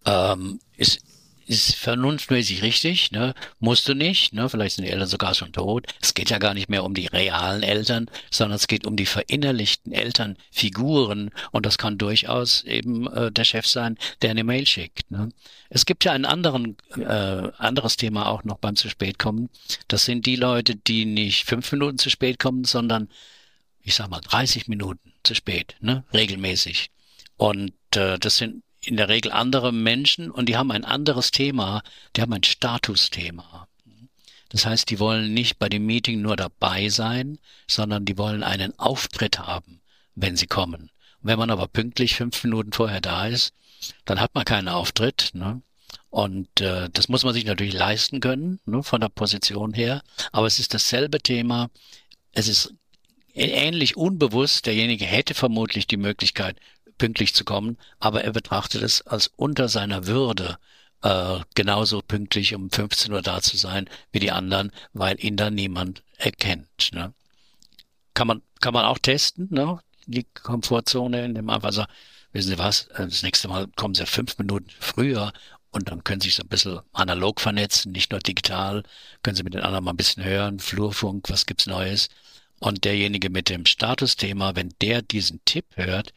ähm, 0.04 0.58
ist, 0.76 0.98
ist 1.46 1.74
vernunftmäßig 1.76 2.62
richtig, 2.62 3.12
ne? 3.12 3.34
Musst 3.58 3.88
du 3.88 3.94
nicht, 3.94 4.32
ne? 4.32 4.48
Vielleicht 4.48 4.76
sind 4.76 4.84
die 4.84 4.90
Eltern 4.90 5.08
sogar 5.08 5.34
schon 5.34 5.52
tot. 5.52 5.86
Es 6.00 6.14
geht 6.14 6.30
ja 6.30 6.38
gar 6.38 6.54
nicht 6.54 6.68
mehr 6.68 6.84
um 6.84 6.94
die 6.94 7.06
realen 7.06 7.62
Eltern, 7.62 8.10
sondern 8.30 8.56
es 8.56 8.66
geht 8.66 8.86
um 8.86 8.96
die 8.96 9.06
verinnerlichten 9.06 9.92
Elternfiguren 9.92 11.30
und 11.50 11.66
das 11.66 11.78
kann 11.78 11.98
durchaus 11.98 12.62
eben 12.64 13.06
äh, 13.12 13.30
der 13.32 13.44
Chef 13.44 13.66
sein, 13.66 13.98
der 14.22 14.30
eine 14.30 14.44
Mail 14.44 14.66
schickt. 14.66 15.10
Ne? 15.10 15.30
Es 15.70 15.86
gibt 15.86 16.04
ja 16.04 16.12
ein 16.12 16.24
anderen, 16.24 16.76
äh, 16.96 17.50
anderes 17.58 17.96
Thema 17.96 18.28
auch 18.28 18.44
noch 18.44 18.58
beim 18.58 18.76
zu 18.76 18.88
spät 18.88 19.18
kommen. 19.18 19.48
Das 19.88 20.04
sind 20.04 20.26
die 20.26 20.36
Leute, 20.36 20.76
die 20.76 21.04
nicht 21.04 21.44
fünf 21.44 21.70
Minuten 21.72 21.98
zu 21.98 22.10
spät 22.10 22.38
kommen, 22.38 22.64
sondern 22.64 23.08
ich 23.82 23.94
sag 23.94 24.08
mal 24.08 24.20
30 24.20 24.68
Minuten 24.68 25.12
zu 25.24 25.34
spät, 25.34 25.76
ne? 25.80 26.04
Regelmäßig. 26.12 26.90
Und 27.36 27.72
äh, 27.96 28.18
das 28.18 28.36
sind 28.36 28.62
in 28.84 28.96
der 28.96 29.08
Regel 29.08 29.32
andere 29.32 29.72
Menschen 29.72 30.30
und 30.30 30.48
die 30.48 30.56
haben 30.56 30.70
ein 30.72 30.84
anderes 30.84 31.30
Thema, 31.30 31.82
die 32.16 32.22
haben 32.22 32.32
ein 32.32 32.44
Statusthema. 32.44 33.68
Das 34.48 34.66
heißt, 34.66 34.90
die 34.90 34.98
wollen 34.98 35.32
nicht 35.32 35.58
bei 35.58 35.70
dem 35.70 35.86
Meeting 35.86 36.20
nur 36.20 36.36
dabei 36.36 36.90
sein, 36.90 37.38
sondern 37.66 38.04
die 38.04 38.18
wollen 38.18 38.42
einen 38.42 38.78
Auftritt 38.78 39.38
haben, 39.38 39.80
wenn 40.14 40.36
sie 40.36 40.46
kommen. 40.46 40.90
Und 41.20 41.28
wenn 41.28 41.38
man 41.38 41.50
aber 41.50 41.68
pünktlich 41.68 42.16
fünf 42.16 42.44
Minuten 42.44 42.72
vorher 42.72 43.00
da 43.00 43.26
ist, 43.26 43.54
dann 44.04 44.20
hat 44.20 44.34
man 44.34 44.44
keinen 44.44 44.68
Auftritt. 44.68 45.30
Ne? 45.32 45.62
Und 46.10 46.60
äh, 46.60 46.90
das 46.92 47.08
muss 47.08 47.24
man 47.24 47.32
sich 47.32 47.46
natürlich 47.46 47.72
leisten 47.72 48.20
können, 48.20 48.60
ne, 48.66 48.82
von 48.82 49.00
der 49.00 49.08
Position 49.08 49.72
her. 49.72 50.02
Aber 50.32 50.46
es 50.46 50.58
ist 50.58 50.74
dasselbe 50.74 51.20
Thema. 51.20 51.70
Es 52.32 52.48
ist 52.48 52.74
ähnlich 53.32 53.96
unbewusst. 53.96 54.66
Derjenige 54.66 55.06
hätte 55.06 55.32
vermutlich 55.32 55.86
die 55.86 55.96
Möglichkeit, 55.96 56.58
pünktlich 57.02 57.34
zu 57.34 57.44
kommen, 57.44 57.78
aber 57.98 58.22
er 58.22 58.30
betrachtet 58.30 58.80
es 58.80 59.04
als 59.04 59.26
unter 59.34 59.68
seiner 59.68 60.06
Würde, 60.06 60.56
äh, 61.02 61.40
genauso 61.56 62.00
pünktlich 62.00 62.54
um 62.54 62.70
15 62.70 63.12
Uhr 63.12 63.22
da 63.22 63.42
zu 63.42 63.56
sein 63.56 63.90
wie 64.12 64.20
die 64.20 64.30
anderen, 64.30 64.70
weil 64.92 65.16
ihn 65.18 65.36
dann 65.36 65.56
niemand 65.56 66.04
erkennt. 66.16 66.90
Ne? 66.92 67.12
Kann 68.14 68.28
man 68.28 68.42
kann 68.60 68.72
man 68.72 68.84
auch 68.84 69.00
testen, 69.00 69.48
ne? 69.50 69.80
Die 70.06 70.22
Komfortzone, 70.22 71.24
indem 71.24 71.46
man 71.46 71.56
einfach 71.56 71.72
sagt, 71.72 71.90
wissen 72.30 72.50
Sie 72.50 72.58
was, 72.58 72.86
äh, 72.94 73.08
das 73.08 73.24
nächste 73.24 73.48
Mal 73.48 73.66
kommen 73.74 73.96
Sie 73.96 74.06
fünf 74.06 74.38
Minuten 74.38 74.70
früher 74.78 75.32
und 75.72 75.90
dann 75.90 76.04
können 76.04 76.20
Sie 76.20 76.28
sich 76.28 76.36
so 76.36 76.44
ein 76.44 76.48
bisschen 76.48 76.78
analog 76.92 77.40
vernetzen, 77.40 77.90
nicht 77.90 78.12
nur 78.12 78.20
digital, 78.20 78.84
können 79.24 79.34
Sie 79.34 79.42
mit 79.42 79.54
den 79.54 79.62
anderen 79.62 79.84
mal 79.84 79.92
ein 79.92 79.96
bisschen 79.96 80.22
hören, 80.22 80.60
Flurfunk, 80.60 81.30
was 81.30 81.46
gibt's 81.46 81.66
Neues. 81.66 82.10
Und 82.60 82.84
derjenige 82.84 83.28
mit 83.28 83.48
dem 83.48 83.66
Statusthema, 83.66 84.54
wenn 84.54 84.72
der 84.80 85.02
diesen 85.02 85.40
Tipp 85.44 85.66
hört, 85.74 86.12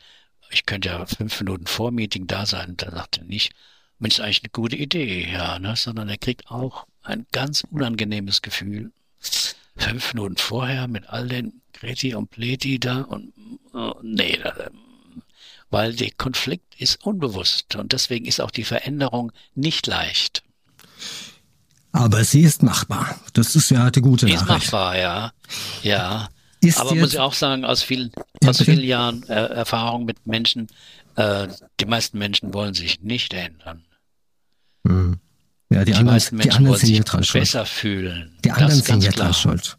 ich 0.55 0.65
könnte 0.65 0.87
ja 0.89 1.05
fünf 1.05 1.39
Minuten 1.41 1.67
vor 1.67 1.91
Meeting 1.91 2.27
da 2.27 2.45
sein, 2.45 2.75
dann 2.77 2.95
sagt 2.95 3.17
er 3.17 3.25
nicht, 3.25 3.53
Mensch, 3.99 4.15
ist 4.15 4.21
eigentlich 4.21 4.43
eine 4.43 4.51
gute 4.51 4.77
Idee, 4.77 5.29
ja, 5.29 5.59
ne? 5.59 5.75
sondern 5.75 6.07
er 6.07 6.17
kriegt 6.17 6.49
auch 6.49 6.85
ein 7.03 7.25
ganz 7.33 7.65
unangenehmes 7.69 8.41
Gefühl. 8.41 8.91
Fünf 9.77 10.13
Minuten 10.13 10.37
vorher 10.37 10.87
mit 10.87 11.09
all 11.09 11.27
den 11.27 11.61
Kreti 11.73 12.15
und 12.15 12.29
Pleti 12.29 12.79
da 12.79 13.01
und 13.01 13.33
oh, 13.73 13.95
nee, 14.01 14.39
da, 14.41 14.53
weil 15.69 15.93
der 15.93 16.11
Konflikt 16.11 16.79
ist 16.79 17.05
unbewusst 17.05 17.75
und 17.75 17.91
deswegen 17.91 18.25
ist 18.25 18.39
auch 18.39 18.51
die 18.51 18.63
Veränderung 18.63 19.33
nicht 19.55 19.87
leicht. 19.87 20.41
Aber 21.91 22.23
sie 22.23 22.41
ist 22.41 22.63
machbar. 22.63 23.19
Das 23.33 23.55
ist 23.55 23.71
ja 23.71 23.91
die 23.91 24.01
gute 24.01 24.27
Ist 24.27 24.35
Nachricht. 24.45 24.71
machbar, 24.71 24.97
ja. 24.97 25.33
Ja. 25.83 26.29
Ist 26.67 26.79
Aber 26.79 26.95
muss 26.95 27.13
ich 27.13 27.19
auch 27.19 27.33
sagen, 27.33 27.65
aus 27.65 27.83
vielen, 27.83 28.11
aus 28.45 28.61
vielen 28.61 28.83
Jahren 28.83 29.23
äh, 29.23 29.33
Erfahrung 29.33 30.05
mit 30.05 30.25
Menschen, 30.25 30.67
äh, 31.15 31.47
die 31.79 31.85
meisten 31.85 32.17
Menschen 32.17 32.53
wollen 32.53 32.73
sich 32.73 33.01
nicht 33.01 33.33
ändern. 33.33 33.83
Hm. 34.87 35.19
Ja, 35.69 35.79
die, 35.79 35.91
Die 35.91 35.93
anderen, 35.93 36.15
meisten 36.15 36.35
die 36.35 36.37
Menschen 36.37 36.57
anderen 36.57 36.71
wollen 36.71 36.79
sind 36.79 36.95
sich 36.95 37.05
dran 37.05 37.23
schuld. 37.23 37.41
besser 37.41 37.65
fühlen. 37.65 38.37
Die 38.43 38.51
anderen 38.51 38.81
sind 38.81 39.03
ja 39.03 39.11
klar. 39.11 39.25
dran 39.27 39.33
schuld. 39.33 39.77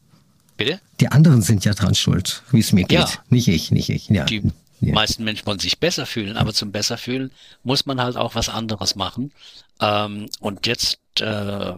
Bitte? 0.56 0.80
Die 1.00 1.08
anderen 1.08 1.42
sind 1.42 1.64
ja 1.64 1.74
dran 1.74 1.94
schuld, 1.94 2.42
wie 2.50 2.60
es 2.60 2.72
mir 2.72 2.84
geht. 2.84 2.98
Ja. 2.98 3.08
Nicht 3.28 3.48
ich, 3.48 3.70
nicht 3.70 3.90
ich. 3.90 4.08
Ja. 4.08 4.24
Die 4.24 4.42
ja. 4.80 4.94
meisten 4.94 5.24
Menschen 5.24 5.46
wollen 5.46 5.58
sich 5.58 5.78
besser 5.78 6.06
fühlen, 6.06 6.36
aber 6.36 6.52
zum 6.54 6.72
besser 6.72 6.98
fühlen 6.98 7.30
muss 7.62 7.86
man 7.86 8.00
halt 8.00 8.16
auch 8.16 8.34
was 8.34 8.48
anderes 8.48 8.94
machen. 8.96 9.32
Ähm, 9.80 10.28
und 10.40 10.66
jetzt 10.66 10.98
äh, 11.20 11.24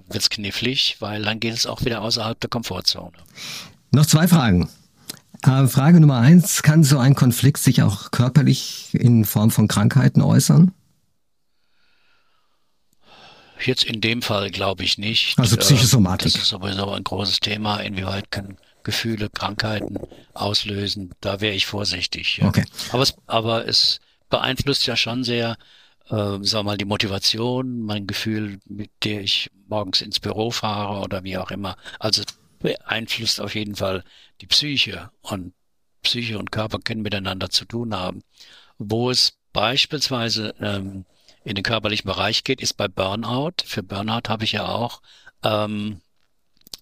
wird's 0.09 0.31
knifflig, 0.31 0.97
weil 1.01 1.23
dann 1.23 1.41
geht 1.41 1.55
es 1.55 1.67
auch 1.67 1.85
wieder 1.85 2.03
außerhalb 2.03 2.39
der 2.41 2.51
Komfortzone. 2.51 3.17
Noch 3.91 4.07
zwei 4.07 4.29
Fragen. 4.29 4.69
Äh, 5.45 5.67
Frage 5.67 6.01
Nummer 6.01 6.19
eins, 6.19 6.63
kann 6.63 6.83
so 6.83 6.99
ein 6.99 7.15
Konflikt 7.15 7.59
sich 7.59 7.83
auch 7.83 8.11
körperlich 8.11 8.91
in 8.93 9.25
Form 9.25 9.51
von 9.51 9.69
Krankheiten 9.69 10.23
äußern? 10.23 10.73
Jetzt 13.65 13.85
in 13.85 14.01
dem 14.01 14.23
Fall 14.23 14.51
glaube 14.51 14.85
ich 14.85 14.99
nicht. 14.99 15.39
Also 15.39 15.57
Äh, 15.57 15.61
Psychosomatik. 15.61 16.33
Das 16.33 16.43
ist 16.43 16.49
sowieso 16.49 16.91
ein 16.91 17.05
großes 17.05 17.41
Thema. 17.41 17.79
Inwieweit 17.79 18.31
können 18.31 18.57
Gefühle, 18.83 19.29
Krankheiten 19.31 19.99
auslösen? 20.35 21.11
Da 21.21 21.41
wäre 21.41 21.55
ich 21.55 21.67
vorsichtig. 21.67 22.39
Ja. 22.39 22.49
Okay. 22.49 22.65
Aber 22.91 23.03
es, 23.03 23.15
aber 23.27 23.67
es 23.67 24.01
beeinflusst 24.31 24.87
ja 24.87 24.97
schon 24.97 25.25
sehr, 25.25 25.57
äh, 26.07 26.15
sagen 26.15 26.43
wir 26.43 26.63
mal, 26.63 26.79
die 26.79 26.85
Motivation, 26.85 27.83
mein 27.83 28.07
Gefühl, 28.07 28.61
mit 28.67 28.91
der 29.05 29.21
ich 29.21 29.51
morgens 29.69 30.01
ins 30.01 30.21
Büro 30.21 30.51
fahre 30.51 31.03
oder 31.03 31.25
wie 31.25 31.37
auch 31.37 31.51
immer. 31.51 31.77
Also 31.99 32.23
beeinflusst 32.59 33.41
auf 33.41 33.55
jeden 33.55 33.77
Fall 33.77 34.05
die 34.41 34.47
Psyche 34.47 35.11
und 35.23 35.55
Psyche 36.03 36.39
und 36.39 36.53
Körper 36.53 36.79
können 36.79 37.03
miteinander 37.03 37.51
zu 37.51 37.65
tun 37.65 37.95
haben. 37.95 38.23
Wo 38.79 39.11
es 39.11 39.39
beispielsweise 39.53 40.55
ähm, 40.61 41.05
in 41.45 41.55
den 41.55 41.65
körperlichen 41.65 42.07
Bereich 42.07 42.45
geht, 42.45 42.61
ist 42.61 42.75
bei 42.75 42.89
Burnout. 42.89 43.63
Für 43.65 43.83
Burnout 43.83 44.29
habe 44.29 44.45
ich 44.45 44.53
ja 44.53 44.69
auch 44.69 45.03
ähm, 45.43 46.01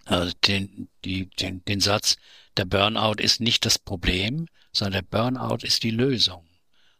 äh, 0.06 0.30
den, 0.46 0.88
die, 1.04 1.28
den, 1.30 1.64
den 1.64 1.80
Satz, 1.80 2.16
der 2.56 2.64
Burnout 2.64 3.20
ist 3.22 3.40
nicht 3.40 3.64
das 3.66 3.78
Problem, 3.78 4.46
sondern 4.72 5.04
der 5.04 5.18
Burnout 5.18 5.64
ist 5.64 5.82
die 5.82 5.90
Lösung. 5.90 6.46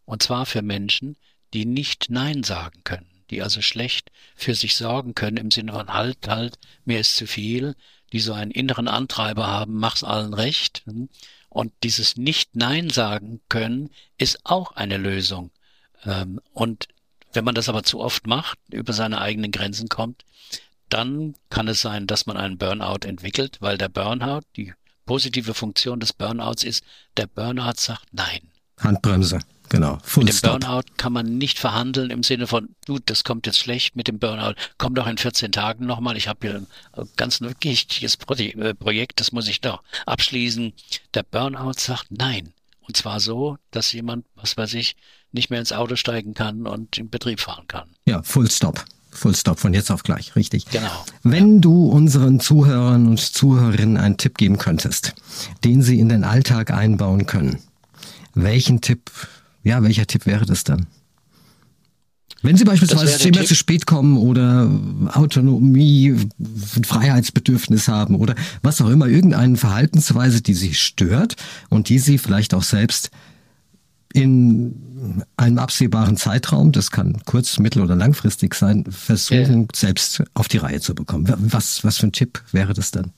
Und 0.04 0.22
zwar 0.22 0.46
für 0.46 0.62
Menschen, 0.62 1.16
die 1.54 1.64
nicht 1.64 2.06
Nein 2.10 2.42
sagen 2.42 2.82
können, 2.84 3.24
die 3.30 3.42
also 3.42 3.60
schlecht 3.62 4.10
für 4.34 4.54
sich 4.54 4.76
sorgen 4.76 5.14
können 5.14 5.36
im 5.36 5.50
Sinne 5.50 5.72
von 5.72 5.92
halt, 5.92 6.28
halt, 6.28 6.58
mir 6.84 7.00
ist 7.00 7.16
zu 7.16 7.26
viel, 7.26 7.74
die 8.12 8.20
so 8.20 8.32
einen 8.32 8.50
inneren 8.50 8.88
Antreiber 8.88 9.46
haben, 9.46 9.78
mach's 9.78 10.04
allen 10.04 10.34
recht. 10.34 10.84
Und 11.48 11.72
dieses 11.82 12.16
Nicht-Nein 12.16 12.90
sagen 12.90 13.40
können, 13.48 13.90
ist 14.18 14.40
auch 14.44 14.72
eine 14.72 14.96
Lösung. 14.96 15.50
Ähm, 16.04 16.40
und 16.52 16.88
wenn 17.32 17.44
man 17.44 17.54
das 17.54 17.68
aber 17.68 17.82
zu 17.82 18.00
oft 18.00 18.26
macht, 18.26 18.58
über 18.70 18.92
seine 18.92 19.20
eigenen 19.20 19.50
Grenzen 19.50 19.88
kommt, 19.88 20.24
dann 20.88 21.34
kann 21.50 21.68
es 21.68 21.80
sein, 21.80 22.06
dass 22.06 22.26
man 22.26 22.36
einen 22.36 22.58
Burnout 22.58 23.06
entwickelt, 23.06 23.58
weil 23.60 23.76
der 23.76 23.88
Burnout, 23.88 24.42
die 24.56 24.72
positive 25.04 25.54
Funktion 25.54 26.00
des 26.00 26.12
Burnouts 26.12 26.64
ist, 26.64 26.84
der 27.16 27.26
Burnout 27.26 27.74
sagt 27.76 28.06
Nein. 28.12 28.40
Handbremse. 28.78 29.40
Genau, 29.68 29.98
Full 30.02 30.24
mit 30.24 30.32
dem 30.32 30.36
Stop. 30.36 30.60
Burnout 30.60 30.82
kann 30.96 31.12
man 31.12 31.38
nicht 31.38 31.58
verhandeln 31.58 32.10
im 32.10 32.22
Sinne 32.22 32.46
von, 32.46 32.68
du, 32.84 32.98
das 33.04 33.24
kommt 33.24 33.46
jetzt 33.46 33.58
schlecht 33.58 33.96
mit 33.96 34.08
dem 34.08 34.18
Burnout, 34.18 34.54
komm 34.78 34.94
doch 34.94 35.06
in 35.06 35.18
14 35.18 35.52
Tagen 35.52 35.86
nochmal, 35.86 36.16
ich 36.16 36.28
habe 36.28 36.46
hier 36.46 36.66
ein 36.92 37.08
ganz 37.16 37.40
wichtiges 37.40 38.16
äh, 38.16 38.74
Projekt, 38.74 39.20
das 39.20 39.32
muss 39.32 39.48
ich 39.48 39.60
doch 39.60 39.82
abschließen. 40.06 40.72
Der 41.14 41.22
Burnout 41.22 41.74
sagt 41.78 42.06
nein. 42.10 42.52
Und 42.86 42.96
zwar 42.96 43.18
so, 43.18 43.58
dass 43.72 43.92
jemand, 43.92 44.24
was 44.36 44.56
weiß 44.56 44.74
ich, 44.74 44.96
nicht 45.32 45.50
mehr 45.50 45.58
ins 45.58 45.72
Auto 45.72 45.96
steigen 45.96 46.34
kann 46.34 46.66
und 46.66 46.98
im 46.98 47.10
Betrieb 47.10 47.40
fahren 47.40 47.66
kann. 47.66 47.88
Ja, 48.06 48.22
Full 48.22 48.50
Stop. 48.50 48.84
Full 49.10 49.34
Stop 49.34 49.58
von 49.58 49.74
jetzt 49.74 49.90
auf 49.90 50.02
gleich, 50.02 50.36
richtig. 50.36 50.66
Genau. 50.66 51.04
Wenn 51.22 51.60
du 51.60 51.88
unseren 51.88 52.38
Zuhörern 52.38 53.06
und 53.06 53.18
Zuhörerinnen 53.18 53.96
einen 53.96 54.18
Tipp 54.18 54.36
geben 54.36 54.58
könntest, 54.58 55.14
den 55.64 55.82
sie 55.82 55.98
in 55.98 56.08
den 56.08 56.22
Alltag 56.22 56.70
einbauen 56.70 57.26
können, 57.26 57.58
welchen 58.34 58.82
Tipp 58.82 59.10
ja, 59.66 59.82
welcher 59.82 60.06
Tipp 60.06 60.26
wäre 60.26 60.46
das 60.46 60.62
dann? 60.62 60.86
Wenn 62.42 62.56
Sie 62.56 62.64
beispielsweise 62.64 63.28
immer 63.28 63.44
zu 63.44 63.56
spät 63.56 63.84
kommen 63.84 64.16
oder 64.16 64.70
Autonomie, 65.12 66.14
Freiheitsbedürfnis 66.84 67.88
haben 67.88 68.14
oder 68.14 68.36
was 68.62 68.80
auch 68.80 68.88
immer, 68.88 69.08
irgendeine 69.08 69.56
Verhaltensweise, 69.56 70.40
die 70.40 70.54
Sie 70.54 70.74
stört 70.74 71.34
und 71.68 71.88
die 71.88 71.98
Sie 71.98 72.18
vielleicht 72.18 72.54
auch 72.54 72.62
selbst 72.62 73.10
in 74.12 75.24
einem 75.36 75.58
absehbaren 75.58 76.16
Zeitraum, 76.16 76.70
das 76.70 76.92
kann 76.92 77.20
kurz-, 77.24 77.58
mittel- 77.58 77.82
oder 77.82 77.96
langfristig 77.96 78.54
sein, 78.54 78.84
versuchen, 78.88 79.62
ja. 79.62 79.68
selbst 79.74 80.22
auf 80.34 80.46
die 80.46 80.58
Reihe 80.58 80.80
zu 80.80 80.94
bekommen. 80.94 81.26
Was, 81.38 81.82
was 81.82 81.98
für 81.98 82.06
ein 82.06 82.12
Tipp 82.12 82.40
wäre 82.52 82.72
das 82.72 82.92
dann? 82.92 83.10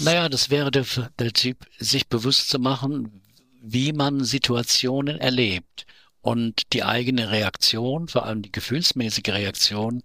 Naja, 0.00 0.28
das 0.28 0.50
wäre 0.50 0.70
der, 0.70 0.84
der 1.18 1.32
Tipp, 1.32 1.64
sich 1.78 2.08
bewusst 2.08 2.50
zu 2.50 2.58
machen, 2.58 3.22
wie 3.66 3.92
man 3.92 4.24
Situationen 4.24 5.18
erlebt 5.18 5.86
und 6.20 6.72
die 6.74 6.84
eigene 6.84 7.30
Reaktion, 7.30 8.08
vor 8.08 8.26
allem 8.26 8.42
die 8.42 8.52
gefühlsmäßige 8.52 9.28
Reaktion, 9.28 10.02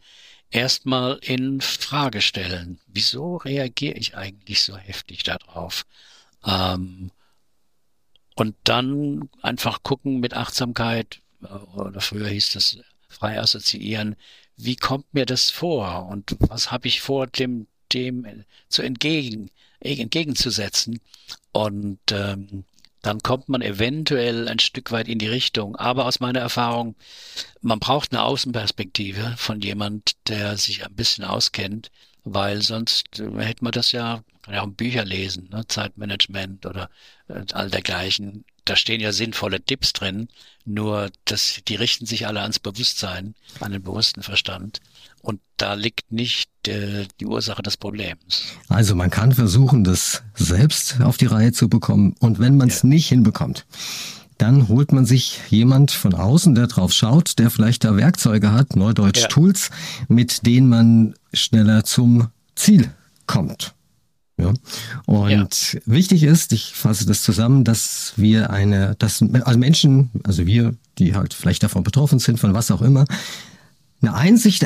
erstmal 0.49 1.20
in 1.22 1.60
Frage 1.60 2.22
stellen. 2.22 2.80
Wieso 2.88 3.36
reagiere 3.38 3.97
ich 3.97 4.16
eigentlich 4.16 4.62
so 4.62 4.78
heftig 4.78 5.24
darauf? 5.24 5.86
Ähm, 6.45 7.12
und 8.36 8.55
dann 8.64 9.30
einfach 9.41 9.84
gucken 9.84 10.22
mit 10.22 10.34
Achtsamkeit, 10.34 11.20
äh, 11.43 11.47
oder 11.47 11.99
früher 11.99 12.30
hieß 12.30 12.53
das 12.53 12.78
frei 13.10 13.39
assoziieren, 13.39 14.16
wie 14.55 14.78
kommt 14.78 15.14
mir 15.14 15.26
das 15.26 15.49
vor 15.49 16.07
und 16.07 16.38
was 16.39 16.72
habe 16.72 16.88
ich 16.88 17.01
vor, 17.01 17.28
dem, 17.28 17.68
dem 17.91 18.45
zu 18.70 18.82
entgegen, 18.84 19.51
entgegenzusetzen? 19.82 21.01
Und 21.51 21.99
ähm, 22.12 22.64
dann 23.01 23.19
kommt 23.19 23.49
man 23.49 23.61
eventuell 23.61 24.47
ein 24.47 24.59
Stück 24.59 24.91
weit 24.91 25.07
in 25.07 25.19
die 25.19 25.27
Richtung. 25.27 25.75
Aber 25.75 26.05
aus 26.05 26.19
meiner 26.19 26.39
Erfahrung, 26.39 26.95
man 27.61 27.79
braucht 27.79 28.11
eine 28.11 28.23
Außenperspektive 28.23 29.35
von 29.37 29.61
jemand, 29.61 30.15
der 30.27 30.57
sich 30.57 30.85
ein 30.85 30.95
bisschen 30.95 31.23
auskennt, 31.23 31.91
weil 32.23 32.61
sonst 32.61 33.19
äh, 33.19 33.29
hätte 33.39 33.63
man 33.63 33.71
das 33.71 33.91
ja, 33.91 34.23
kann 34.41 34.53
ja 34.53 34.61
auch 34.63 34.67
Bücher 34.67 35.05
lesen, 35.05 35.49
ne? 35.51 35.65
Zeitmanagement 35.67 36.65
oder 36.65 36.89
äh, 37.27 37.43
all 37.53 37.69
dergleichen. 37.69 38.43
Da 38.65 38.75
stehen 38.75 39.01
ja 39.01 39.13
sinnvolle 39.13 39.61
Tipps 39.61 39.93
drin, 39.93 40.27
nur 40.65 41.09
das, 41.25 41.61
die 41.67 41.75
richten 41.75 42.05
sich 42.05 42.27
alle 42.27 42.41
ans 42.41 42.59
Bewusstsein, 42.59 43.33
an 43.61 43.71
den 43.71 43.81
bewussten 43.81 44.21
Verstand. 44.21 44.79
Und 45.22 45.41
da 45.57 45.74
liegt 45.74 46.11
nicht 46.11 46.49
äh, 46.67 47.05
die 47.20 47.26
Ursache 47.26 47.61
des 47.61 47.78
Problems. 47.78 48.43
Also 48.67 48.95
man 48.95 49.09
kann 49.09 49.34
versuchen, 49.34 49.84
das 49.84 50.24
selbst 50.36 51.01
auf 51.01 51.17
die 51.17 51.26
Reihe 51.26 51.51
zu 51.51 51.70
bekommen. 51.70 52.15
Und 52.20 52.39
wenn 52.39 52.57
man 52.57 52.70
es 52.70 52.84
ja. 52.84 52.89
nicht 52.89 53.09
hinbekommt, 53.09 53.65
dann 54.38 54.70
holt 54.70 54.93
man 54.93 55.05
sich 55.05 55.41
jemand 55.49 55.91
von 55.91 56.13
außen, 56.13 56.55
der 56.55 56.67
drauf 56.67 56.93
schaut, 56.93 57.38
der 57.39 57.49
vielleicht 57.49 57.84
da 57.84 57.97
Werkzeuge 57.97 58.53
hat, 58.53 58.78
Neudeutsch 58.78 59.24
ja. 59.24 59.28
Tools, 59.28 59.70
mit 60.07 60.45
denen 60.45 60.70
man 60.70 61.15
schneller 61.34 61.84
zum 61.84 62.30
Ziel 62.55 62.89
kommt. 63.28 63.76
Ja. 64.38 64.53
Und 65.05 65.74
ja. 65.74 65.80
wichtig 65.86 66.24
ist, 66.24 66.53
ich 66.53 66.74
fasse 66.74 67.05
das 67.05 67.22
zusammen, 67.22 67.65
dass 67.65 68.13
wir 68.15 68.49
eine, 68.51 68.95
dass 68.97 69.22
also 69.22 69.59
Menschen, 69.59 70.11
also 70.24 70.45
wir, 70.45 70.74
die 70.97 71.15
halt 71.15 71.34
vielleicht 71.34 71.63
davon 71.63 71.84
betroffen 71.84 72.20
sind, 72.20 72.39
von 72.39 72.53
was 72.53 72.72
auch 72.72 72.82
immer, 72.82 73.03
eine 74.01 74.13
Einsicht 74.13 74.65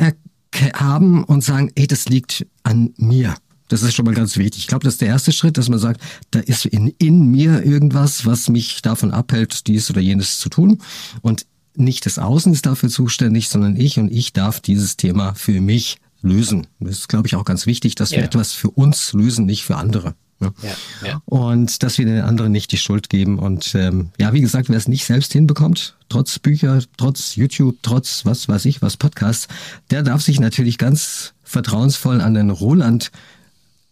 haben 0.74 1.24
und 1.24 1.44
sagen, 1.44 1.72
ey, 1.76 1.88
das 1.88 2.10
liegt 2.10 2.46
an 2.64 2.94
mir. 2.98 3.36
Das 3.70 3.82
ist 3.82 3.96
schon 3.96 4.06
mal 4.06 4.14
ganz 4.14 4.38
wichtig. 4.38 4.62
Ich 4.62 4.68
glaube, 4.68 4.84
das 4.84 4.96
ist 4.96 5.02
der 5.02 5.08
erste 5.08 5.32
Schritt, 5.32 5.58
dass 5.58 5.70
man 5.70 5.80
sagt, 5.80 6.02
da 6.32 6.40
ist 6.40 6.66
in, 6.66 6.94
in 7.00 7.32
mir 7.32 7.66
irgendwas, 7.66 8.26
was 8.26 8.50
mich 8.50 8.82
davon 8.82 9.12
abhält, 9.12 9.68
dies 9.68 9.90
oder 9.90 10.02
jenes 10.02 10.38
zu 10.38 10.50
tun. 10.50 10.80
Und 11.22 11.46
nicht 11.76 12.06
das 12.06 12.20
Außen 12.20 12.54
ist 12.54 12.66
dafür 12.66 12.90
zuständig, 12.90 13.50
sondern 13.50 13.76
ich 13.76 13.98
und 13.98 14.12
ich 14.12 14.34
darf 14.34 14.60
dieses 14.60 14.98
Thema 14.98 15.34
für 15.34 15.60
mich 15.60 15.98
lösen. 16.22 16.68
Das 16.80 17.00
ist, 17.00 17.10
glaube 17.10 17.28
ich, 17.28 17.36
auch 17.36 17.46
ganz 17.46 17.66
wichtig, 17.66 17.96
dass 17.96 18.12
ja. 18.12 18.18
wir 18.18 18.26
etwas 18.26 18.54
für 18.54 18.70
uns 18.70 19.14
lösen, 19.14 19.46
nicht 19.46 19.64
für 19.64 19.78
andere. 19.78 20.16
Ja. 20.62 21.08
Ja, 21.08 21.22
Und 21.26 21.84
dass 21.84 21.98
wir 21.98 22.06
den 22.06 22.22
anderen 22.22 22.52
nicht 22.52 22.72
die 22.72 22.78
Schuld 22.78 23.10
geben. 23.10 23.40
Und 23.40 23.76
ähm, 23.76 24.10
ja, 24.18 24.34
wie 24.34 24.42
gesagt, 24.42 24.70
wer 24.70 24.78
es 24.78 24.88
nicht 24.88 25.06
selbst 25.06 25.34
hinbekommt, 25.34 25.96
trotz 26.10 26.40
Bücher, 26.40 26.82
trotz 26.98 27.36
YouTube, 27.36 27.78
trotz 27.82 28.26
was 28.26 28.48
weiß 28.48 28.66
ich, 28.66 28.82
was 28.82 28.98
Podcasts, 28.98 29.48
der 29.92 30.04
darf 30.04 30.22
sich 30.22 30.40
natürlich 30.40 30.78
ganz 30.78 31.34
vertrauensvoll 31.44 32.22
an 32.22 32.34
den 32.34 32.50
Roland 32.50 33.12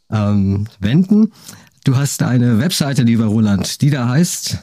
ähm, 0.10 0.68
wenden. 0.80 1.32
Du 1.84 1.96
hast 1.96 2.24
eine 2.24 2.60
Webseite, 2.60 3.04
lieber 3.04 3.26
Roland, 3.26 3.82
die 3.82 3.90
da 3.90 4.08
heißt 4.08 4.60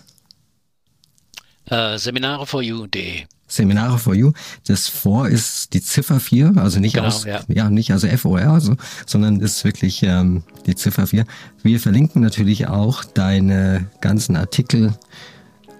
äh, 1.66 1.96
seminare4u.de. 1.96 3.26
Seminare 3.48 3.98
for 3.98 4.14
You. 4.14 4.32
Das 4.66 4.88
For 4.88 5.28
ist 5.28 5.72
die 5.72 5.82
Ziffer 5.82 6.20
4, 6.20 6.52
also 6.56 6.78
nicht 6.78 6.94
genau, 6.94 7.08
aus, 7.08 7.24
ja. 7.24 7.40
ja, 7.48 7.70
nicht 7.70 7.90
also 7.92 8.06
FOR, 8.08 8.40
also, 8.40 8.76
sondern 9.06 9.40
ist 9.40 9.64
wirklich 9.64 10.02
ähm, 10.02 10.44
die 10.66 10.74
Ziffer 10.74 11.06
4. 11.06 11.24
Wir 11.62 11.80
verlinken 11.80 12.22
natürlich 12.22 12.68
auch 12.68 13.04
deine 13.04 13.86
ganzen 14.00 14.36
Artikel 14.36 14.94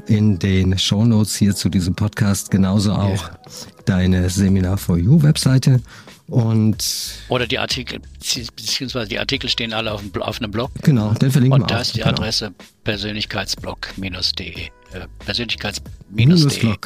in 0.06 0.38
den 0.38 0.78
Show 0.78 1.04
Notes 1.04 1.36
hier 1.36 1.54
zu 1.54 1.68
diesem 1.68 1.94
Podcast, 1.94 2.50
genauso 2.50 2.92
auch 2.92 3.24
yeah. 3.24 3.38
deine 3.84 4.30
Seminar 4.30 4.78
for 4.78 4.96
You 4.96 5.22
Webseite. 5.22 5.82
Und 6.28 6.84
Oder 7.28 7.46
die 7.46 7.58
Artikel, 7.58 8.00
beziehungsweise 8.00 9.08
die 9.08 9.18
Artikel 9.18 9.48
stehen 9.48 9.72
alle 9.72 9.92
auf, 9.92 10.02
auf 10.20 10.40
einem 10.40 10.50
Blog. 10.50 10.70
Genau, 10.82 11.12
den 11.14 11.30
verlinken 11.30 11.62
Und 11.62 11.70
wir 11.70 11.76
auch. 11.76 11.78
Und 11.78 11.78
da 11.78 11.80
ist 11.80 11.94
die 11.94 12.00
genau. 12.00 12.10
Adresse 12.12 12.52
persönlichkeitsblog-de. 12.84 14.68
Äh, 14.92 15.06
persönlichkeits-de. 15.24 16.76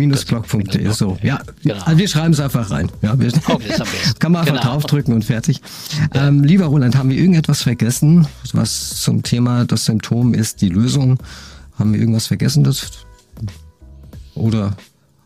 Minusblog.de, 0.00 0.90
so. 0.92 1.18
Ja, 1.22 1.40
genau. 1.62 1.82
also 1.84 1.98
wir 1.98 2.08
schreiben 2.08 2.32
es 2.32 2.40
einfach 2.40 2.70
rein. 2.70 2.90
Ja, 3.02 3.18
wir, 3.18 3.32
okay, 3.48 3.68
kann 4.18 4.32
man 4.32 4.40
einfach 4.42 4.60
genau. 4.60 4.72
draufdrücken 4.72 5.14
und 5.14 5.24
fertig. 5.24 5.60
Ja. 6.14 6.28
Ähm, 6.28 6.42
lieber 6.42 6.66
Roland, 6.66 6.96
haben 6.96 7.10
wir 7.10 7.18
irgendetwas 7.18 7.62
vergessen, 7.62 8.26
was 8.52 9.00
zum 9.00 9.22
Thema 9.22 9.64
das 9.66 9.84
Symptom 9.84 10.32
ist, 10.32 10.62
die 10.62 10.70
Lösung? 10.70 11.18
Haben 11.78 11.92
wir 11.92 12.00
irgendwas 12.00 12.26
vergessen? 12.28 12.64
Das, 12.64 12.90
oder 14.34 14.76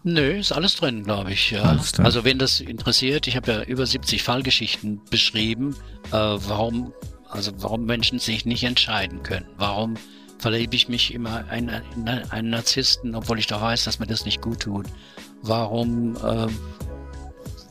Nö, 0.02 0.38
ist 0.38 0.52
alles 0.52 0.76
drin, 0.76 1.04
glaube 1.04 1.32
ich. 1.32 1.52
Ja. 1.52 1.80
Also 1.98 2.24
wenn 2.24 2.38
das 2.38 2.60
interessiert, 2.60 3.26
ich 3.26 3.36
habe 3.36 3.50
ja 3.50 3.62
über 3.62 3.86
70 3.86 4.22
Fallgeschichten 4.22 5.00
beschrieben, 5.08 5.74
äh, 6.08 6.12
warum, 6.12 6.92
also 7.30 7.52
warum 7.58 7.86
Menschen 7.86 8.18
sich 8.18 8.44
nicht 8.44 8.64
entscheiden 8.64 9.22
können, 9.22 9.46
warum 9.56 9.94
verliebe 10.44 10.76
ich 10.76 10.90
mich 10.90 11.14
immer 11.14 11.50
in 11.54 11.70
einen 11.70 12.50
Narzissten, 12.50 13.14
obwohl 13.14 13.38
ich 13.38 13.46
doch 13.46 13.62
weiß, 13.62 13.84
dass 13.84 13.98
mir 13.98 14.06
das 14.06 14.26
nicht 14.26 14.42
gut 14.42 14.60
tut. 14.60 14.84
Warum, 15.40 16.16
äh, 16.16 16.48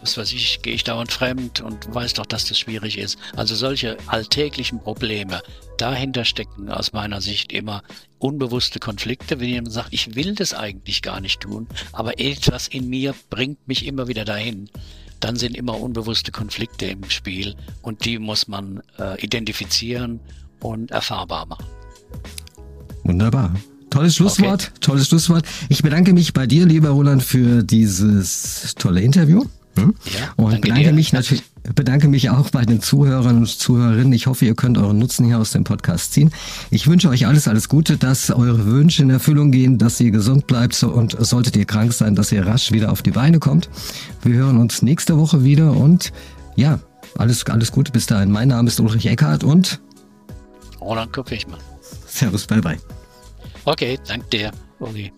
was 0.01 0.17
weiß 0.17 0.33
ich, 0.33 0.63
gehe 0.63 0.73
ich 0.73 0.83
dauernd 0.83 1.11
fremd 1.11 1.61
und 1.61 1.93
weiß 1.93 2.15
doch, 2.15 2.25
dass 2.25 2.45
das 2.45 2.57
schwierig 2.57 2.97
ist. 2.97 3.19
Also 3.35 3.53
solche 3.53 3.95
alltäglichen 4.07 4.79
Probleme, 4.79 5.43
dahinter 5.77 6.25
stecken 6.25 6.71
aus 6.71 6.93
meiner 6.93 7.21
Sicht 7.21 7.51
immer 7.51 7.83
unbewusste 8.17 8.79
Konflikte, 8.79 9.39
wenn 9.39 9.49
jemand 9.49 9.71
sagt, 9.71 9.89
ich 9.93 10.15
will 10.15 10.33
das 10.33 10.55
eigentlich 10.55 11.03
gar 11.03 11.21
nicht 11.21 11.41
tun, 11.41 11.67
aber 11.91 12.19
etwas 12.19 12.67
in 12.67 12.89
mir 12.89 13.13
bringt 13.29 13.67
mich 13.67 13.85
immer 13.85 14.07
wieder 14.07 14.25
dahin 14.25 14.67
dann 15.19 15.37
sind 15.37 15.55
immer 15.55 15.79
unbewusste 15.79 16.33
Konflikte 16.33 16.87
im 16.87 17.09
Spiel 17.09 17.55
und 17.81 18.03
die 18.03 18.19
muss 18.19 18.49
man 18.49 18.83
äh, 18.99 19.21
identifizieren 19.23 20.19
und 20.59 20.91
erfahrbar 20.91 21.45
machen. 21.45 21.65
Wunderbar. 23.03 23.53
Tolles 23.89 24.15
Schlusswort, 24.15 24.63
okay. 24.63 24.79
tolles 24.81 25.07
Schlusswort. 25.07 25.45
Ich 25.69 25.83
bedanke 25.83 26.13
mich 26.13 26.33
bei 26.33 26.47
dir, 26.47 26.65
lieber 26.65 26.89
Roland, 26.89 27.21
für 27.21 27.63
dieses 27.63 28.73
tolle 28.77 29.01
Interview. 29.01 29.45
Hm? 29.75 29.93
Ja, 30.05 30.33
und 30.35 30.61
bedanke 30.61 30.85
dir. 30.85 30.93
mich 30.93 31.13
natürlich 31.13 31.43
bedanke 31.75 32.07
mich 32.07 32.29
auch 32.29 32.49
bei 32.49 32.65
den 32.65 32.81
Zuhörern 32.81 33.37
und 33.37 33.47
Zuhörerinnen. 33.47 34.11
Ich 34.13 34.27
hoffe, 34.27 34.45
ihr 34.45 34.55
könnt 34.55 34.77
euren 34.77 34.97
Nutzen 34.97 35.25
hier 35.25 35.39
aus 35.39 35.51
dem 35.51 35.63
Podcast 35.63 36.13
ziehen. 36.13 36.31
Ich 36.71 36.87
wünsche 36.87 37.09
euch 37.09 37.25
alles, 37.25 37.47
alles 37.47 37.69
Gute, 37.69 37.97
dass 37.97 38.29
eure 38.31 38.65
Wünsche 38.65 39.03
in 39.03 39.09
Erfüllung 39.09 39.51
gehen, 39.51 39.77
dass 39.77 39.99
ihr 39.99 40.11
gesund 40.11 40.47
bleibt 40.47 40.81
und 40.83 41.15
solltet 41.19 41.55
ihr 41.55 41.65
krank 41.65 41.93
sein, 41.93 42.15
dass 42.15 42.31
ihr 42.31 42.45
rasch 42.45 42.71
wieder 42.71 42.91
auf 42.91 43.01
die 43.01 43.11
Beine 43.11 43.39
kommt. 43.39 43.69
Wir 44.23 44.35
hören 44.35 44.57
uns 44.57 44.81
nächste 44.81 45.17
Woche 45.17 45.43
wieder 45.43 45.71
und 45.71 46.11
ja, 46.55 46.79
alles, 47.17 47.45
alles 47.45 47.71
Gute 47.71 47.91
bis 47.91 48.05
dahin. 48.05 48.31
Mein 48.31 48.49
Name 48.49 48.67
ist 48.67 48.79
Ulrich 48.79 49.05
Eckhardt 49.05 49.43
und 49.43 49.79
Roland 50.81 51.13
Kopfwichmann. 51.13 51.59
Servus, 52.13 52.45
bye 52.45 52.61
bye. 52.61 52.77
Okay, 53.65 53.97
danke 54.05 54.29
dir, 54.29 54.51
Uli. 54.79 55.09